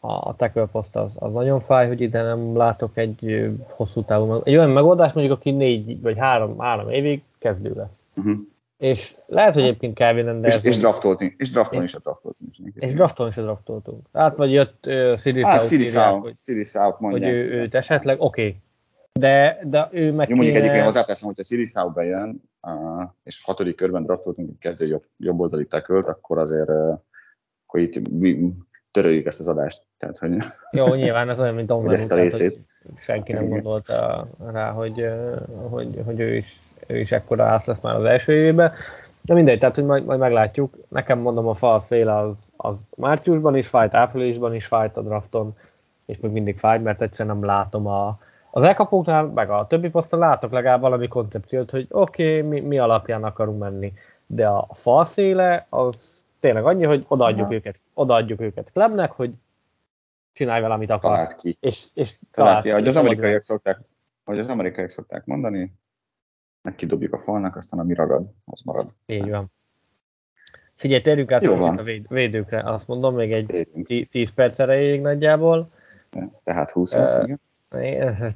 a, 0.00 0.34
tackle 0.36 0.66
post 0.66 0.96
az, 0.96 1.16
az 1.18 1.32
nagyon 1.32 1.60
fáj, 1.60 1.86
hogy 1.86 2.00
ide 2.00 2.22
nem 2.22 2.56
látok 2.56 2.96
egy 2.96 3.50
hosszú 3.68 4.02
távú, 4.02 4.40
egy 4.44 4.56
olyan 4.56 4.70
megoldás 4.70 5.12
mondjuk, 5.12 5.36
aki 5.36 5.50
négy 5.50 6.00
vagy 6.00 6.18
három, 6.18 6.58
három 6.58 6.90
évig 6.90 7.22
kezdő 7.38 7.72
lesz. 7.74 7.98
Uh-huh. 8.14 8.38
És 8.78 9.16
lehet, 9.26 9.54
hogy 9.54 9.62
egyébként 9.62 9.96
Calvin 9.96 10.28
Anderson... 10.28 10.60
És, 10.60 10.76
és 10.76 10.80
draftolni, 10.80 11.34
és 11.38 11.50
draftolni 11.50 11.84
is 11.84 11.94
a 11.94 11.98
draftoltunk. 11.98 12.54
És 12.74 12.94
draftolni 12.94 13.32
is 13.32 13.38
a 13.38 13.42
draftoltunk. 13.42 14.06
Hát 14.12 14.36
vagy 14.36 14.52
jött 14.52 14.86
uh, 14.86 15.16
Siri 15.16 15.40
South, 15.40 15.66
Siri 15.66 15.82
írják, 15.82 16.34
South, 16.66 16.98
hogy, 16.98 17.10
hogy 17.10 17.22
ő, 17.22 17.50
őt 17.50 17.74
esetleg, 17.74 18.20
oké. 18.20 18.46
Okay. 18.46 18.56
De, 19.12 19.58
de 19.64 19.88
ő 19.92 20.12
meg 20.12 20.28
Jó, 20.28 20.34
mondjuk 20.34 20.56
kéne... 20.56 20.58
egyébként 20.58 20.84
hozzáteszem, 20.84 21.26
hogyha 21.26 21.42
Siri 21.42 21.66
South 21.66 21.94
bejön, 21.94 22.42
uh, 22.62 23.02
és 23.22 23.42
hatodik 23.44 23.76
körben 23.76 24.02
draftoltunk 24.02 24.48
egy 24.48 24.58
kezdő 24.58 24.86
jobb, 24.86 25.04
jobb 25.18 25.40
oldali 25.40 25.66
tackle 25.66 25.98
akkor 25.98 26.38
azért 26.38 26.68
uh, 26.68 26.98
akkor 27.68 27.80
itt 27.80 28.08
töröljük 28.90 29.26
ezt 29.26 29.40
az 29.40 29.48
adást. 29.48 29.82
Tehát, 29.98 30.18
hogy 30.18 30.36
Jó, 30.70 30.94
nyilván 30.94 31.28
ez 31.28 31.40
olyan, 31.40 31.54
mint 31.54 31.66
Don 31.66 31.92
ezt 31.92 32.12
a 32.12 32.14
részét. 32.14 32.58
senki 32.96 33.32
nem 33.32 33.48
gondolta 33.48 34.28
rá, 34.52 34.70
hogy, 34.70 35.04
hogy, 35.70 36.02
hogy 36.04 36.20
ő, 36.20 36.36
is, 36.36 36.60
ő 36.86 36.98
is 36.98 37.12
ekkora 37.12 37.44
ász 37.44 37.64
lesz 37.64 37.80
már 37.80 37.94
az 37.94 38.04
első 38.04 38.32
évében. 38.32 38.72
De 39.22 39.34
mindegy, 39.34 39.58
tehát 39.58 39.74
hogy 39.74 39.84
majd, 39.84 40.04
majd 40.04 40.18
meglátjuk. 40.18 40.76
Nekem 40.88 41.18
mondom, 41.18 41.48
a 41.48 41.54
fal 41.54 41.80
szél 41.80 42.08
az, 42.08 42.52
az 42.56 42.76
márciusban 42.96 43.56
is 43.56 43.66
fájt, 43.66 43.94
áprilisban 43.94 44.54
is 44.54 44.66
fájt 44.66 44.96
a 44.96 45.02
drafton, 45.02 45.56
és 46.06 46.20
még 46.20 46.32
mindig 46.32 46.58
fájt, 46.58 46.82
mert 46.82 47.02
egyszerűen 47.02 47.36
nem 47.36 47.44
látom 47.44 47.86
a, 47.86 48.18
az 48.50 48.62
elkapóknál, 48.62 49.24
meg 49.24 49.50
a 49.50 49.66
többi 49.66 49.88
poszton 49.88 50.18
látok 50.18 50.52
legalább 50.52 50.80
valami 50.80 51.08
koncepciót, 51.08 51.70
hogy 51.70 51.86
oké, 51.90 52.38
okay, 52.38 52.48
mi, 52.48 52.60
mi 52.60 52.78
alapján 52.78 53.24
akarunk 53.24 53.58
menni. 53.58 53.92
De 54.26 54.46
a 54.46 54.68
fal 54.72 55.04
széle 55.04 55.66
az 55.68 56.17
tényleg 56.40 56.64
annyi, 56.64 56.84
hogy 56.84 57.04
odaadjuk 57.08 57.46
Aha. 57.46 57.54
őket, 57.54 57.78
odaadjuk 57.94 58.40
őket 58.40 58.70
Klemnek, 58.72 59.10
hogy 59.10 59.34
csinálj 60.32 60.60
vele, 60.60 60.74
amit 60.74 60.90
akarsz. 60.90 61.18
Talált 61.18 61.40
ki. 61.40 61.56
És, 61.60 61.86
és 61.94 62.18
talált 62.30 62.62
ki. 62.62 62.70
Ahogy 62.70 62.88
az, 62.88 62.96
amerikaiak 62.96 63.42
szokták, 63.42 63.80
ahogy 64.24 64.38
az 64.38 64.48
amerikaiak 64.48 64.90
szokták 64.90 65.24
mondani, 65.24 65.72
meg 66.62 66.74
kidobjuk 66.74 67.12
a 67.12 67.18
falnak, 67.18 67.56
aztán 67.56 67.80
ami 67.80 67.94
ragad, 67.94 68.30
az 68.44 68.60
marad. 68.64 68.92
Így 69.06 69.30
van. 69.30 69.46
Figyelj, 70.74 71.02
térjünk 71.02 71.32
át 71.32 71.44
a 71.44 71.82
véd, 71.82 72.06
védőkre, 72.08 72.62
azt 72.70 72.88
mondom, 72.88 73.14
még 73.14 73.32
egy 73.32 74.08
10 74.10 74.30
perc 74.30 74.58
erejéig 74.58 75.00
nagyjából. 75.00 75.70
Tehát 76.44 76.70
20 76.70 76.94
uh, 76.94 77.22
igen. 77.22 77.40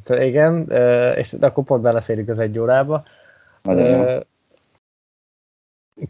Igen, 0.07 0.71
és 1.17 1.33
akkor 1.33 1.65
pont 1.65 1.83
beleférjük 1.83 2.29
az 2.29 2.39
egy 2.39 2.59
órába. 2.59 3.05
Nagyon 3.63 4.01
uh, 4.01 4.23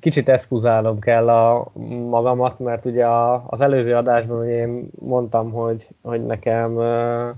Kicsit 0.00 0.28
eszkuzálnom 0.28 0.98
kell 0.98 1.28
a 1.28 1.70
magamat, 2.08 2.58
mert 2.58 2.84
ugye 2.84 3.06
a, 3.06 3.44
az 3.46 3.60
előző 3.60 3.96
adásban 3.96 4.48
én 4.48 4.88
mondtam, 4.98 5.50
hogy, 5.50 5.86
hogy 6.02 6.26
nekem 6.26 6.76
uh, 6.76 7.28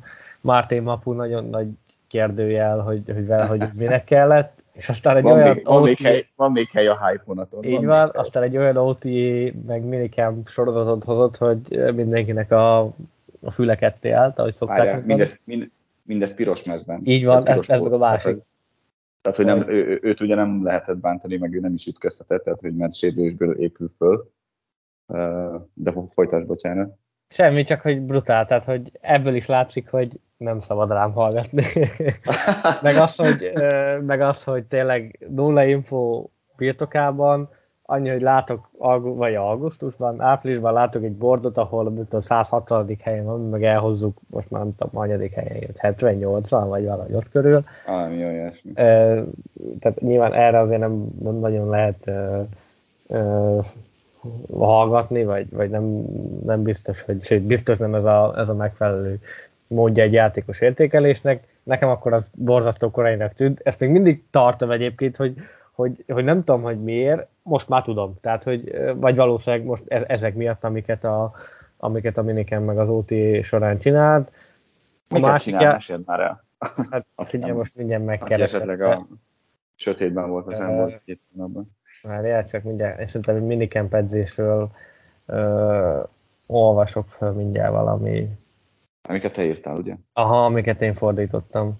Márté 0.40 0.80
Mapu 0.80 1.12
nagyon 1.12 1.45
nagy 1.45 1.68
kérdőjel, 2.09 2.78
hogy, 2.78 3.03
hogy 3.07 3.26
vele, 3.26 3.45
hogy 3.45 3.68
minek 3.74 4.05
kellett, 4.05 4.62
és 4.72 4.88
aztán 4.88 5.16
egy 5.16 5.22
van 5.22 5.32
olyan 5.32 5.55
még, 5.55 5.64
van, 5.64 5.82
még 5.82 5.99
hely, 5.99 6.26
van 6.36 6.53
még 6.53 6.70
hely 6.70 6.86
a 6.86 7.07
hype 7.07 7.22
vonaton. 7.24 7.64
Így 7.64 7.84
van, 7.84 7.86
van 7.86 8.11
aztán 8.14 8.42
egy 8.42 8.57
olyan 8.57 8.76
OT 8.76 9.05
meg 9.66 9.82
minicam 9.82 10.42
sorozatot 10.47 11.05
hozott, 11.05 11.36
hogy 11.36 11.95
mindenkinek 11.95 12.51
a, 12.51 12.78
a 13.40 13.51
füle 13.51 13.76
ketté 13.76 14.11
állt, 14.11 14.38
ahogy 14.38 14.55
szokták 14.55 14.78
Várjál, 14.78 15.03
mindez, 15.05 15.38
mind, 15.45 15.70
mindez 16.03 16.34
piros 16.34 16.64
mezben. 16.64 17.01
Így 17.05 17.24
van, 17.24 17.47
ez, 17.47 17.68
ez 17.68 17.80
meg 17.80 17.92
a 17.92 17.99
másik. 17.99 18.36
Tehát, 19.25 19.39
hogy 19.39 19.47
nem, 19.47 19.68
ő, 19.68 19.99
őt 20.03 20.20
ugye 20.20 20.35
nem 20.35 20.64
lehetett 20.64 20.97
bántani, 20.97 21.37
meg 21.37 21.55
ő 21.55 21.61
nem 21.61 21.75
is 21.75 21.87
ütköztetett, 21.87 22.45
tehát, 22.45 22.61
hogy 22.61 22.77
mert 22.77 22.95
sérülésből 22.95 23.59
épül 23.59 23.91
föl. 23.97 24.33
De 25.75 25.93
folytasd, 26.11 26.47
bocsánat. 26.47 26.99
Semmi, 27.29 27.62
csak 27.62 27.81
hogy 27.81 28.01
brutál, 28.01 28.47
tehát 28.47 28.64
hogy 28.64 28.99
ebből 29.01 29.35
is 29.35 29.47
látszik, 29.47 29.89
hogy 29.91 30.20
nem 30.37 30.61
szabad 30.61 30.91
rám 30.91 31.12
hallgatni. 31.12 31.64
meg, 32.83 32.97
az, 32.97 33.16
hogy, 33.16 33.53
meg 34.01 34.20
az, 34.20 34.45
hogy 34.45 34.64
tényleg 34.64 35.27
nulla 35.29 35.64
info 35.64 36.29
birtokában, 36.57 37.49
annyi, 37.87 38.09
hogy 38.09 38.20
látok, 38.20 38.68
vagy 39.03 39.35
augusztusban, 39.35 40.20
áprilisban 40.20 40.72
látok 40.72 41.03
egy 41.03 41.12
bordot, 41.12 41.57
ahol 41.57 42.07
a 42.11 42.20
160. 42.20 42.97
helyen 43.03 43.24
van, 43.24 43.49
meg 43.49 43.64
elhozzuk, 43.64 44.18
most 44.26 44.51
már 44.51 44.62
nem 44.62 44.74
tudom, 44.76 44.95
hanyadik 44.95 45.32
helyen 45.32 45.57
jött, 45.61 45.76
78 45.76 46.49
vagy 46.49 46.85
valahogy 46.85 47.14
ott 47.14 47.30
körül. 47.30 47.64
Valami 47.87 48.24
olyasmi. 48.24 48.70
E, 48.74 48.85
tehát 49.80 50.01
nyilván 50.01 50.32
erre 50.32 50.59
azért 50.59 50.80
nem, 50.80 51.07
nem 51.22 51.35
nagyon 51.35 51.68
lehet 51.68 52.07
e, 52.07 52.47
e, 53.09 53.22
hallgatni, 54.53 55.24
vagy, 55.24 55.47
vagy 55.51 55.70
nem, 55.70 56.05
nem 56.45 56.62
biztos, 56.62 57.03
hogy 57.03 57.22
sőt, 57.22 57.43
biztos 57.43 57.78
nem 57.78 57.95
ez 57.95 58.05
a, 58.05 58.35
ez 58.37 58.49
a 58.49 58.55
megfelelő 58.55 59.20
módja 59.66 60.03
egy 60.03 60.12
játékos 60.12 60.61
értékelésnek. 60.61 61.47
Nekem 61.62 61.89
akkor 61.89 62.12
az 62.12 62.30
borzasztó 62.35 62.91
korainak 62.91 63.35
tűnt. 63.35 63.61
Ezt 63.62 63.80
még 63.80 63.91
mindig 63.91 64.22
tartom 64.30 64.70
egyébként, 64.70 65.16
hogy, 65.16 65.35
hogy, 65.72 66.05
hogy 66.09 66.24
nem 66.24 66.45
tudom, 66.45 66.62
hogy 66.62 66.82
miért, 66.82 67.26
most 67.45 67.68
már 67.68 67.82
tudom. 67.82 68.14
Tehát, 68.20 68.42
hogy, 68.42 68.78
vagy 68.95 69.16
valószínűleg 69.16 69.66
most 69.66 69.82
e- 69.88 70.05
ezek 70.07 70.34
miatt, 70.34 70.64
amiket 70.64 71.05
a, 71.05 71.32
amiket 71.76 72.16
a 72.16 72.22
Miniken 72.22 72.62
meg 72.62 72.78
az 72.78 72.88
OT 72.88 73.12
során 73.42 73.78
csinált. 73.78 74.28
A 75.09 75.14
Miket 75.14 75.30
másik 75.30 75.57
csinál, 75.57 75.78
el... 75.88 76.01
már 76.05 76.20
el? 76.20 76.45
Hát 76.90 77.07
figyelj, 77.30 77.53
most 77.53 77.74
mindjárt 77.74 78.05
megkeresem. 78.05 78.61
Esetleg 78.61 78.80
a 78.80 79.07
sötétben 79.74 80.30
volt 80.30 80.47
az 80.47 80.61
elmúlt 80.61 81.03
két 81.05 81.20
hónapban. 81.32 81.76
Már 82.03 82.47
csak 82.47 82.62
mindjárt, 82.62 83.28
egy 83.28 83.42
minicamp 83.42 83.95
edzésről 83.95 84.70
ö, 85.26 86.01
olvasok 86.47 87.09
fel 87.09 87.32
mindjárt 87.32 87.72
valami. 87.72 88.28
Amiket 89.09 89.32
te 89.32 89.45
írtál, 89.45 89.76
ugye? 89.76 89.95
Aha, 90.12 90.45
amiket 90.45 90.82
én 90.82 90.95
fordítottam 90.95 91.78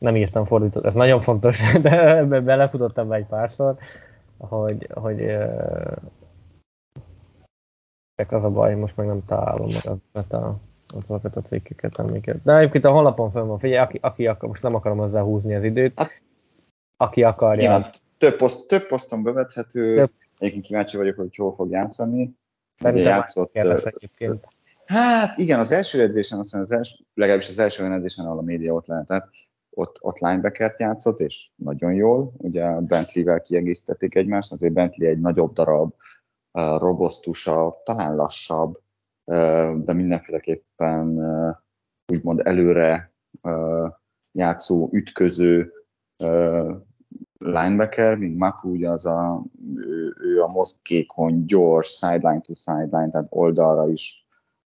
nem 0.00 0.16
írtam 0.16 0.44
fordított, 0.44 0.84
ez 0.84 0.94
nagyon 0.94 1.20
fontos, 1.20 1.72
de 1.82 2.22
belefutottam 2.24 3.08
be 3.08 3.16
egy 3.16 3.26
párszor, 3.26 3.76
hogy, 4.40 4.86
hogy 4.94 5.36
csak 8.16 8.32
az 8.32 8.44
a 8.44 8.50
baj, 8.50 8.74
most 8.74 8.96
meg 8.96 9.06
nem 9.06 9.24
találom 9.24 9.66
meg 9.66 9.76
azokat 9.76 10.32
a, 10.32 10.58
azokat 10.94 11.36
a 11.36 11.42
cikkeket, 11.42 11.96
amiket. 11.96 12.42
De 12.42 12.56
egyébként 12.56 12.84
a 12.84 12.90
honlapon 12.90 13.30
fel 13.30 13.44
van, 13.44 13.58
figyelj, 13.58 13.80
aki, 13.82 13.98
aki 14.00 14.26
akar, 14.26 14.48
most 14.48 14.62
nem 14.62 14.74
akarom 14.74 14.98
hozzá 14.98 15.22
húzni 15.22 15.54
az 15.54 15.64
időt, 15.64 15.98
hát, 15.98 16.20
aki 16.96 17.22
akarja. 17.22 17.62
Igen, 17.62 17.90
több, 18.18 18.36
poszt, 18.36 18.68
több 18.68 18.86
poszton 18.86 19.22
bevethető, 19.22 19.96
több. 19.96 20.10
egyébként 20.38 20.64
kíváncsi 20.64 20.96
vagyok, 20.96 21.16
hogy 21.16 21.36
hol 21.36 21.52
fog 21.52 21.70
játszani. 21.70 22.34
Szerintem 22.78 23.12
játszott, 23.12 23.56
egyébként. 23.56 24.46
Hát 24.84 25.38
igen, 25.38 25.60
az 25.60 25.72
első 25.72 26.00
edzésen, 26.00 26.38
azt 26.38 26.54
az 26.54 26.72
első, 26.72 27.04
legalábbis 27.14 27.48
az 27.48 27.58
első 27.58 27.82
olyan 27.82 27.94
edzésen, 27.94 28.24
ahol 28.24 28.38
a 28.38 28.42
média 28.42 28.74
ott 28.74 28.86
lehetett, 28.86 29.28
ott, 29.70 29.98
ott 30.00 30.18
linebackert 30.18 30.80
játszott, 30.80 31.20
és 31.20 31.50
nagyon 31.56 31.92
jól. 31.92 32.32
Ugye 32.36 32.80
Bentley-vel 32.80 33.40
kiegészítették 33.40 34.14
egymást, 34.14 34.52
azért 34.52 34.72
Bentley 34.72 35.08
egy 35.08 35.20
nagyobb 35.20 35.52
darab, 35.52 35.94
robosztusabb, 36.78 37.82
talán 37.82 38.16
lassabb, 38.16 38.80
de 39.84 39.92
mindenféleképpen 39.92 41.20
úgymond 42.12 42.40
előre 42.44 43.12
játszó, 44.32 44.88
ütköző 44.92 45.72
linebacker, 47.38 48.16
mint 48.16 48.38
Mapu, 48.38 48.70
ugye 48.70 48.90
az 48.90 49.06
a, 49.06 49.42
ő, 49.76 50.16
ő 50.20 50.42
a 50.42 50.52
mozgékony, 50.54 51.44
gyors, 51.44 51.88
sideline 51.88 52.40
to 52.40 52.54
sideline, 52.54 53.10
tehát 53.10 53.26
oldalra 53.30 53.88
is, 53.88 54.26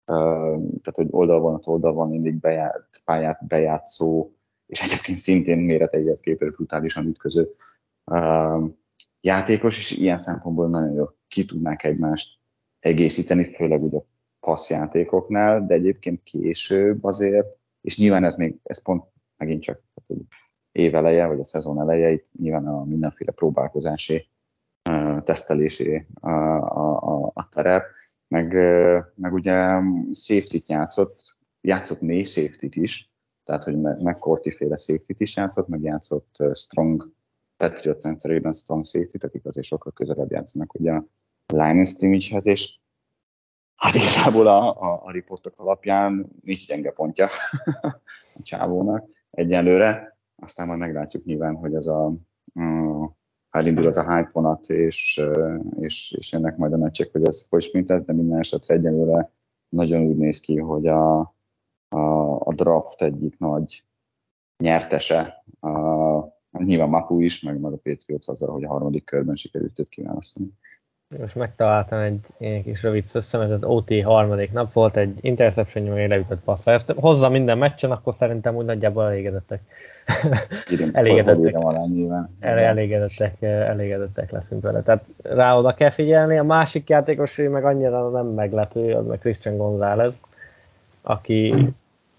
tehát 0.06 0.96
hogy 0.96 1.08
oldalvonat 1.10 1.68
oldalban 1.68 2.10
mindig 2.10 2.40
beját, 2.40 3.02
pályát 3.06 3.48
bejátszó, 3.48 4.32
és 4.70 4.82
egyébként 4.82 5.18
szintén 5.18 5.58
méreteihez 5.58 6.22
képest 6.22 6.56
brutálisan 6.56 7.08
ütköző 7.08 7.54
uh, 8.06 8.70
játékos, 9.22 9.78
és 9.78 9.92
ilyen 9.92 10.18
szempontból 10.18 10.70
nagyon 10.70 10.94
jó. 10.94 11.06
Ki 11.28 11.46
tudnák 11.46 11.84
egymást 11.84 12.40
egészíteni, 12.80 13.54
főleg 13.56 13.82
ugye 13.82 13.98
a 13.98 14.06
passzjátékoknál, 14.40 15.66
de 15.66 15.74
egyébként 15.74 16.24
később 16.24 17.04
azért, 17.04 17.48
és 17.82 17.98
nyilván 17.98 18.24
ez 18.24 18.36
még, 18.36 18.56
ez 18.64 18.82
pont 18.82 19.04
megint 19.38 19.62
csak 19.62 19.82
hát, 19.96 20.20
év 20.72 20.96
eleje, 20.96 21.26
vagy 21.26 21.40
a 21.40 21.46
szezon 21.46 21.80
eleje, 21.80 22.12
itt 22.12 22.28
nyilván 22.40 22.68
a 22.68 22.84
mindenféle 22.84 23.32
próbálkozási, 23.32 24.30
uh, 24.90 25.24
tesztelésé 25.24 26.08
a, 26.14 26.30
a, 26.30 27.02
a, 27.02 27.32
a 27.34 27.50
terep, 27.50 27.86
meg, 28.28 28.54
uh, 28.54 29.06
meg 29.16 29.34
ugye 29.34 29.82
safety-t 30.14 30.70
játszott, 30.70 31.38
játszott 31.62 32.02
mély 32.02 32.24
safety 32.24 32.68
is, 32.70 33.18
tehát 33.50 33.64
hogy 33.64 33.78
McCourty 33.78 34.50
féle 34.50 34.78
safety 34.78 35.14
is 35.18 35.36
játszott, 35.36 35.68
meg 35.68 35.82
játszott 35.82 36.36
Strong 36.54 37.12
Patriot 37.58 38.04
rendszerében 38.04 38.54
Strong 38.54 38.86
safety 38.86 39.18
akik 39.20 39.46
azért 39.46 39.66
sokkal 39.66 39.92
közelebb 39.92 40.32
játszanak 40.32 40.74
ugye 40.74 40.92
a 40.92 41.04
line 41.48 41.86
scrimmage 41.86 42.40
és 42.44 42.80
hát 43.76 43.96
igazából 43.96 44.48
a, 44.48 44.82
a, 44.82 45.02
a 45.04 45.12
riportok 45.12 45.54
alapján 45.56 46.30
nincs 46.42 46.68
gyenge 46.68 46.92
pontja 46.92 47.28
a 48.36 48.42
csávónak 48.42 49.10
egyelőre, 49.32 50.18
aztán 50.36 50.68
majd 50.68 50.80
meglátjuk 50.80 51.26
nyilván, 51.26 51.56
hogy 51.56 51.74
ez 51.74 51.88
a, 51.88 52.06
a 52.54 52.62
ha 53.50 53.60
elindul 53.60 53.88
az 53.88 53.98
a 53.98 54.16
hype 54.16 54.30
vonat, 54.34 54.70
és, 54.70 55.22
és, 55.80 56.16
és 56.18 56.34
ennek 56.34 56.58
majd 56.58 56.74
a 56.74 56.78
meccsek, 56.78 57.12
hogy 57.12 57.28
ez 57.28 57.48
hogy 57.50 57.70
mint 57.74 57.92
ez, 57.92 58.04
de 58.06 58.14
minden 58.14 58.40
esetre 58.40 58.74
egyelőre 58.74 59.32
nagyon 59.70 60.02
úgy 60.02 60.18
néz 60.18 60.40
ki, 60.40 60.58
hogy 60.58 60.88
a, 60.88 61.34
a, 61.90 62.36
a 62.40 62.54
draft 62.54 63.02
egyik 63.02 63.40
nagy 63.40 63.84
nyertese. 64.64 65.44
A, 65.62 65.70
nyilván 66.58 66.90
Mapu 66.90 67.20
is, 67.20 67.42
meg, 67.42 67.60
meg 67.60 67.72
a 67.72 67.80
Patriots 67.84 68.28
azzal, 68.28 68.50
hogy 68.50 68.64
a 68.64 68.68
harmadik 68.70 69.06
körben 69.06 69.36
sikerült 69.36 69.80
őt 69.80 69.90
kiválasztani. 69.90 70.50
Most 71.18 71.36
megtaláltam 71.36 72.00
egy 72.00 72.26
ilyen 72.38 72.64
kis 72.64 72.82
rövid 72.82 73.04
szösszemetet, 73.04 73.66
OT 73.66 74.04
harmadik 74.04 74.52
nap 74.52 74.74
volt, 74.74 74.98
egy 74.98 75.18
interception 75.22 75.84
nyomó 75.84 76.08
leütött 76.08 76.40
passzra. 76.40 76.72
Ezt 76.72 76.94
hozza 76.96 77.30
minden 77.30 77.58
meccsen, 77.58 77.92
akkor 77.92 78.14
szerintem 78.14 78.56
úgy 78.56 78.66
nagyjából 78.66 79.04
elégedettek. 79.04 79.62
elégedettek. 80.92 81.56
elégedettek, 82.40 83.42
elégedettek 83.42 84.32
leszünk 84.32 84.62
vele. 84.62 84.82
Tehát 84.82 85.06
rá 85.22 85.58
oda 85.58 85.74
kell 85.74 85.90
figyelni. 85.90 86.38
A 86.38 86.44
másik 86.44 86.90
játékos, 86.90 87.36
meg 87.36 87.66
annyira 87.66 88.10
nem 88.10 88.26
meglepő, 88.26 88.94
az 88.94 89.06
meg 89.06 89.20
Christian 89.20 89.58
González 89.58 90.14
aki 91.02 91.54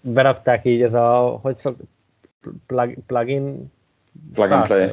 berakták 0.01 0.65
így 0.65 0.81
ez 0.81 0.93
a, 0.93 1.39
hogy 1.41 1.57
szok, 1.57 1.75
plug, 2.65 2.93
plugin? 3.05 3.71
Plug 4.33 4.65
play. 4.65 4.91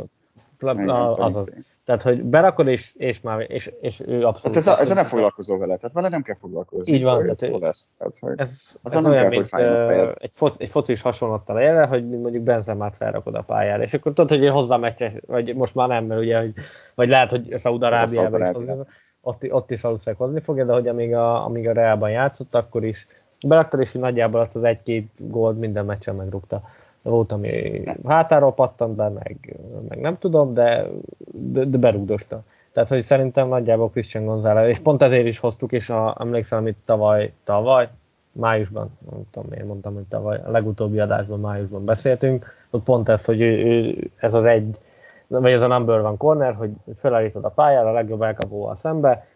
Plug, 0.59 0.89
azaz. 1.19 1.55
Tehát, 1.85 2.03
hogy 2.03 2.23
berakod, 2.23 2.67
és, 2.67 2.95
és 2.97 3.21
már, 3.21 3.45
és, 3.51 3.73
és 3.81 4.01
ő 4.07 4.27
abszolút... 4.27 4.43
Hát 4.43 4.57
ez, 4.57 4.67
a, 4.67 4.81
ezzel 4.81 4.95
nem 4.95 5.05
foglalkozol 5.05 5.59
vele, 5.59 5.77
tehát 5.77 5.95
vele 5.95 6.09
nem 6.09 6.23
kell 6.23 6.37
foglalkozni. 6.37 6.93
Így 6.93 7.03
van, 7.03 7.23
tehát 7.23 7.43
ő, 7.43 7.59
lesz. 7.59 7.95
Tehát, 7.99 8.41
ez, 8.41 8.79
ez 8.83 9.05
olyan, 9.05 9.21
kell, 9.21 9.29
mint 9.29 9.49
uh, 9.53 10.13
egy, 10.19 10.31
foci, 10.33 10.57
egy 10.63 10.71
focis 10.71 11.03
hasonlattal 11.03 11.61
élve, 11.61 11.87
hogy 11.87 12.09
mondjuk 12.09 12.43
Benzemát 12.43 12.97
felrakod 12.97 13.35
a 13.35 13.43
pályára, 13.43 13.83
és 13.83 13.95
akkor 13.95 14.13
tudod, 14.13 14.39
hogy 14.39 14.49
hozzá 14.49 14.77
meccses, 14.77 15.13
vagy 15.27 15.55
most 15.55 15.75
már 15.75 15.89
nem, 15.89 16.05
mert 16.05 16.21
ugye, 16.21 16.41
hogy, 16.41 16.55
vagy 16.95 17.09
lehet, 17.09 17.31
hogy 17.31 17.53
Szaúd-Arábiában 17.57 18.43
is 18.43 18.51
hozni, 18.53 18.75
ott, 19.21 19.53
ott 19.53 19.71
is 19.71 19.81
valószínűleg 19.81 20.21
hozni 20.21 20.41
fogja, 20.41 20.65
de 20.65 20.73
hogy 20.73 20.89
amíg 20.89 21.15
a, 21.15 21.45
amíg 21.45 21.69
a 21.69 21.73
Reálban 21.73 22.11
játszott, 22.11 22.55
akkor 22.55 22.85
is 22.85 23.07
beraktad, 23.47 23.81
és 23.81 23.93
nagyjából 23.93 24.41
azt 24.41 24.57
az 24.57 24.65
egy-két 24.65 25.11
gólt 25.17 25.59
minden 25.59 25.85
meccsen 25.85 26.15
megrúgta. 26.15 26.63
Volt, 27.03 27.33
ami 27.33 27.83
hátáról 28.07 28.55
pattant 28.55 28.95
be, 28.95 29.09
meg, 29.09 29.57
meg 29.89 30.01
nem 30.01 30.19
tudom, 30.19 30.55
de, 30.55 30.87
de, 31.33 31.65
de 31.65 31.79
berúgdosta. 31.79 32.43
Tehát, 32.73 32.89
hogy 32.89 33.03
szerintem 33.03 33.49
nagyjából 33.49 33.91
Christian 33.91 34.25
González, 34.25 34.69
és 34.69 34.79
pont 34.79 35.03
ezért 35.03 35.27
is 35.27 35.39
hoztuk, 35.39 35.73
és 35.73 35.91
a, 35.91 36.17
emlékszem, 36.21 36.59
amit 36.59 36.77
tavaly, 36.85 37.33
tavaly, 37.45 37.89
májusban, 38.33 38.99
nem 39.11 39.21
tudom 39.31 39.49
miért 39.51 39.67
mondtam, 39.67 39.95
hogy 39.95 40.05
tavaly, 40.09 40.41
a 40.45 40.51
legutóbbi 40.51 41.01
adásban 41.01 41.41
májusban 41.41 41.85
beszéltünk, 41.85 42.47
ott 42.71 42.83
pont 42.83 43.09
ez, 43.09 43.25
hogy 43.25 43.41
ő, 43.41 43.65
ő, 43.65 44.11
ez 44.17 44.35
az 44.35 44.45
egy, 44.45 44.79
vagy 45.27 45.53
ez 45.53 45.63
a 45.63 45.67
number 45.67 46.01
van 46.01 46.17
corner, 46.17 46.55
hogy 46.55 46.71
felállítod 46.97 47.45
a 47.45 47.49
pályára, 47.49 47.89
a 47.89 47.93
legjobb 47.93 48.23
elkapóval 48.23 48.77
szembe, 48.77 49.27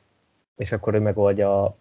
és 0.57 0.73
akkor 0.73 0.95
ő 0.95 1.01
megoldja 1.01 1.75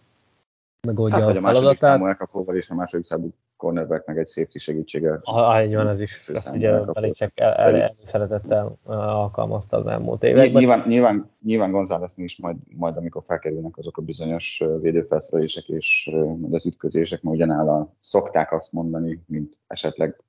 megoldja 0.88 1.20
hát, 1.20 1.36
a, 1.36 1.38
a 1.38 1.42
második 1.42 1.78
számú 1.78 2.06
elkapóval 2.06 2.56
és 2.56 2.70
a 2.70 2.76
második 2.76 3.06
számú 3.06 3.34
cornerback 3.58 4.08
meg 4.08 4.18
egy 4.18 4.28
safety 4.28 4.58
segítséggel. 4.58 5.20
Ah, 5.24 5.66
így 5.66 5.76
van, 5.76 5.88
ez 5.88 6.00
is. 6.00 6.30
Ezt 6.34 6.50
ugye 6.50 6.80
Belicek 6.80 7.32
el, 7.36 7.54
el, 7.54 7.76
el, 7.76 7.96
szeretettel 8.06 8.78
alkalmazta 8.86 9.78
az 9.78 9.86
elmúlt 9.86 10.24
években. 10.24 10.62
Nyilván, 10.62 10.84
nyilván, 10.88 11.30
nyilván 11.44 11.72
González 11.72 12.18
is 12.18 12.40
majd, 12.40 12.58
majd, 12.78 12.98
amikor 12.98 13.24
felkerülnek 13.24 13.78
azok 13.78 13.98
a 13.98 14.02
bizonyos 14.02 14.64
védőfelszerelések 14.82 15.68
és 15.68 16.16
az 16.52 16.66
ütközések, 16.66 17.22
mert 17.22 17.36
ugyanáll 17.36 17.90
szokták 18.00 18.52
azt 18.52 18.72
mondani, 18.72 19.24
mint 19.28 19.58
esetleg 19.68 20.24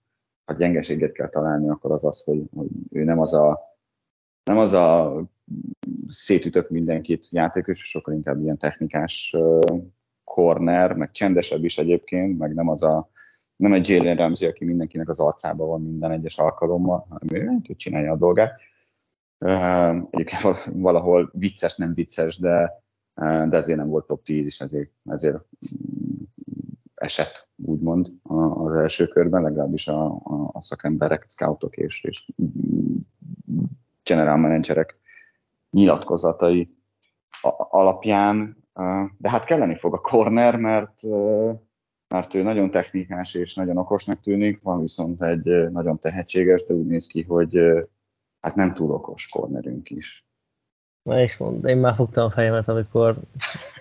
ha 0.45 0.55
gyengeséget 0.55 1.13
kell 1.13 1.29
találni, 1.29 1.69
akkor 1.69 1.93
az 1.93 2.05
az, 2.05 2.23
hogy, 2.23 2.43
hogy 2.57 2.69
ő 2.91 3.05
nem 3.05 3.21
az 3.21 3.35
a 3.35 3.61
nem 4.45 4.59
az 4.59 4.73
a 4.73 5.17
szétütök 6.09 6.71
mindenkit 6.71 7.29
játékos, 7.31 7.79
sokkal 7.79 8.15
inkább 8.15 8.43
ilyen 8.43 8.59
technikás 8.59 9.37
corner, 10.33 10.93
meg 10.93 11.11
csendesebb 11.11 11.65
is 11.65 11.79
egyébként, 11.79 12.39
meg 12.39 12.55
nem 12.55 12.69
az 12.69 12.83
a 12.83 13.11
nem 13.57 13.73
egy 13.73 13.89
Jalen 13.89 14.17
Ramsey, 14.17 14.49
aki 14.49 14.65
mindenkinek 14.65 15.09
az 15.09 15.21
arcába 15.21 15.67
van 15.67 15.83
minden 15.83 16.11
egyes 16.11 16.39
alkalommal, 16.39 17.07
hanem 17.09 17.43
ő, 17.43 17.61
ő 17.69 17.75
csinálja 17.75 18.13
a 18.13 18.17
dolgát. 18.17 18.61
Egyébként 20.11 20.43
valahol 20.73 21.31
vicces, 21.33 21.77
nem 21.77 21.93
vicces, 21.93 22.39
de, 22.39 22.83
de 23.49 23.57
ezért 23.57 23.79
nem 23.79 23.89
volt 23.89 24.07
top 24.07 24.25
10, 24.25 24.45
és 24.47 24.61
ezért, 24.61 24.91
ezért 25.05 25.39
esett, 26.95 27.49
úgymond 27.57 28.13
az 28.23 28.75
első 28.75 29.07
körben, 29.07 29.43
legalábbis 29.43 29.89
a, 29.89 30.05
a, 30.05 30.51
a 30.53 30.63
szakemberek, 30.63 31.25
scoutok 31.29 31.77
és, 31.77 32.05
és 32.05 32.31
general 34.03 34.37
managerek 34.37 34.95
nyilatkozatai 35.71 36.77
alapján, 37.71 38.62
de 39.19 39.31
hát 39.31 39.45
kelleni 39.45 39.77
fog 39.77 39.95
a 39.95 40.01
corner, 40.01 40.57
mert, 40.57 41.03
mert 42.09 42.35
ő 42.35 42.43
nagyon 42.43 42.71
technikás 42.71 43.35
és 43.35 43.55
nagyon 43.55 43.77
okosnak 43.77 44.21
tűnik, 44.21 44.63
van 44.63 44.81
viszont 44.81 45.23
egy 45.23 45.71
nagyon 45.71 45.99
tehetséges, 45.99 46.65
de 46.67 46.75
úgy 46.75 46.87
néz 46.87 47.07
ki, 47.07 47.23
hogy 47.23 47.59
hát 48.41 48.55
nem 48.55 48.75
túl 48.75 48.91
okos 48.91 49.29
cornerünk 49.29 49.91
is. 49.91 50.27
Na 51.03 51.21
és 51.21 51.37
mond, 51.37 51.65
én 51.65 51.77
már 51.77 51.95
fogtam 51.95 52.25
a 52.25 52.31
fejemet, 52.31 52.69
amikor 52.69 53.17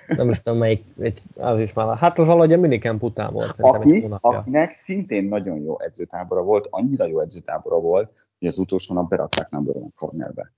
nem 0.07 0.29
is 0.29 0.41
tudom 0.41 0.59
melyik, 0.59 0.83
egy, 0.99 1.21
az 1.35 1.59
is 1.59 1.73
már, 1.73 1.97
hát 1.97 2.19
az 2.19 2.27
valahogy 2.27 2.53
a 2.53 2.57
minicamp 2.57 3.03
után 3.03 3.33
volt. 3.33 3.55
Aki, 3.57 4.07
akinek 4.09 4.77
szintén 4.77 5.23
nagyon 5.23 5.61
jó 5.61 5.79
edzőtábora 5.79 6.41
volt, 6.41 6.67
annyira 6.69 7.05
jó 7.05 7.19
edzőtábora 7.19 7.79
volt, 7.79 8.11
hogy 8.39 8.47
az 8.47 8.57
utolsó 8.57 8.93
nap 8.93 9.09
berakták 9.09 9.49
number 9.49 9.75
one 9.75 9.89
cornerbe. 9.95 10.51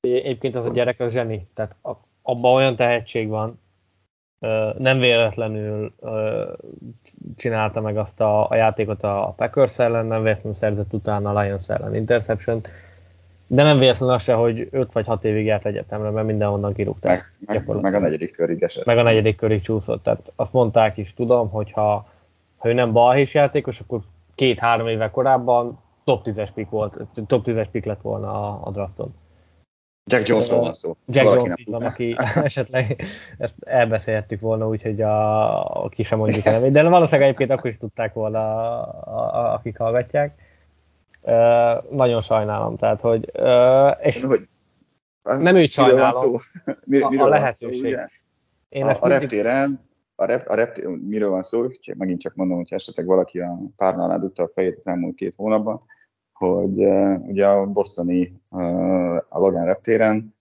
Egyébként 0.00 0.54
az 0.54 0.66
a 0.66 0.70
gyerek 0.70 1.00
a 1.00 1.08
zseni, 1.08 1.48
tehát 1.54 1.76
abban 2.22 2.54
olyan 2.54 2.76
tehetség 2.76 3.28
van, 3.28 3.58
nem 4.78 4.98
véletlenül 4.98 5.92
csinálta 7.36 7.80
meg 7.80 7.96
azt 7.96 8.20
a, 8.20 8.48
a 8.48 8.54
játékot 8.54 9.02
a 9.02 9.34
Packers 9.36 9.78
ellen, 9.78 10.06
nem 10.06 10.22
véletlenül 10.22 10.54
szerzett 10.54 10.92
utána 10.92 11.30
a 11.30 11.40
Lions 11.40 11.68
ellen 11.68 11.94
interception 11.94 12.60
de 13.52 13.62
nem 13.62 13.78
véletlenül 13.78 14.14
az 14.14 14.22
se, 14.22 14.34
hogy 14.34 14.68
5 14.70 14.92
vagy 14.92 15.06
6 15.06 15.24
évig 15.24 15.44
járt 15.44 15.66
egyetemre, 15.66 16.10
mert 16.10 16.26
mindenhonnan 16.26 16.72
kirúgták. 16.72 17.32
Meg, 17.46 17.64
meg, 17.66 17.80
meg 17.80 17.94
a 17.94 17.98
negyedik 17.98 18.32
körig 18.32 18.62
esett. 18.62 18.84
Meg 18.84 18.98
a 18.98 19.02
negyedik 19.02 19.36
körig 19.36 19.62
csúszott. 19.62 20.02
Tehát 20.02 20.32
azt 20.36 20.52
mondták 20.52 20.96
is, 20.96 21.14
tudom, 21.14 21.50
hogy 21.50 21.72
ha, 21.72 22.08
ha 22.56 22.68
ő 22.68 22.72
nem 22.72 22.92
balhés 22.92 23.34
játékos, 23.34 23.80
akkor 23.80 24.00
két-három 24.34 24.86
éve 24.86 25.10
korábban 25.10 25.78
top 26.04 26.22
10-es 26.24 26.48
pick 26.54 26.70
volt, 26.70 27.00
top 27.26 27.44
10-es 27.46 27.66
pick 27.70 27.84
lett 27.84 28.00
volna 28.00 28.32
a, 28.32 28.60
a 28.64 28.70
drafton. 28.70 29.14
Jack 30.10 30.28
Jonesról 30.28 30.60
van 30.60 30.72
szó. 30.72 30.96
Jack 31.06 31.34
Jones 31.34 31.54
így 31.56 31.70
van, 31.70 31.82
aki 31.82 32.16
esetleg 32.44 33.02
ezt 33.38 33.54
elbeszélhettük 33.60 34.40
volna, 34.40 34.68
úgyhogy 34.68 35.02
a, 35.02 35.64
aki 35.84 36.02
sem 36.02 36.18
mondjuk 36.18 36.44
el. 36.44 36.70
De 36.70 36.88
valószínűleg 36.88 37.26
egyébként 37.28 37.50
akkor 37.50 37.70
is 37.70 37.76
tudták 37.78 38.12
volna, 38.12 38.38
a, 38.38 39.34
a, 39.34 39.52
akik 39.52 39.78
hallgatják. 39.78 40.48
Uh, 41.22 41.90
nagyon 41.90 42.22
sajnálom, 42.22 42.76
tehát, 42.76 43.00
hogy, 43.00 43.30
uh, 43.34 44.06
és 44.06 44.22
hogy, 44.22 44.48
nem 45.22 45.56
őt 45.56 45.72
sajnálom, 45.72 46.36
Mir, 46.84 47.04
miről 47.08 47.24
a, 47.24 47.26
a 47.26 47.28
lehetőség. 47.28 47.94
Szó, 47.94 48.00
Én 48.68 48.84
a, 48.84 48.96
a 49.00 49.08
reptéren, 49.08 49.80
a, 50.14 50.24
rep, 50.24 50.48
a 50.48 50.54
reptér, 50.54 50.86
miről 50.86 51.30
van 51.30 51.42
szó, 51.42 51.66
megint 51.96 52.20
csak 52.20 52.34
mondom, 52.34 52.56
hogy 52.56 52.72
esetleg 52.72 53.06
valaki 53.06 53.38
a 53.38 53.58
párnál 53.76 54.18
dugta 54.18 54.42
a 54.42 54.50
fejét 54.54 54.76
az 54.76 54.86
elmúlt 54.86 55.14
két 55.14 55.34
hónapban, 55.36 55.82
hogy 56.40 56.84
ugye 57.26 57.48
a 57.48 57.66
bostoni 57.66 58.40
uh, 58.48 59.16
a 59.16 59.38
Logan 59.38 59.64
reptéren 59.64 60.34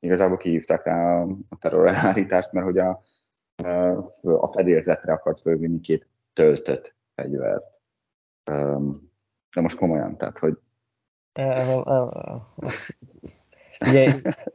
igazából 0.00 0.36
kihívták 0.36 0.84
rá 0.84 1.22
a 1.48 1.56
terrorelhárítást, 1.58 2.52
mert 2.52 2.66
hogy 2.66 2.78
a, 2.78 3.02
a 4.22 4.46
fedélzetre 4.46 5.12
akart 5.12 5.40
fölvinni 5.40 5.80
két 5.80 6.08
töltött 6.32 6.94
fegyvert. 7.14 7.64
De 9.54 9.60
most 9.60 9.78
komolyan, 9.78 10.16
tehát, 10.16 10.38
hogy... 10.38 10.58
Ugye, 13.88 14.12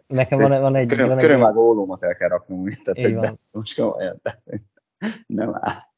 nekem 0.08 0.40
van, 0.40 0.62
van 0.62 0.76
egy... 0.76 0.88
Köröm, 0.88 1.08
van 1.40 1.50
egy 1.50 1.58
ólómat 1.58 2.04
el 2.04 2.16
kell 2.16 2.30
raknom, 2.30 2.70
tehát 2.84 3.02
hogy 3.02 3.40
most 3.52 3.82
komolyan, 3.82 4.20
tehát, 4.22 4.42
nem 5.28 5.56
áll. 5.56 5.90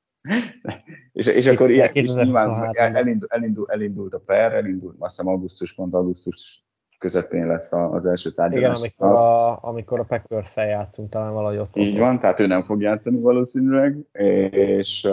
És, 1.11 1.28
és 1.28 1.47
akkor 1.47 1.71
ilyen, 1.71 1.89
és 1.93 2.13
nyilván 2.13 2.71
elindul, 2.76 3.28
elindul, 3.30 3.65
elindult 3.69 4.13
a 4.13 4.19
per, 4.19 4.53
elindult, 4.53 4.95
azt 4.99 5.15
hiszem 5.15 5.28
augusztus, 5.28 5.74
pont 5.74 5.93
augusztus 5.93 6.65
közepén 6.97 7.47
lesz 7.47 7.74
az 7.74 8.05
első 8.05 8.30
tárgyalás. 8.30 8.80
Igen, 8.80 9.07
amikor 9.07 9.21
a, 9.21 9.63
amikor 9.63 9.99
a 9.99 10.03
packers 10.03 10.55
játszunk, 10.55 11.09
talán 11.09 11.34
valahogy 11.34 11.57
ott. 11.57 11.76
Így 11.76 11.97
van, 11.97 12.19
tehát 12.19 12.39
ő 12.39 12.47
nem 12.47 12.63
fog 12.63 12.82
játszani 12.82 13.19
valószínűleg, 13.19 13.97
és, 14.51 15.07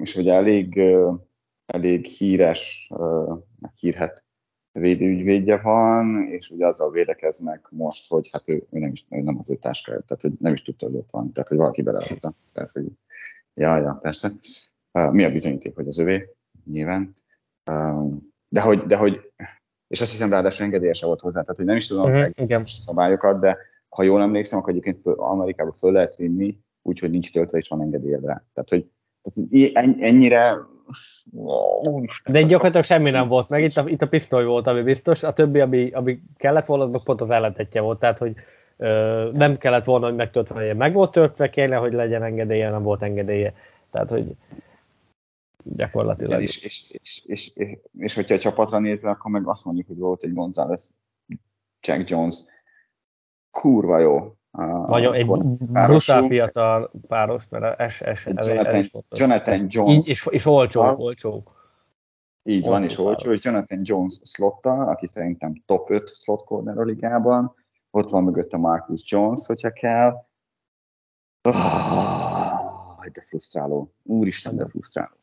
és 0.00 0.16
ugye 0.16 0.34
elég 0.34 0.80
elég 1.66 2.06
híres, 2.06 2.92
hírhet 3.80 4.24
védőügyvédje 4.72 5.56
van, 5.56 6.28
és 6.30 6.50
ugye 6.50 6.66
azzal 6.66 6.90
védekeznek 6.90 7.66
most, 7.70 8.08
hogy 8.08 8.28
hát 8.32 8.48
ő, 8.48 8.66
ő 8.70 8.78
nem, 8.78 8.92
is, 8.92 9.04
ő 9.10 9.20
nem 9.20 9.38
az 9.38 9.50
ő 9.50 9.56
táskája, 9.56 10.00
tehát 10.00 10.22
hogy 10.22 10.32
nem 10.38 10.52
is 10.52 10.62
tudta, 10.62 10.86
hogy 10.86 10.94
ott 10.94 11.10
van, 11.10 11.32
tehát 11.32 11.48
hogy 11.48 11.58
valaki 11.58 11.82
beleadta. 11.82 12.32
Tehát, 12.52 12.70
hogy 12.72 12.86
ja, 13.54 13.76
ja, 13.76 13.98
persze. 14.02 14.30
Mi 14.92 15.24
a 15.24 15.30
bizonyíték, 15.30 15.74
hogy 15.74 15.88
az 15.88 15.98
övé? 15.98 16.28
Nyilván. 16.64 17.12
De 18.48 18.60
hogy, 18.60 18.86
de 18.86 18.96
hogy 18.96 19.32
és 19.92 20.00
azt 20.00 20.10
hiszem 20.10 20.30
ráadásul 20.30 20.64
engedélyese 20.64 21.06
volt 21.06 21.20
hozzá, 21.20 21.40
tehát 21.40 21.56
hogy 21.56 21.64
nem 21.64 21.76
is 21.76 21.86
tudom 21.86 22.12
uh-huh, 22.12 22.30
igen. 22.34 22.62
szabályokat, 22.66 23.40
de 23.40 23.58
ha 23.88 24.02
jól 24.02 24.22
emlékszem, 24.22 24.58
akkor 24.58 24.70
egyébként 24.70 25.00
föl, 25.00 25.14
Amerikába 25.14 25.72
föl 25.72 25.92
lehet 25.92 26.16
vinni, 26.16 26.58
úgyhogy 26.82 27.10
nincs 27.10 27.32
töltve 27.32 27.58
és 27.58 27.68
van 27.68 27.80
engedélyed 27.80 28.24
rá. 28.24 28.42
Tehát, 28.54 28.68
hogy 28.68 28.86
tehát 29.22 30.00
ennyire 30.00 30.56
de 32.26 32.42
gyakorlatilag 32.42 32.84
semmi 32.84 33.10
nem 33.10 33.28
volt 33.28 33.50
meg, 33.50 33.62
itt 33.62 33.76
a, 33.76 33.88
itt 33.88 34.02
a 34.02 34.08
pisztoly 34.08 34.44
volt, 34.44 34.66
ami 34.66 34.82
biztos, 34.82 35.22
a 35.22 35.32
többi, 35.32 35.60
ami, 35.60 35.90
ami 35.90 36.22
kellett 36.36 36.66
volna, 36.66 36.98
pont 36.98 37.20
az 37.20 37.30
ellentetje 37.30 37.80
volt, 37.80 37.98
tehát 37.98 38.18
hogy 38.18 38.34
nem 39.32 39.58
kellett 39.58 39.84
volna, 39.84 40.06
hogy 40.06 40.14
megtöltve. 40.14 40.74
Meg 40.74 40.92
volt 40.92 41.12
töltve, 41.12 41.50
kéne, 41.50 41.76
hogy 41.76 41.92
legyen 41.92 42.22
engedélye, 42.22 42.70
nem 42.70 42.82
volt 42.82 43.02
engedélye. 43.02 43.54
Tehát, 43.90 44.08
hogy 44.08 44.36
gyakorlatilag. 45.62 46.42
És, 46.42 46.64
és, 46.64 46.84
és, 46.90 47.24
és, 47.24 47.50
és, 47.54 47.78
és 47.98 48.14
hogyha 48.14 48.34
a 48.34 48.38
csapatra 48.38 48.78
nézve, 48.78 49.10
akkor 49.10 49.30
meg 49.30 49.46
azt 49.48 49.64
mondjuk, 49.64 49.86
hogy 49.86 49.98
volt 49.98 50.22
egy 50.22 50.32
González, 50.32 51.00
Jack 51.80 52.10
Jones, 52.10 52.44
kurva 53.50 53.98
jó. 53.98 54.36
Nagyon 54.86 55.14
egy 55.14 55.26
brutál 55.58 56.22
fiatal 56.22 56.90
páros, 57.08 57.44
mert 57.48 57.80
es, 57.80 58.00
es, 58.00 58.26
ez, 58.26 58.46
Jonathan, 58.46 58.74
ez 58.74 58.90
Jonathan 59.08 59.66
Jones. 59.68 60.08
és, 60.08 60.26
és 60.30 60.46
olcsók, 60.46 60.98
olcsók. 60.98 61.60
Így 62.44 62.66
van, 62.66 62.84
és 62.84 62.98
olcsó, 62.98 63.32
és 63.32 63.44
Jonathan 63.44 63.80
Jones 63.82 64.20
slotta, 64.24 64.72
aki 64.72 65.06
szerintem 65.06 65.62
top 65.66 65.90
5 65.90 66.14
slot 66.14 66.44
corner 66.44 66.78
a 66.78 66.82
ligában. 66.82 67.54
Ott 67.94 68.10
van 68.10 68.24
mögött 68.24 68.52
a 68.52 68.58
Marcus 68.58 69.10
Jones, 69.10 69.46
hogyha 69.46 69.70
kell. 69.70 70.24
Oh, 71.48 73.06
de 73.12 73.22
frusztráló. 73.26 73.92
Úristen, 74.02 74.56
de 74.56 74.66
frusztráló. 74.66 75.14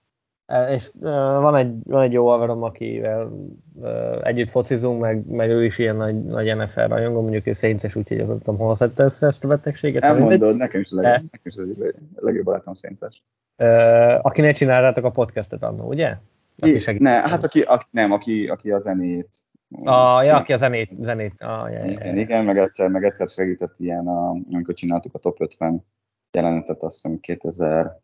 E, 0.45 0.73
és 0.73 0.91
uh, 0.93 1.09
van, 1.41 1.55
egy, 1.55 1.73
van 1.83 2.01
egy 2.01 2.13
jó 2.13 2.27
haverom, 2.27 2.63
akivel 2.63 3.31
uh, 3.73 4.27
együtt 4.27 4.49
focizunk, 4.49 5.01
meg, 5.01 5.25
meg 5.25 5.49
ő 5.49 5.65
is 5.65 5.77
ilyen 5.77 5.95
nagy, 5.95 6.23
nagy 6.23 6.55
NFL 6.55 6.79
rajongó, 6.79 7.21
mondjuk 7.21 7.47
ő 7.47 7.53
szénces, 7.53 7.95
úgyhogy 7.95 8.17
nem 8.17 8.37
tudom, 8.37 8.57
hol 8.57 8.75
szedte 8.75 9.03
össze 9.03 9.27
ezt 9.27 9.43
a 9.43 9.47
betegséget. 9.47 10.03
Elmondod, 10.03 10.55
nekem 10.55 10.81
is 10.81 10.91
a 10.91 10.95
legjobb, 10.95 11.29
nekem 11.31 11.51
is 11.51 11.57
a 11.57 12.23
legjobb 12.25 12.45
barátom 12.45 12.73
szénces. 12.73 13.23
Uh, 13.57 14.25
akinek 14.25 14.55
csináltátok 14.55 15.03
a 15.03 15.11
podcastet 15.11 15.63
annó, 15.63 15.87
ugye? 15.87 16.17
Aki 16.59 16.97
ne, 16.97 17.09
hát 17.09 17.43
aki, 17.43 17.61
aki, 17.61 17.85
nem, 17.91 18.11
aki, 18.11 18.47
aki 18.47 18.71
a 18.71 18.79
zenét 18.79 19.29
a, 19.69 20.23
ja, 20.23 20.35
aki 20.35 20.53
a 20.53 20.57
zenét, 20.57 20.91
zenét. 20.99 21.33
Ah, 21.37 21.71
ja, 21.71 21.85
igen, 21.85 22.15
ja, 22.15 22.21
igen, 22.21 22.45
meg 22.45 22.57
egyszer, 22.57 22.89
meg 22.89 23.03
egyszer 23.03 23.29
segített 23.29 23.79
ilyen, 23.79 24.07
a, 24.07 24.29
amikor 24.29 24.73
csináltuk 24.73 25.13
a 25.13 25.19
top 25.19 25.41
50 25.41 25.85
jelenetet, 26.31 26.83
azt 26.83 27.01
hiszem 27.01 27.19
2000, 27.19 27.99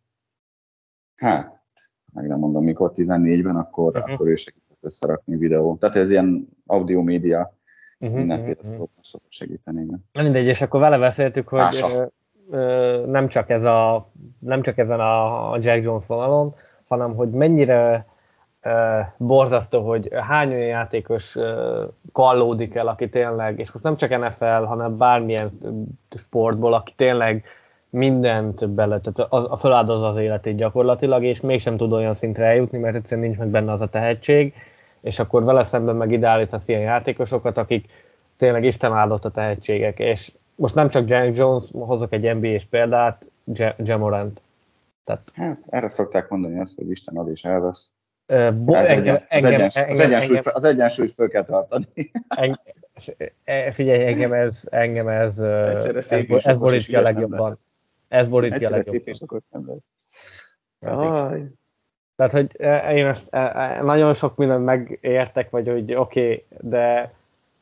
hát 1.15 1.59
meg 2.13 2.27
nem 2.27 2.39
mondom 2.39 2.63
mikor, 2.63 2.91
14-ben, 2.95 3.55
akkor, 3.55 3.95
uh-huh. 3.95 4.13
akkor 4.13 4.27
ő 4.27 4.35
segített 4.35 4.77
összerakni 4.81 5.37
videó. 5.37 5.75
Tehát 5.75 5.95
ez 5.95 6.09
ilyen 6.09 6.47
audio 6.65 7.01
média, 7.01 7.57
uh-huh, 7.99 8.17
mindenféle 8.17 8.55
uh-huh. 8.63 8.87
szokott 9.01 9.31
segíteni. 9.31 9.81
Igen. 9.81 10.05
Mindegy, 10.23 10.45
és 10.45 10.61
akkor 10.61 10.79
vele 10.79 10.97
beszéltük, 10.97 11.47
hogy 11.47 11.61
ö, 11.91 12.05
ö, 12.49 13.05
nem, 13.05 13.27
csak 13.27 13.49
ez 13.49 13.63
a, 13.63 14.11
nem 14.39 14.61
csak 14.61 14.77
ezen 14.77 14.99
a 14.99 15.57
Jack 15.59 15.83
Jones 15.83 16.05
vonalon, 16.05 16.55
hanem 16.87 17.15
hogy 17.15 17.29
mennyire 17.29 18.05
borzasztó, 19.17 19.87
hogy 19.87 20.09
hány 20.27 20.53
olyan 20.53 20.67
játékos 20.67 21.37
kallódik 22.11 22.75
el, 22.75 22.87
aki 22.87 23.09
tényleg, 23.09 23.59
és 23.59 23.71
most 23.71 23.85
nem 23.85 23.97
csak 23.97 24.19
NFL, 24.19 24.45
hanem 24.45 24.97
bármilyen 24.97 25.59
sportból, 26.15 26.73
aki 26.73 26.93
tényleg 26.95 27.43
mindent 27.89 28.69
bele, 28.69 28.99
tehát 28.99 29.31
a, 29.31 29.51
a 29.51 29.57
feláldoz 29.57 30.01
az 30.03 30.17
életét 30.17 30.55
gyakorlatilag, 30.55 31.23
és 31.23 31.41
mégsem 31.41 31.77
tud 31.77 31.91
olyan 31.91 32.13
szintre 32.13 32.45
eljutni, 32.45 32.77
mert 32.77 32.95
egyszerűen 32.95 33.27
nincs 33.27 33.39
meg 33.39 33.47
benne 33.47 33.71
az 33.71 33.81
a 33.81 33.87
tehetség, 33.87 34.53
és 35.01 35.19
akkor 35.19 35.43
vele 35.43 35.63
szemben 35.63 35.95
meg 35.95 36.11
ideállítasz 36.11 36.67
ilyen 36.67 36.81
játékosokat, 36.81 37.57
akik 37.57 37.87
tényleg 38.37 38.63
Isten 38.63 38.93
áldott 38.93 39.25
a 39.25 39.31
tehetségek, 39.31 39.99
és 39.99 40.31
most 40.55 40.75
nem 40.75 40.89
csak 40.89 41.09
Jack 41.09 41.37
Jones, 41.37 41.63
hozok 41.71 42.13
egy 42.13 42.35
NBA-s 42.35 42.65
példát, 42.65 43.25
Jamorant. 43.77 44.41
Tehát... 45.03 45.31
Hát, 45.33 45.57
erre 45.69 45.89
szokták 45.89 46.29
mondani 46.29 46.59
azt, 46.59 46.75
hogy 46.75 46.89
Isten 46.89 47.17
ad 47.17 47.29
és 47.29 47.43
elvesz. 47.43 47.93
Bo- 48.27 48.75
Ez 48.75 48.85
engem, 48.89 49.15
egy- 49.15 49.21
az, 49.29 49.43
engem, 49.43 49.53
egyens, 49.53 49.75
az, 49.75 49.81
engem, 49.81 50.05
egyensúly, 50.05 50.37
engem, 50.37 50.53
az 50.55 50.63
egyensúlyt 50.63 51.11
föl 51.11 51.29
kell 51.29 51.45
tartani. 51.45 51.85
eng, 52.27 52.59
e- 53.43 53.71
figyelj, 53.71 54.05
engem 54.05 54.31
ez, 54.33 54.63
engem 54.69 55.07
ez, 55.07 55.39
ez, 55.39 56.11
ez 56.45 56.57
borítja 56.57 56.99
a 56.99 57.01
legjobban. 57.01 57.57
Ez 58.07 58.27
borítja 58.27 58.67
a 58.67 58.71
legjobban. 58.71 59.03
Aj. 60.81 61.45
Tehát, 62.15 62.31
hogy 62.31 62.51
e, 62.57 62.93
én 62.95 63.05
ezt, 63.05 63.23
e, 63.29 63.39
e, 63.39 63.81
nagyon 63.83 64.13
sok 64.13 64.35
mindent 64.35 64.65
megértek, 64.65 65.49
vagy 65.49 65.67
hogy 65.67 65.95
oké, 65.95 66.21
okay, 66.21 66.45
de 66.69 67.13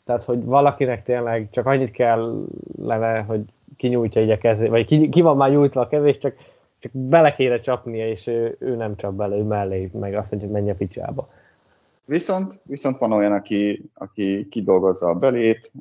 tehát, 0.06 0.24
hogy 0.24 0.44
valakinek 0.44 1.04
tényleg 1.04 1.48
csak 1.52 1.66
annyit 1.66 1.92
kellene, 1.92 3.20
hogy 3.20 3.42
kinyújtja 3.78 4.22
így 4.22 4.32
a 4.32 4.38
kezét, 4.38 4.70
vagy 4.70 4.86
ki, 4.86 5.10
ki 5.10 5.22
van 5.22 5.38
már 5.38 5.50
nyújtva 5.50 5.82
a 5.82 5.88
kezét, 5.88 6.20
csak, 6.20 6.36
csak 6.84 6.92
bele 6.92 7.34
kéne 7.34 7.60
csapnia, 7.60 8.10
és 8.10 8.28
ő, 8.28 8.56
ő 8.60 8.76
nem 8.76 8.96
csap 8.96 9.14
bele, 9.14 9.36
ő 9.36 9.42
mellé, 9.42 9.90
meg 9.94 10.14
azt 10.16 10.32
mondja, 10.32 10.50
hogy 10.50 10.58
menj 10.58 10.70
a 10.70 10.76
picsába. 10.76 11.30
Viszont, 12.06 12.62
viszont 12.64 12.98
van 12.98 13.12
olyan, 13.12 13.32
aki, 13.32 13.90
aki 13.94 14.48
kidolgozza 14.50 15.08
a 15.08 15.14
belét, 15.14 15.72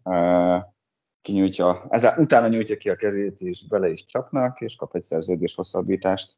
kinyújtja, 1.22 1.86
ezzel, 1.88 2.18
utána 2.18 2.48
nyújtja 2.48 2.76
ki 2.76 2.88
a 2.88 2.96
kezét, 2.96 3.40
és 3.40 3.66
bele 3.66 3.90
is 3.90 4.04
csapnak, 4.04 4.60
és 4.60 4.76
kap 4.76 4.94
egy 4.94 5.02
szerződés 5.02 5.54
hosszabbítást. 5.54 6.32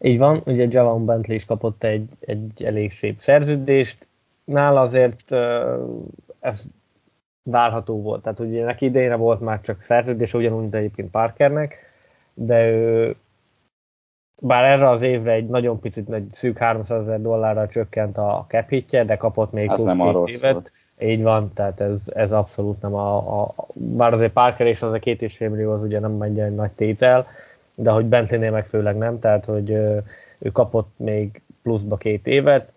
Így 0.00 0.18
van, 0.18 0.42
ugye 0.46 0.66
Javon 0.70 1.04
Bentley 1.04 1.36
is 1.36 1.44
kapott 1.44 1.84
egy, 1.84 2.08
egy 2.20 2.64
elég 2.64 2.92
szép 2.92 3.20
szerződést, 3.20 4.08
nála 4.44 4.80
azért 4.80 5.32
ez 6.40 6.64
várható 7.42 8.02
volt. 8.02 8.22
Tehát 8.22 8.38
ugye 8.38 8.64
neki 8.64 8.84
idejére 8.84 9.16
volt 9.16 9.40
már 9.40 9.60
csak 9.60 9.82
szerződés, 9.82 10.34
ugyanúgy, 10.34 10.60
mint 10.60 10.74
egyébként 10.74 11.10
Parkernek, 11.10 11.88
de 12.34 12.70
ő 12.70 13.16
bár 14.40 14.64
erre 14.64 14.88
az 14.88 15.02
évre 15.02 15.32
egy 15.32 15.46
nagyon 15.46 15.80
picit, 15.80 16.12
egy 16.12 16.28
szűk 16.32 16.58
300 16.58 17.00
ezer 17.00 17.20
dollárra 17.20 17.68
csökkent 17.68 18.18
a 18.18 18.44
cap 18.48 18.68
hitje, 18.68 19.04
de 19.04 19.16
kapott 19.16 19.52
még 19.52 19.68
Ez 19.68 19.74
plusz 19.74 19.94
nem 19.94 20.24
két 20.24 20.36
évet. 20.36 20.52
szól. 20.52 20.62
Így 21.02 21.22
van, 21.22 21.50
tehát 21.54 21.80
ez, 21.80 22.10
ez 22.14 22.32
abszolút 22.32 22.82
nem 22.82 22.94
a, 22.94 23.40
a, 23.40 23.54
bár 23.74 24.12
azért 24.12 24.32
Parker 24.32 24.66
és 24.66 24.82
az 24.82 24.92
a 24.92 24.98
két 24.98 25.22
és 25.22 25.36
fél 25.36 25.48
millió 25.48 25.72
az 25.72 25.82
ugye 25.82 25.98
nem 25.98 26.22
egy 26.22 26.54
nagy 26.54 26.70
tétel, 26.70 27.26
de 27.74 27.90
hogy 27.90 28.04
Bentleynél 28.04 28.50
meg 28.50 28.66
főleg 28.66 28.96
nem, 28.96 29.18
tehát 29.18 29.44
hogy 29.44 29.70
ő 30.38 30.50
kapott 30.52 30.88
még 30.96 31.42
pluszba 31.62 31.96
két 31.96 32.26
évet, 32.26 32.72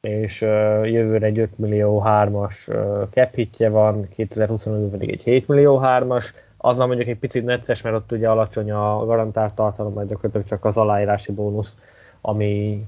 és 0.00 0.40
jövőre 0.82 1.26
egy 1.26 1.38
5 1.38 1.58
millió 1.58 2.02
3-as 2.06 2.54
cap 3.10 3.34
hitje 3.34 3.68
van, 3.68 4.08
2025-ben 4.16 4.90
pedig 4.90 5.10
egy 5.10 5.22
7 5.22 5.48
millió 5.48 5.80
3-as, 5.84 6.24
az 6.64 6.76
már 6.76 6.86
mondjuk 6.86 7.08
egy 7.08 7.18
picit 7.18 7.44
necces, 7.44 7.82
mert 7.82 7.96
ott 7.96 8.12
ugye 8.12 8.28
alacsony 8.28 8.70
a 8.70 9.04
garantált 9.04 9.54
tartalom, 9.54 9.92
mert 9.92 10.08
gyakorlatilag 10.08 10.46
csak 10.46 10.64
az 10.64 10.76
aláírási 10.76 11.32
bónusz, 11.32 11.78
ami, 12.20 12.84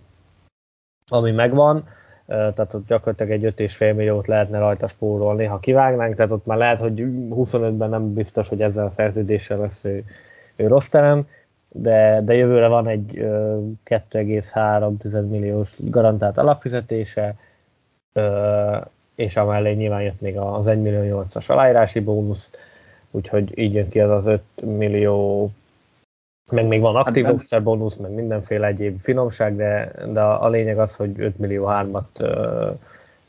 ami 1.09 1.31
megvan, 1.31 1.89
tehát 2.27 2.75
ott 2.75 2.87
gyakorlatilag 2.87 3.33
egy 3.33 3.55
5,5 3.57 3.79
milliót 3.95 4.27
lehetne 4.27 4.59
rajta 4.59 4.87
spórolni, 4.87 5.45
ha 5.45 5.59
kivágnánk, 5.59 6.15
tehát 6.15 6.33
ott 6.33 6.47
már 6.47 6.59
lehet, 6.59 6.79
hogy 6.79 7.05
25-ben 7.31 7.89
nem 7.89 8.15
biztos, 8.15 8.49
hogy 8.49 8.63
ezzel 8.63 8.85
a 8.85 8.91
szerződéssel 8.91 9.59
lesz 9.59 9.85
ő, 9.85 10.05
ő 10.57 10.67
rossz 10.67 10.89
terem, 10.89 11.29
de, 11.69 12.21
de 12.25 12.35
jövőre 12.35 12.67
van 12.67 12.89
egy 12.89 13.19
ö, 13.19 13.59
2,3 13.85 15.29
milliós 15.29 15.75
garantált 15.79 16.39
alapfizetése, 16.39 17.35
és 19.15 19.37
amellé 19.37 19.73
nyilván 19.73 20.03
jött 20.03 20.21
még 20.21 20.39
az 20.39 20.67
1 20.67 20.81
millió 20.81 21.25
8-as 21.25 21.47
aláírási 21.47 22.01
bónusz, 22.01 22.53
úgyhogy 23.11 23.59
így 23.59 23.75
jön 23.75 23.89
ki 23.89 24.01
az 24.01 24.11
az 24.11 24.27
5 24.27 24.43
millió, 24.77 25.51
meg 26.53 26.67
még 26.67 26.81
van 26.81 26.97
aktív 26.97 27.25
Hát 27.25 27.49
ben- 27.49 27.63
bónusz, 27.63 27.97
meg 27.97 28.11
mindenféle 28.11 28.67
egyéb 28.67 29.01
finomság, 29.01 29.57
de, 29.57 29.93
de 30.13 30.21
a 30.21 30.49
lényeg 30.49 30.79
az, 30.79 30.95
hogy 30.95 31.21
5 31.21 31.39
millió 31.39 31.67
3-at 31.69 32.21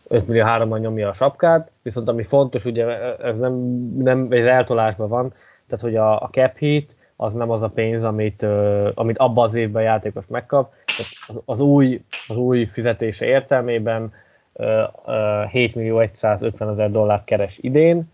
5 0.08 0.28
millió 0.28 0.44
3 0.44 0.78
nyomja 0.78 1.10
a 1.10 1.14
sapkát, 1.14 1.72
viszont 1.82 2.08
ami 2.08 2.24
fontos, 2.24 2.66
ugye 2.66 2.86
ez 3.18 3.38
nem, 3.38 3.54
nem 3.98 4.28
ez 4.30 4.46
eltolásban 4.46 5.08
van, 5.08 5.34
tehát 5.68 5.84
hogy 5.84 5.96
a, 5.96 6.22
a 6.22 6.30
cap 6.32 6.58
hit 6.58 6.96
az 7.16 7.34
nem 7.34 7.52
az 7.52 7.62
a 7.62 7.70
pénz, 7.70 8.04
amit, 8.04 8.42
uh, 8.42 8.88
amit 8.94 9.18
abban 9.18 9.44
az 9.44 9.54
évben 9.54 9.82
a 9.82 9.86
játékos 9.86 10.26
megkap. 10.28 10.74
Tehát 10.86 11.12
Az, 11.28 11.42
az, 11.46 11.60
új, 11.60 12.02
az 12.28 12.38
új 12.38 12.66
fizetése 12.66 13.26
értelmében 13.26 14.14
uh, 14.54 14.68
uh, 15.06 15.50
7 15.50 15.76
millió 15.76 16.04
150 16.12 16.70
ezer 16.70 16.92
dollárt 16.92 17.24
keres 17.24 17.58
idén, 17.58 18.12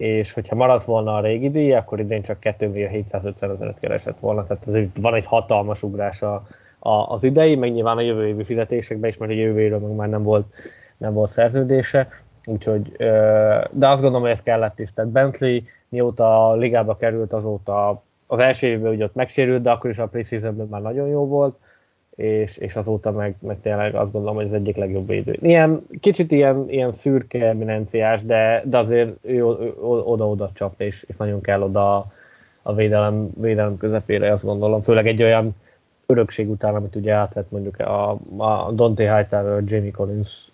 és 0.00 0.32
hogyha 0.32 0.54
maradt 0.54 0.84
volna 0.84 1.16
a 1.16 1.20
régi 1.20 1.50
díj, 1.50 1.74
akkor 1.74 2.00
idén 2.00 2.22
csak 2.22 2.40
2 2.40 2.68
millió 2.68 2.88
750 2.88 3.50
ezeret 3.50 3.78
keresett 3.78 4.18
volna, 4.18 4.46
tehát 4.46 4.66
ez 4.66 4.84
van 5.00 5.14
egy 5.14 5.24
hatalmas 5.24 5.82
ugrás 5.82 6.22
a, 6.22 6.46
a, 6.78 6.90
az 6.90 7.24
idei, 7.24 7.56
meg 7.56 7.72
nyilván 7.72 7.96
a 7.96 8.00
jövő 8.00 8.26
évi 8.26 8.44
fizetésekben 8.44 9.10
is, 9.10 9.16
mert 9.16 9.32
a 9.32 9.34
jövő 9.34 9.60
évről 9.60 9.78
meg 9.78 9.96
már 9.96 10.08
nem 10.08 10.22
volt, 10.22 10.46
nem 10.96 11.12
volt 11.12 11.30
szerződése, 11.30 12.08
úgyhogy, 12.44 12.92
de 13.70 13.88
azt 13.88 14.00
gondolom, 14.00 14.20
hogy 14.20 14.30
ez 14.30 14.42
kellett 14.42 14.78
is. 14.78 14.92
Tehát 14.92 15.10
Bentley 15.10 15.60
mióta 15.88 16.48
a 16.48 16.56
ligába 16.56 16.96
került, 16.96 17.32
azóta 17.32 18.02
az 18.26 18.38
első 18.38 18.66
évben 18.66 18.92
ugye 18.92 19.04
ott 19.04 19.14
megsérült, 19.14 19.62
de 19.62 19.70
akkor 19.70 19.90
is 19.90 19.98
a 19.98 20.06
preseasonben 20.06 20.66
már 20.66 20.82
nagyon 20.82 21.08
jó 21.08 21.26
volt, 21.26 21.58
és, 22.20 22.56
és 22.56 22.76
azóta 22.76 23.10
meg, 23.10 23.34
meg 23.38 23.60
tényleg 23.62 23.94
azt 23.94 24.12
gondolom, 24.12 24.36
hogy 24.36 24.44
az 24.44 24.52
egyik 24.52 24.76
legjobb 24.76 25.06
védő. 25.06 25.36
Ilyen, 25.40 25.86
kicsit 26.00 26.32
ilyen, 26.32 26.64
ilyen 26.68 26.92
szürke 26.92 27.48
eminenciás, 27.48 28.22
de, 28.24 28.62
de 28.64 28.78
azért 28.78 29.10
ő, 29.22 29.44
oda-oda 29.82 30.50
csap, 30.54 30.80
és, 30.80 31.04
és 31.08 31.16
nagyon 31.16 31.40
kell 31.40 31.62
oda 31.62 32.12
a 32.62 32.74
védelem, 32.74 33.30
védelem 33.40 33.76
közepére, 33.76 34.32
azt 34.32 34.44
gondolom. 34.44 34.82
Főleg 34.82 35.06
egy 35.06 35.22
olyan 35.22 35.54
örökség 36.06 36.50
után, 36.50 36.74
amit 36.74 36.96
ugye 36.96 37.12
átvett 37.12 37.50
mondjuk 37.50 37.78
a, 37.78 38.10
a 38.36 38.72
Dante 38.72 39.16
Hightower, 39.16 39.62
Jamie 39.66 39.90
Collins, 39.90 40.50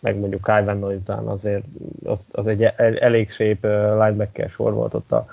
meg 0.00 0.18
mondjuk 0.18 0.40
Kai 0.40 0.64
Van 0.64 0.78
Noy 0.78 0.94
után 0.94 1.26
azért 1.26 1.64
az, 2.04 2.18
az 2.32 2.46
egy 2.46 2.62
el- 2.62 2.98
elég 2.98 3.30
szép 3.30 3.62
linebacker 3.98 4.48
sor 4.48 4.72
volt 4.72 4.94
ott 4.94 5.12
a, 5.12 5.26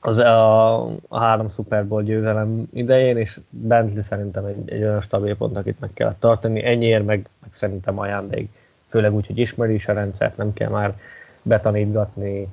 az 0.00 0.18
a, 0.18 0.84
a 0.86 1.18
három 1.18 1.48
Super 1.48 1.86
Bowl 1.86 2.02
győzelem 2.02 2.68
idején, 2.72 3.16
és 3.16 3.40
Bentley 3.50 4.02
szerintem 4.02 4.44
egy, 4.44 4.70
egy 4.70 4.82
olyan 4.82 5.00
stabil 5.00 5.36
pont, 5.36 5.56
akit 5.56 5.80
meg 5.80 5.90
kell 5.94 6.14
tartani. 6.18 6.64
Ennyiért 6.64 7.04
meg, 7.04 7.28
meg 7.40 7.50
szerintem 7.50 7.98
ajándék, 7.98 8.48
főleg 8.88 9.14
úgy, 9.14 9.26
hogy 9.26 9.38
ismeri 9.38 9.74
is 9.74 9.88
a 9.88 9.92
rendszert, 9.92 10.36
nem 10.36 10.52
kell 10.52 10.70
már 10.70 10.98
betanítgatni, 11.42 12.48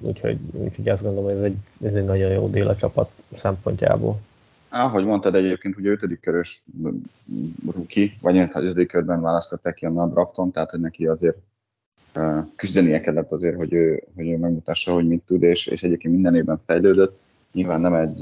úgyhogy, 0.00 0.38
úgyhogy 0.52 0.88
azt 0.88 1.02
gondolom, 1.02 1.28
hogy 1.28 1.38
ez 1.38 1.42
egy, 1.42 1.56
ez 1.84 1.94
egy 1.94 2.04
nagyon 2.04 2.30
jó 2.30 2.48
dél 2.48 2.76
csapat 2.76 3.10
szempontjából. 3.36 4.20
Ahogy 4.68 5.04
mondtad 5.04 5.34
egyébként, 5.34 5.76
ugye 5.76 5.90
ötödik 5.90 6.20
körös 6.20 6.62
ruki, 7.72 8.18
vagy 8.20 8.36
hát 8.36 8.54
ötödik 8.54 8.88
körben 8.88 9.20
választották 9.20 9.74
ki 9.74 9.86
a 9.86 10.06
drafton, 10.06 10.50
tehát 10.50 10.70
hogy 10.70 10.80
neki 10.80 11.06
azért 11.06 11.36
küzdenie 12.56 13.00
kellett 13.00 13.32
azért, 13.32 13.56
hogy 13.56 13.72
ő, 13.72 14.02
hogy 14.16 14.28
ő 14.28 14.36
megmutassa, 14.36 14.92
hogy 14.92 15.08
mit 15.08 15.22
tud, 15.26 15.42
és, 15.42 15.66
és 15.66 15.82
egyébként 15.82 16.14
minden 16.14 16.34
évben 16.34 16.60
fejlődött. 16.66 17.18
Nyilván 17.52 17.80
nem 17.80 17.94
egy, 17.94 18.18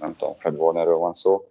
nem 0.00 0.16
tudom, 0.18 0.34
Fred 0.38 0.54
Warnerről 0.56 0.96
van 0.96 1.12
szó, 1.12 1.48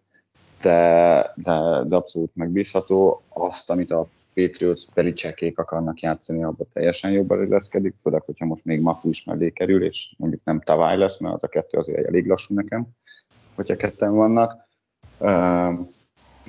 de, 0.62 1.34
de, 1.36 1.84
de 1.88 1.96
abszolút 1.96 2.36
megbízható. 2.36 3.24
Azt, 3.30 3.70
amit 3.70 3.92
a 3.92 4.08
Patriots 4.34 4.90
Pelicsekék 4.94 5.60
akarnak 5.60 6.00
játszani, 6.00 6.44
abban 6.44 6.68
teljesen 6.74 7.12
jobban 7.12 7.44
illeszkedik, 7.44 7.96
főleg, 8.00 8.22
hogyha 8.22 8.46
most 8.46 8.66
még 8.66 8.82
Mafu 8.82 9.10
is 9.10 9.24
mellé 9.24 9.50
kerül, 9.50 9.84
és 9.84 10.16
mondjuk 10.18 10.42
nem 10.44 10.62
Tavai 10.62 10.98
lesz, 10.98 11.20
mert 11.20 11.36
az 11.36 11.44
a 11.44 11.48
kettő 11.48 11.78
azért 11.78 12.08
elég 12.08 12.28
lassú 12.28 12.56
nekem, 12.56 12.88
hogyha 13.56 13.76
ketten 13.76 14.14
vannak. 14.14 14.70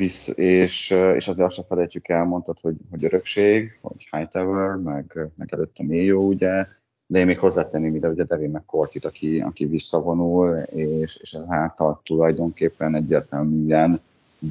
Visz, 0.03 0.29
és, 0.37 0.91
és 0.91 1.29
azért 1.29 1.47
azt 1.47 1.57
se 1.57 1.63
felejtsük 1.63 2.09
el, 2.09 2.25
mondtad, 2.25 2.61
hogy, 2.61 2.77
hogy 2.91 3.05
örökség, 3.05 3.79
hogy 3.81 4.09
Hightower, 4.11 4.77
meg, 4.77 5.19
meg 5.35 5.49
előtte 5.53 5.83
Mayo, 5.83 6.21
ugye, 6.21 6.67
de 7.07 7.19
én 7.19 7.27
még 7.27 7.39
hozzátenném 7.39 7.95
ide 7.95 8.09
ugye 8.09 8.25
Devin 8.25 8.51
McCourtit, 8.51 9.05
aki, 9.05 9.41
aki 9.41 9.65
visszavonul, 9.65 10.57
és, 10.59 11.17
és 11.17 11.33
ezáltal 11.33 12.01
tulajdonképpen 12.05 12.95
egyértelműen 12.95 14.01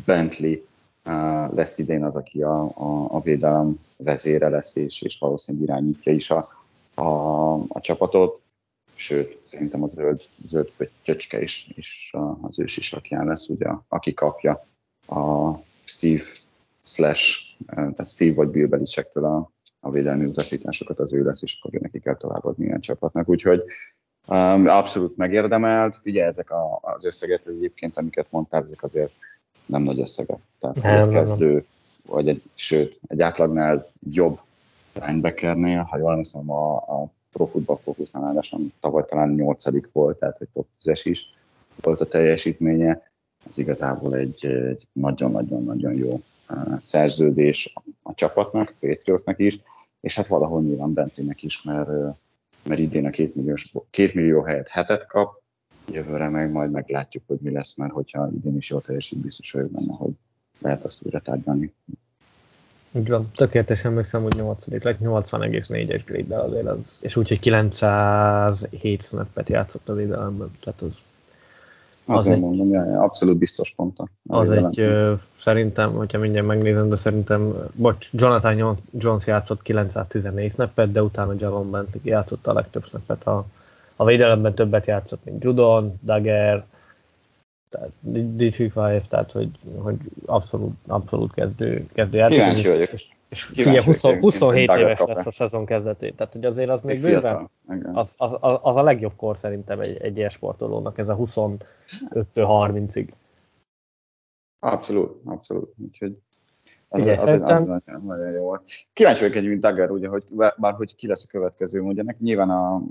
Bentley 0.06 0.54
uh, 1.06 1.54
lesz 1.54 1.78
idén 1.78 2.04
az, 2.04 2.16
aki 2.16 2.41
a, 2.41 2.64
a, 2.64 3.08
a 3.10 3.22
védelem 3.22 3.80
vezére 3.97 4.49
lesz, 4.49 4.76
és, 4.76 5.02
és 5.02 5.18
valószínűleg 5.20 5.68
irányítja 5.68 6.12
is 6.12 6.30
a, 6.30 6.49
a, 6.93 7.54
a 7.54 7.82
csapatot. 7.82 8.41
Sőt, 8.93 9.41
szerintem 9.45 9.84
a 9.84 9.88
zöld, 9.88 10.22
zöld 10.47 10.72
csöcske 11.02 11.41
is, 11.41 11.72
is 11.76 12.14
az 12.41 12.60
ő 12.60 12.66
sisakján 12.66 13.26
lesz, 13.26 13.49
ugye, 13.49 13.68
aki 13.88 14.14
kapja 14.14 14.70
a 15.12 15.59
Steve 15.84 16.24
slash, 16.84 17.55
tehát 17.68 18.07
Steve 18.07 18.34
vagy 18.34 18.47
Bill 18.47 18.68
Belichicktől 18.68 19.26
a, 19.26 19.51
a 19.80 19.91
védelmi 19.91 20.26
utasításokat 20.26 20.99
az 20.99 21.14
ő 21.14 21.24
lesz, 21.24 21.41
és 21.41 21.59
akkor 21.62 21.80
neki 21.80 21.99
kell 21.99 22.18
továbbadni 22.18 22.66
ilyen 22.66 22.80
csapatnak. 22.80 23.30
Úgyhogy 23.30 23.64
um, 24.28 24.68
abszolút 24.68 25.18
megérdemelt. 25.18 25.97
Figyelj, 25.97 26.28
ezek 26.28 26.51
a, 26.51 26.80
az 26.82 27.05
összegek 27.05 27.41
egyébként, 27.45 27.97
amiket 27.97 28.28
mondtál, 28.30 28.62
ezek 28.62 28.84
azért 28.84 29.12
nem 29.66 29.84
nagy 29.84 29.99
összegek. 29.99 30.39
Tehát 30.59 30.82
nem, 30.82 31.03
egy 31.03 31.14
kezdő, 31.14 31.66
vagy 32.05 32.28
egy, 32.28 32.41
sőt, 32.55 32.99
egy 33.07 33.22
átlagnál 33.22 33.88
jobb 34.09 34.39
linebackernél, 34.93 35.82
ha 35.82 35.97
jól 35.97 36.12
emlékszem, 36.12 36.51
a, 36.51 36.76
a 36.76 37.12
Pro 37.32 37.45
Football 37.45 37.78
Focus 37.78 38.12
tavaly 38.80 39.05
talán 39.09 39.30
nyolcadik 39.30 39.91
volt, 39.91 40.20
tehát 40.20 40.41
egy 40.41 40.47
top 40.53 40.68
10 40.84 41.05
is 41.05 41.34
volt 41.82 42.01
a 42.01 42.07
teljesítménye 42.07 43.11
ez 43.49 43.57
igazából 43.57 44.15
egy, 44.15 44.45
egy 44.45 44.87
nagyon-nagyon-nagyon 44.93 45.93
jó 45.93 46.21
szerződés 46.81 47.73
a 48.03 48.13
csapatnak, 48.13 48.73
Patriotsnak 48.79 49.39
is, 49.39 49.59
és 50.01 50.15
hát 50.15 50.27
valahol 50.27 50.61
nyilván 50.61 50.93
Bentleynek 50.93 51.43
is, 51.43 51.63
mert, 51.63 51.89
mert 52.63 52.79
idén 52.79 53.05
a 53.05 53.09
két, 53.09 53.35
milliós, 53.35 53.71
két 53.89 54.13
millió 54.13 54.41
helyet 54.41 54.67
hetet 54.67 55.07
kap, 55.07 55.41
jövőre 55.91 56.29
meg 56.29 56.51
majd 56.51 56.71
meglátjuk, 56.71 57.23
hogy 57.27 57.37
mi 57.41 57.51
lesz, 57.51 57.77
mert 57.77 57.91
hogyha 57.91 58.29
idén 58.33 58.57
is 58.57 58.69
jól 58.69 58.81
teljesít, 58.81 59.19
biztos 59.19 59.51
vagyok 59.51 59.71
benne, 59.71 59.93
hogy 59.93 60.11
lehet 60.59 60.83
azt 60.83 61.05
újra 61.05 61.19
tárgyalni. 61.19 61.73
Így 62.91 63.09
van, 63.09 63.31
tökéletesen 63.35 63.93
megszem, 63.93 64.21
hogy 64.23 64.35
8 64.35 64.67
lett 64.67 64.97
80,4-es 65.01 66.01
grade 66.05 66.39
azért 66.39 66.67
az, 66.67 66.97
és 67.01 67.15
úgy, 67.15 67.27
hogy 67.27 67.39
907 67.39 69.03
snappet 69.03 69.49
játszott 69.49 69.89
az 69.89 69.99
idelemben, 69.99 70.51
tehát 70.59 70.81
az 70.81 70.91
az 72.06 72.28
egy, 72.28 72.39
mondom, 72.39 72.70
jaj, 72.70 72.95
abszolút 72.95 73.38
biztos 73.38 73.76
ponton. 73.76 74.10
Az 74.28 74.52
egy, 74.52 74.80
ö, 74.80 75.14
szerintem, 75.39 75.91
hogyha 75.91 76.20
mindjárt 76.20 76.47
megnézem, 76.47 76.89
de 76.89 76.95
szerintem, 76.95 77.54
bocs, 77.76 78.10
Jonathan 78.12 78.78
Jones 78.97 79.28
játszott 79.28 79.62
914 79.62 80.52
snappet, 80.52 80.91
de 80.91 81.04
utána 81.04 81.34
Javon 81.38 81.72
Bent 81.72 81.97
játszott 82.04 82.47
a 82.47 82.54
legtöbb 82.54 82.86
snappet. 82.86 83.24
A, 83.24 83.45
a 83.95 84.06
védelemben 84.06 84.54
többet 84.54 84.86
játszott, 84.86 85.24
mint 85.24 85.43
Judon, 85.43 85.99
Dagger, 86.04 86.66
tehát 87.70 87.89
Dicsifaez, 88.36 89.08
tehát 89.08 89.32
hogy, 89.32 89.49
hogy 89.78 89.95
abszolút, 90.26 90.76
abszolút 90.88 91.34
kezdő, 91.34 91.88
kezdő 91.93 92.18
játék. 92.18 92.38
Kíváncsi 92.38 92.68
vagyok. 92.68 92.91
És, 92.91 93.08
és 93.32 93.43
figyelj, 93.43 93.84
20, 93.84 94.01
27 94.01 94.71
éves 94.71 94.99
lesz 94.99 95.25
a 95.25 95.32
szezon 95.32 95.65
kezdetén, 95.65 96.15
tehát 96.15 96.34
hogy 96.34 96.45
azért 96.45 96.69
az 96.69 96.82
még 96.82 97.01
bőven, 97.01 97.49
az, 97.93 98.15
az, 98.17 98.38
az, 98.39 98.59
az, 98.61 98.75
a 98.75 98.84
legjobb 98.84 99.15
kor 99.15 99.38
szerintem 99.38 99.79
egy, 99.79 99.97
egy 100.01 100.17
ilyen 100.17 100.29
sportolónak, 100.29 100.97
ez 100.97 101.09
a 101.09 101.17
25-30-ig. 102.36 103.07
Abszolút, 104.59 105.21
abszolút. 105.25 105.73
Úgyhogy 105.77 106.17
az, 106.88 106.99
Figyelj, 106.99 107.15
az, 107.15 107.23
szerintem... 107.23 107.71
az, 107.71 107.82
az 107.86 108.01
nagyon 108.03 108.32
jó 108.32 108.43
volt. 108.43 108.67
Kíváncsi 108.93 109.21
vagyok 109.21 109.36
egy, 109.36 109.47
mint 109.47 109.61
Dagger, 109.61 109.91
ugye, 109.91 110.07
hogy 110.07 110.23
bár 110.57 110.73
hogy 110.73 110.95
ki 110.95 111.07
lesz 111.07 111.25
a 111.27 111.32
következő, 111.32 111.79
ugye 111.79 112.03
nyilván 112.19 112.49
a 112.49 112.82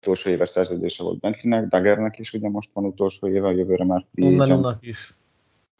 utolsó 0.00 0.30
éves 0.30 0.48
szerződése 0.48 1.02
volt 1.02 1.20
Bentleynek, 1.20 1.68
Daggernek 1.68 2.18
is 2.18 2.32
ugye 2.32 2.48
most 2.48 2.72
van 2.72 2.84
utolsó 2.84 3.28
éve, 3.28 3.46
a 3.46 3.50
jövőre 3.50 3.84
már 3.84 4.06
Onnanonnak 4.14 4.86
is. 4.86 5.14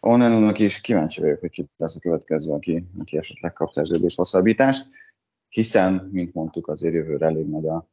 Onnanonnak 0.05 0.59
is 0.59 0.80
kíváncsi 0.80 1.20
vagyok, 1.20 1.40
hogy 1.40 1.50
ki 1.50 1.68
lesz 1.76 1.96
a 1.96 2.00
következő, 2.00 2.53
aki, 2.53 2.86
aki 2.98 3.16
esetleg 3.16 3.53
kap 3.53 3.70
szerződés 3.70 4.14
hosszabbítást, 4.14 4.90
hiszen, 5.48 6.09
mint 6.12 6.34
mondtuk, 6.34 6.68
azért 6.68 6.94
jövőre 6.94 7.26
elég 7.26 7.46
nagy 7.46 7.66
a, 7.66 7.88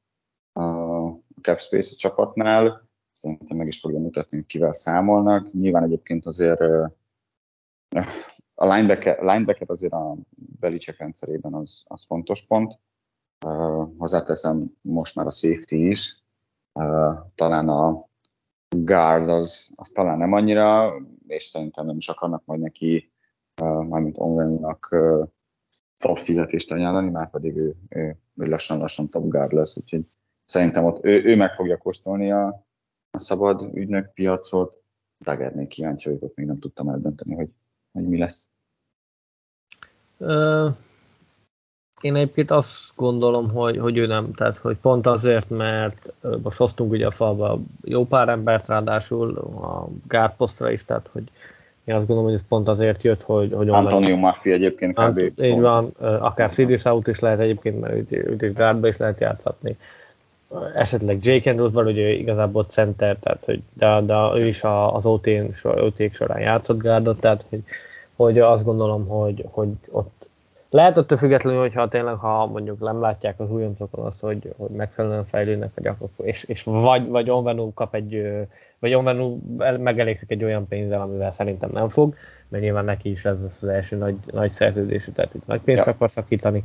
a 0.62 1.20
cap 1.42 1.60
space 1.60 1.92
a 1.94 1.98
csapatnál, 1.98 2.88
szerintem 3.12 3.58
meg 3.58 3.68
is 3.68 3.80
fogja 3.80 4.00
mutatni, 4.00 4.38
hogy 4.38 4.46
kivel 4.46 4.74
számolnak. 4.74 5.54
Nyilván 5.54 5.84
egyébként 5.84 6.26
azért 6.26 6.62
a 8.56 8.76
linebacker, 8.76 9.20
linebacker 9.20 9.70
azért 9.70 9.94
a 9.94 10.16
Belicek 10.60 10.98
rendszerében 10.98 11.54
az, 11.54 11.84
az 11.88 12.06
fontos 12.06 12.48
pont. 12.48 12.80
Uh, 13.46 13.90
hozzáteszem 13.98 14.76
most 14.82 15.16
már 15.16 15.28
a 15.28 15.32
safety 15.32 15.72
is, 15.72 16.24
uh, 16.74 17.18
talán 17.36 17.70
a 17.70 18.09
guard 18.70 19.30
az, 19.30 19.74
az 19.76 19.90
talán 19.90 20.18
nem 20.18 20.34
annyira, 20.34 20.94
és 21.28 21.44
szerintem 21.44 21.86
nem 21.86 21.98
is 21.98 22.10
akarnak 22.10 22.46
majd 22.46 22.60
neki, 22.60 23.12
uh, 23.62 23.84
mármint 23.84 24.18
Onwennak 24.18 24.88
uh, 24.92 25.28
top 25.98 26.18
fizetést 26.18 26.72
ajánlani, 26.72 27.10
már 27.10 27.30
pedig 27.30 27.58
ő, 27.58 27.76
ő, 27.90 28.18
ő 28.36 28.46
lassan-lassan 28.46 29.10
top 29.10 29.28
guard 29.28 29.52
lesz, 29.52 29.78
úgyhogy 29.78 30.06
szerintem 30.46 30.86
ott 30.86 31.06
ő, 31.06 31.24
ő 31.24 31.36
meg 31.36 31.54
fogja 31.54 31.78
kóstolni 31.78 32.32
a, 32.32 32.66
a 33.12 33.20
szabad 33.20 33.70
ügynök 33.74 34.14
piacot. 34.14 34.82
Dagernél 35.20 35.68
kíváncsi 35.68 36.10
vagyok, 36.10 36.36
még 36.36 36.46
nem 36.46 36.60
tudtam 36.60 36.90
eldönteni, 36.90 37.36
hogy, 37.36 37.50
hogy 37.92 38.08
mi 38.08 38.18
lesz. 38.18 38.50
Én 42.02 42.16
egyébként 42.16 42.52
azt 42.52 42.76
gondolom, 42.96 43.50
hogy, 43.50 43.78
hogy 43.78 43.98
ő 43.98 44.06
nem, 44.06 44.34
tehát 44.34 44.58
hogy 44.58 44.78
pont 44.82 45.08
azért, 45.08 45.50
mert 45.50 46.14
most 46.44 46.58
hoztunk 46.58 46.92
ugye 46.92 47.06
a 47.06 47.12
falba 47.12 47.60
jó 47.84 48.06
pár 48.06 48.30
embert, 48.30 48.68
ráadásul 48.68 49.38
a 49.38 49.88
gárposztra 50.08 50.72
is, 50.72 50.86
tehát 50.86 51.10
hogy 51.12 51.24
én 51.84 51.96
azt 51.96 52.06
gondolom, 52.06 52.30
hogy 52.30 52.40
ez 52.40 52.48
pont 52.48 52.68
azért 52.68 53.04
jött, 53.04 53.22
hogy... 53.22 53.54
hogy 53.54 53.70
Antonio 53.70 54.18
Maffi 54.18 54.52
egyébként 54.52 54.94
kb. 54.94 55.00
Ant- 55.00 55.42
így 55.42 55.60
van, 55.60 55.92
akár 56.00 56.52
CD 56.52 56.80
South 56.80 57.10
is 57.10 57.20
lehet 57.20 57.40
egyébként, 57.40 57.80
mert 57.80 57.94
őt, 57.94 58.12
őt 58.12 58.42
is 58.42 58.54
gárdba 58.54 58.88
is 58.88 58.98
lehet 58.98 59.20
játszatni. 59.20 59.78
Esetleg 60.74 61.26
Jake 61.26 61.50
Andrews, 61.50 61.74
ugye 61.74 62.10
igazából 62.10 62.66
center, 62.70 63.18
tehát 63.20 63.46
hogy, 63.46 63.62
de, 63.74 64.02
de 64.02 64.16
ő 64.36 64.48
is 64.48 64.62
az 64.92 65.06
OT-n, 65.06 65.46
OT 65.64 66.14
során 66.14 66.40
játszott 66.40 66.82
gárdot, 66.82 67.20
tehát 67.20 67.46
hogy, 67.50 67.64
hogy 68.16 68.40
azt 68.40 68.66
gondolom, 68.66 69.08
hogy, 69.08 69.46
hogy 69.52 69.70
ott 69.90 70.19
lehet 70.70 70.98
attól 70.98 71.18
függetlenül, 71.18 71.60
hogyha 71.60 71.88
tényleg, 71.88 72.16
ha 72.16 72.46
mondjuk 72.46 72.80
nem 72.80 73.02
látják 73.02 73.40
az 73.40 73.52
újoncokon 73.52 74.06
azt, 74.06 74.20
hogy, 74.20 74.54
hogy 74.58 74.70
megfelelően 74.70 75.26
fejlődnek, 75.26 75.72
vagy 75.76 75.88
akkor, 75.88 76.10
és, 76.22 76.44
és 76.44 76.64
vagy, 76.64 77.08
vagy 77.08 77.30
Onvenu 77.30 77.74
kap 77.74 77.96
egy, 77.96 78.28
vagy 78.80 78.94
Onvenu 78.94 79.38
megelégszik 79.58 80.32
egy 80.32 80.44
olyan 80.44 80.68
pénzzel, 80.68 81.02
amivel 81.02 81.32
szerintem 81.32 81.70
nem 81.74 81.90
fog, 81.90 82.16
mert 82.48 82.64
nyilván 82.64 82.86
neki 82.86 83.10
is 83.10 83.26
ez 83.26 83.40
az 83.42 83.68
első 83.68 83.96
nagy, 83.96 84.16
nagy 84.32 84.52
szerződés, 84.52 85.10
tehát 85.14 85.34
itt 85.34 85.48
nagy 85.48 85.62
pénzt 85.62 85.86
ja. 85.86 85.92
akar 85.92 86.10
szakítani, 86.10 86.64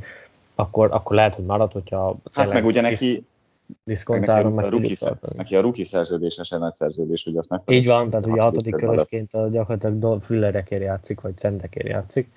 akkor, 0.55 0.91
akkor 0.91 1.15
lehet, 1.15 1.35
hogy 1.35 1.45
marad, 1.45 1.71
hogyha 1.71 2.15
Hát 2.33 2.53
meg 2.53 2.65
ugye 2.65 2.81
neki, 2.81 3.25
diszkontáron 3.83 4.51
meg 4.51 4.65
a 4.65 4.69
ruki, 4.69 4.97
neki 5.35 5.55
a 5.55 5.61
ruki 5.61 5.85
szerződés, 5.85 6.39
se 6.43 6.57
nagy 6.57 6.73
szerződés, 6.73 7.23
hogy 7.23 7.37
azt 7.37 7.49
meg 7.49 7.61
Így 7.65 7.87
van, 7.87 8.09
tehát 8.09 8.25
ugye 8.25 8.41
a 8.41 8.43
hatodik 8.43 8.75
körösként 8.75 9.51
gyakorlatilag 9.51 10.23
füllerekért 10.23 10.81
játszik, 10.81 11.21
vagy 11.21 11.37
centekért 11.37 11.87
játszik 11.87 12.29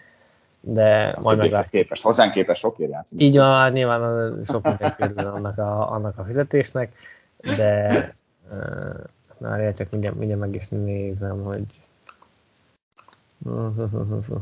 de 0.61 0.85
hát 0.85 1.21
majd 1.21 1.39
meglátjuk. 1.39 1.83
képest, 1.83 2.03
hozzánk 2.03 2.33
képest 2.33 2.61
sokért 2.61 2.91
játszik. 2.91 3.21
Így 3.21 3.37
van, 3.37 3.59
hát 3.59 3.73
nyilván 3.73 4.33
sok 4.47 4.67
minden 4.99 5.27
annak 5.27 5.59
a, 5.59 5.91
annak 5.91 6.19
a 6.19 6.25
fizetésnek, 6.25 6.93
de 7.57 8.15
uh, 8.51 8.95
már 9.39 9.61
értek, 9.61 9.91
mindjárt, 9.91 10.17
mindjárt 10.17 10.41
meg 10.41 10.55
is 10.55 10.69
nézem, 10.69 11.43
hogy 11.43 11.65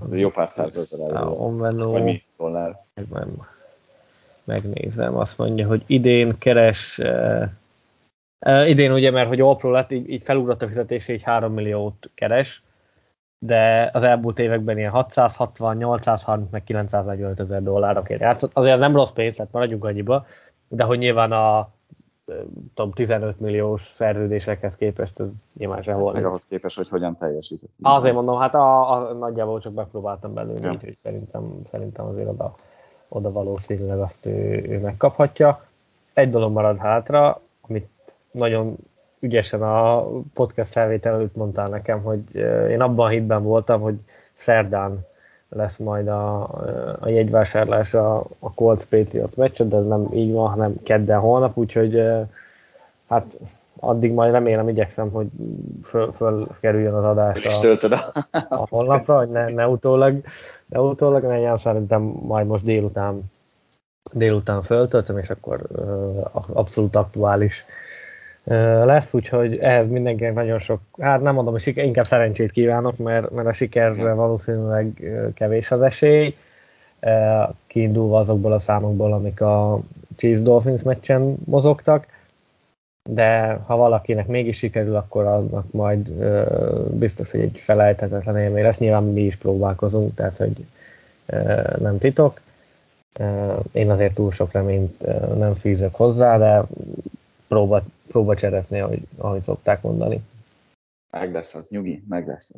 az 0.00 0.16
jó 0.16 0.30
pár 0.30 0.48
százezer 0.48 1.10
euró. 1.14 1.56
Vagy 1.90 2.02
mi? 2.02 2.22
Dollár? 2.38 2.84
Nem. 3.10 3.46
Megnézem, 4.44 5.16
azt 5.16 5.38
mondja, 5.38 5.66
hogy 5.66 5.82
idén 5.86 6.38
keres 6.38 6.98
uh, 6.98 7.48
uh, 8.46 8.68
idén 8.68 8.92
ugye, 8.92 9.10
mert 9.10 9.28
hogy 9.28 9.40
All 9.40 9.58
lett, 9.62 9.92
így, 9.92 10.10
így 10.10 10.24
felugrott 10.24 10.62
a 10.62 10.66
fizetése, 10.66 11.12
így 11.12 11.22
3 11.22 11.52
milliót 11.52 12.10
keres, 12.14 12.62
de 13.39 13.91
az 13.93 14.03
elmúlt 14.03 14.39
években 14.39 14.78
ilyen 14.78 14.91
660, 14.91 15.76
830, 15.76 16.51
meg 16.51 16.64
945 16.64 17.41
ezer 17.41 17.62
dollárokért 17.62 18.20
játszott. 18.20 18.51
Azért 18.55 18.78
nem 18.78 18.97
rossz 18.97 19.11
pénz, 19.11 19.37
tehát 19.37 19.53
maradjunk 19.53 19.84
annyiba, 19.84 20.26
de 20.68 20.84
hogy 20.84 20.99
nyilván 20.99 21.32
a 21.32 21.68
tudom, 22.74 22.93
15 22.93 23.41
milliós 23.41 23.93
szerződésekhez 23.95 24.76
képest 24.76 25.20
ez 25.20 25.26
nyilván 25.59 25.82
sehol. 25.82 26.12
Meg 26.12 26.24
ahhoz 26.24 26.45
képest, 26.45 26.76
hogy 26.76 26.89
hogyan 26.89 27.16
teljesített. 27.16 27.70
Azért 27.82 28.14
mondom, 28.14 28.39
hát 28.39 28.55
a, 28.55 28.93
a, 28.93 29.12
nagyjából 29.12 29.61
csak 29.61 29.74
megpróbáltam 29.74 30.34
belőle 30.34 30.66
ja. 30.66 30.72
így, 30.72 30.82
hogy 30.82 30.97
szerintem, 30.97 31.61
szerintem 31.64 32.07
azért 32.07 32.28
oda, 32.28 32.57
oda 33.09 33.32
valószínűleg 33.32 34.01
azt 34.01 34.26
ő, 34.26 34.64
ő 34.68 34.80
megkaphatja. 34.80 35.64
Egy 36.12 36.30
dolog 36.30 36.53
marad 36.53 36.78
hátra, 36.78 37.41
amit 37.61 37.89
nagyon 38.30 38.76
ügyesen 39.20 39.62
a 39.62 40.06
podcast 40.34 40.70
felvétel 40.70 41.14
előtt 41.14 41.36
mondtál 41.36 41.68
nekem, 41.68 42.02
hogy 42.02 42.20
én 42.70 42.80
abban 42.80 43.06
a 43.06 43.10
hitben 43.10 43.42
voltam, 43.42 43.80
hogy 43.80 43.94
szerdán 44.34 45.06
lesz 45.48 45.76
majd 45.76 46.08
a, 46.08 46.42
a 47.00 47.08
jegyvásárlás 47.08 47.94
a, 47.94 48.16
a 48.38 48.54
Colts 48.54 48.84
Patriot 48.84 49.36
meccs, 49.36 49.62
de 49.62 49.76
ez 49.76 49.86
nem 49.86 50.08
így 50.12 50.32
van, 50.32 50.48
hanem 50.48 50.74
kedden 50.82 51.18
holnap, 51.18 51.56
úgyhogy 51.56 52.02
hát 53.08 53.24
addig 53.80 54.12
majd 54.12 54.32
remélem, 54.32 54.68
igyekszem, 54.68 55.10
hogy 55.10 55.26
föl, 55.82 56.12
fölkerüljön 56.12 56.94
az 56.94 57.04
adás 57.04 57.44
a, 57.44 57.86
a, 58.30 58.40
a 58.48 58.66
honlapra, 58.68 59.18
hogy 59.18 59.28
ne, 59.28 59.48
ne 59.48 59.68
utólag, 59.68 60.20
ne 60.66 60.80
utólag, 60.80 61.22
ne 61.22 61.58
szerintem 61.58 62.02
majd 62.02 62.46
most 62.46 62.64
délután 62.64 63.30
délután 64.12 64.62
föltöltöm, 64.62 65.18
és 65.18 65.30
akkor 65.30 65.60
uh, 65.70 66.58
abszolút 66.58 66.96
aktuális 66.96 67.64
lesz, 68.84 69.14
úgyhogy 69.14 69.59
ehhez 69.59 69.88
mindenkinek 69.88 70.34
nagyon 70.34 70.59
sok, 70.59 70.80
hát 70.99 71.22
nem 71.22 71.34
mondom, 71.34 71.53
hogy 71.53 71.62
siker, 71.62 71.84
inkább 71.84 72.07
szerencsét 72.07 72.51
kívánok, 72.51 72.97
mert, 72.97 73.30
mert 73.30 73.49
a 73.49 73.53
sikerre 73.53 74.12
valószínűleg 74.12 75.03
kevés 75.34 75.70
az 75.70 75.82
esély, 75.82 76.36
kiindulva 77.66 78.18
azokból 78.18 78.53
a 78.53 78.59
számokból, 78.59 79.12
amik 79.12 79.40
a 79.40 79.80
Chiefs 80.16 80.42
Dolphins 80.42 80.82
meccsen 80.82 81.36
mozogtak, 81.44 82.07
de 83.09 83.53
ha 83.66 83.76
valakinek 83.76 84.26
mégis 84.26 84.57
sikerül, 84.57 84.97
akkor 84.97 85.24
annak 85.24 85.72
majd 85.72 86.09
biztos, 86.90 87.30
hogy 87.30 87.40
egy 87.40 87.59
felejthetetlen 87.59 88.38
élmény 88.38 88.62
lesz. 88.62 88.78
Nyilván 88.78 89.05
mi 89.05 89.20
is 89.20 89.36
próbálkozunk, 89.36 90.14
tehát 90.14 90.36
hogy 90.36 90.64
nem 91.78 91.99
titok. 91.99 92.40
Én 93.72 93.90
azért 93.90 94.14
túl 94.14 94.32
sok 94.32 94.53
reményt 94.53 95.07
nem 95.38 95.55
fűzök 95.55 95.94
hozzá, 95.94 96.38
de 96.38 96.62
próba, 97.49 97.82
próba 98.09 98.34
csereszni, 98.34 98.80
ahogy, 98.80 99.03
ahogy 99.16 99.42
szokták 99.42 99.82
mondani. 99.82 100.20
Meg 101.11 101.32
lesz 101.32 101.55
az, 101.55 101.68
nyugi, 101.68 102.05
meg 102.09 102.26
lesz. 102.26 102.55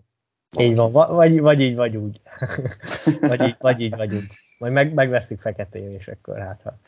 Így 0.58 0.76
van, 0.76 0.92
vagy, 0.92 1.40
vagy 1.40 1.60
így, 1.60 1.74
vagy 1.74 1.96
úgy. 1.96 2.20
vagy 3.20 3.40
így, 3.40 3.56
vagy 3.58 3.80
így, 3.80 3.96
vagy 3.96 4.14
úgy. 4.14 4.26
Majd 4.58 4.72
meg, 4.72 4.94
megveszünk 4.94 5.40
feketén, 5.40 5.90
és 5.90 6.08
akkor 6.08 6.38
hát 6.38 6.60
ha, 6.62 6.78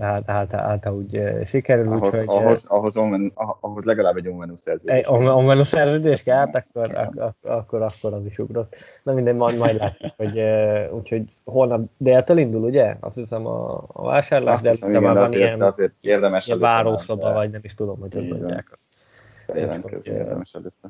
hát, 0.00 0.22
hát, 0.26 0.50
hát, 0.50 0.88
úgy 0.90 1.22
sikerül. 1.44 1.92
Ahhoz, 1.92 2.20
úgy, 2.20 2.28
ahhoz, 2.28 2.66
ahhoz, 2.66 2.96
onven, 2.96 3.32
ahhoz 3.60 3.84
legalább 3.84 4.16
egy 4.16 4.28
onvenú 4.28 4.56
szerződés. 4.56 4.98
Egy 4.98 5.06
onvenú 5.08 5.62
szerződés 5.62 6.22
kell, 6.22 6.36
hát 6.36 6.54
akkor, 6.54 6.94
akkor, 6.94 7.32
akkor, 7.42 7.82
akkor 7.82 8.12
az 8.12 8.24
is 8.26 8.38
ugrott. 8.38 8.74
Na 9.02 9.12
minden, 9.12 9.36
majd, 9.36 9.58
majd 9.58 9.76
látjuk, 9.76 10.12
hogy 10.16 10.42
úgyhogy 10.90 11.36
holnap 11.44 11.90
déltől 11.96 12.38
indul, 12.38 12.62
ugye? 12.62 12.96
Azt 13.00 13.16
hiszem 13.16 13.46
a, 13.46 13.84
a 13.86 14.04
vásárlás, 14.04 14.60
de, 14.60 14.70
hiszem, 14.70 14.92
de 14.92 15.00
már 15.00 15.14
van 15.14 15.24
azért, 15.24 15.42
ilyen, 15.42 15.62
azért 15.62 15.92
érdemes 16.00 16.46
ilyen 16.46 16.58
várószoba, 16.58 17.32
vagy 17.32 17.50
nem 17.50 17.60
is 17.62 17.74
tudom, 17.74 18.00
hogy 18.00 18.14
hogy 18.14 18.28
mondják 18.28 18.68
azt. 18.72 18.88
Jelentkezni 19.54 20.12
érdemes 20.12 20.54
előtte. 20.54 20.88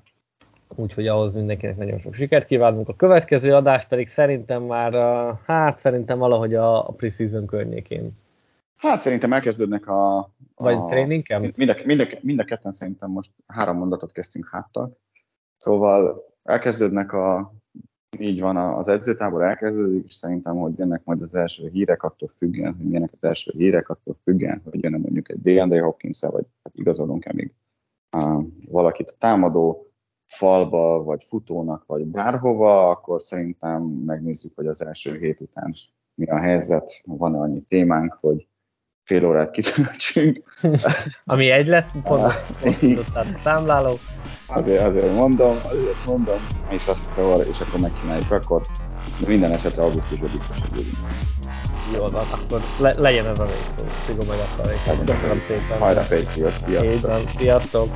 Úgyhogy 0.74 1.07
ahhoz 1.07 1.34
mindenkinek 1.34 1.76
nagyon 1.76 1.98
sok 1.98 2.14
sikert 2.14 2.46
kívánunk. 2.46 2.88
A 2.88 2.94
következő 2.94 3.54
adás 3.54 3.84
pedig 3.84 4.07
szerintem 4.07 4.62
már, 4.62 4.92
hát 5.46 5.76
szerintem 5.76 6.18
valahogy 6.18 6.54
a, 6.54 6.88
a 6.88 6.92
preseason 6.92 7.46
környékén. 7.46 8.12
Hát 8.87 9.01
szerintem 9.01 9.32
elkezdődnek 9.32 9.87
a... 9.87 10.18
a 10.18 10.30
Vagy 10.55 10.84
training 10.84 11.24
camp? 11.24 11.57
Mind 11.57 11.70
a, 11.70 11.76
mind, 11.84 12.01
a, 12.01 12.07
mind 12.20 12.39
a 12.39 12.45
ketten 12.45 12.72
szerintem 12.72 13.11
most 13.11 13.34
három 13.47 13.76
mondatot 13.76 14.12
kezdtünk 14.12 14.49
háttal. 14.49 14.99
Szóval 15.57 16.24
elkezdődnek 16.43 17.12
a, 17.12 17.55
így 18.18 18.41
van, 18.41 18.57
az 18.57 18.89
edzőtábor 18.89 19.43
elkezdődik, 19.43 20.05
és 20.05 20.12
szerintem, 20.12 20.57
hogy 20.57 20.78
jönnek 20.78 21.05
majd 21.05 21.22
az 21.22 21.34
első 21.34 21.68
hírek 21.68 22.03
attól 22.03 22.28
függően, 22.28 22.76
hogy 22.76 22.93
jönnek 22.93 23.11
az 23.12 23.28
első 23.28 23.53
hírek 23.57 23.89
attól 23.89 24.16
függően, 24.22 24.61
hogy 24.64 24.82
jönne 24.82 24.99
mondjuk 24.99 25.28
egy 25.28 25.41
D&D 25.41 25.80
hopkins 25.80 26.20
vagy 26.20 26.47
hát 26.62 26.72
igazolunk-e 26.74 27.32
még 27.32 27.55
uh, 28.16 28.45
valakit 28.68 29.11
a 29.11 29.16
támadó 29.18 29.91
falba, 30.26 31.03
vagy 31.03 31.24
futónak, 31.24 31.87
vagy 31.87 32.07
bárhova, 32.07 32.89
akkor 32.89 33.22
szerintem 33.22 33.82
megnézzük, 33.82 34.53
hogy 34.55 34.66
az 34.66 34.84
első 34.84 35.18
hét 35.18 35.41
után 35.41 35.74
mi 36.14 36.26
a 36.26 36.39
helyzet, 36.39 37.03
van-e 37.05 37.39
annyi 37.39 37.61
témánk, 37.61 38.12
hogy 38.20 38.49
fél 39.07 39.26
órát 39.26 39.50
kitöltsünk. 39.50 40.42
Ami 41.24 41.50
egy 41.50 41.66
lett, 41.66 41.90
pont 42.02 42.22
a 43.14 43.24
számláló. 43.44 43.98
Azért, 44.46 44.82
azért 44.82 45.14
mondom, 45.14 45.57
azért 45.64 46.04
mondom, 46.07 46.38
és, 46.70 46.86
azt, 46.86 47.11
és 47.50 47.61
akkor 47.61 47.80
megcsináljuk, 47.80 48.30
akkor 48.30 48.62
minden 49.26 49.52
esetre 49.52 49.82
augusztusban 49.82 50.30
biztos, 50.32 50.57
hogy 50.61 50.78
jövünk. 50.78 50.96
Jó, 51.94 52.00
van, 52.00 52.26
akkor 52.30 52.61
le, 52.78 52.94
legyen 52.98 53.26
ez 53.26 53.38
a 53.38 53.46
végszó. 53.46 53.90
Szigom 54.07 54.26
meg 54.26 54.38
a 54.59 54.68
végszó. 54.68 55.04
Köszönöm 55.12 55.40
szépen. 55.40 55.78
Hajrá, 55.78 56.07
Patriot, 56.07 56.54
sziasztok. 56.54 56.94
Így 56.94 57.00
van, 57.00 57.26
sziasztok. 57.36 57.88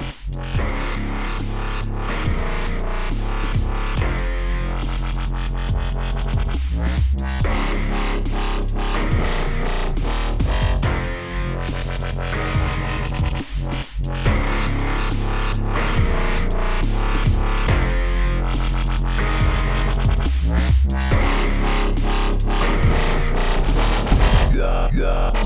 uh, 25.10 25.39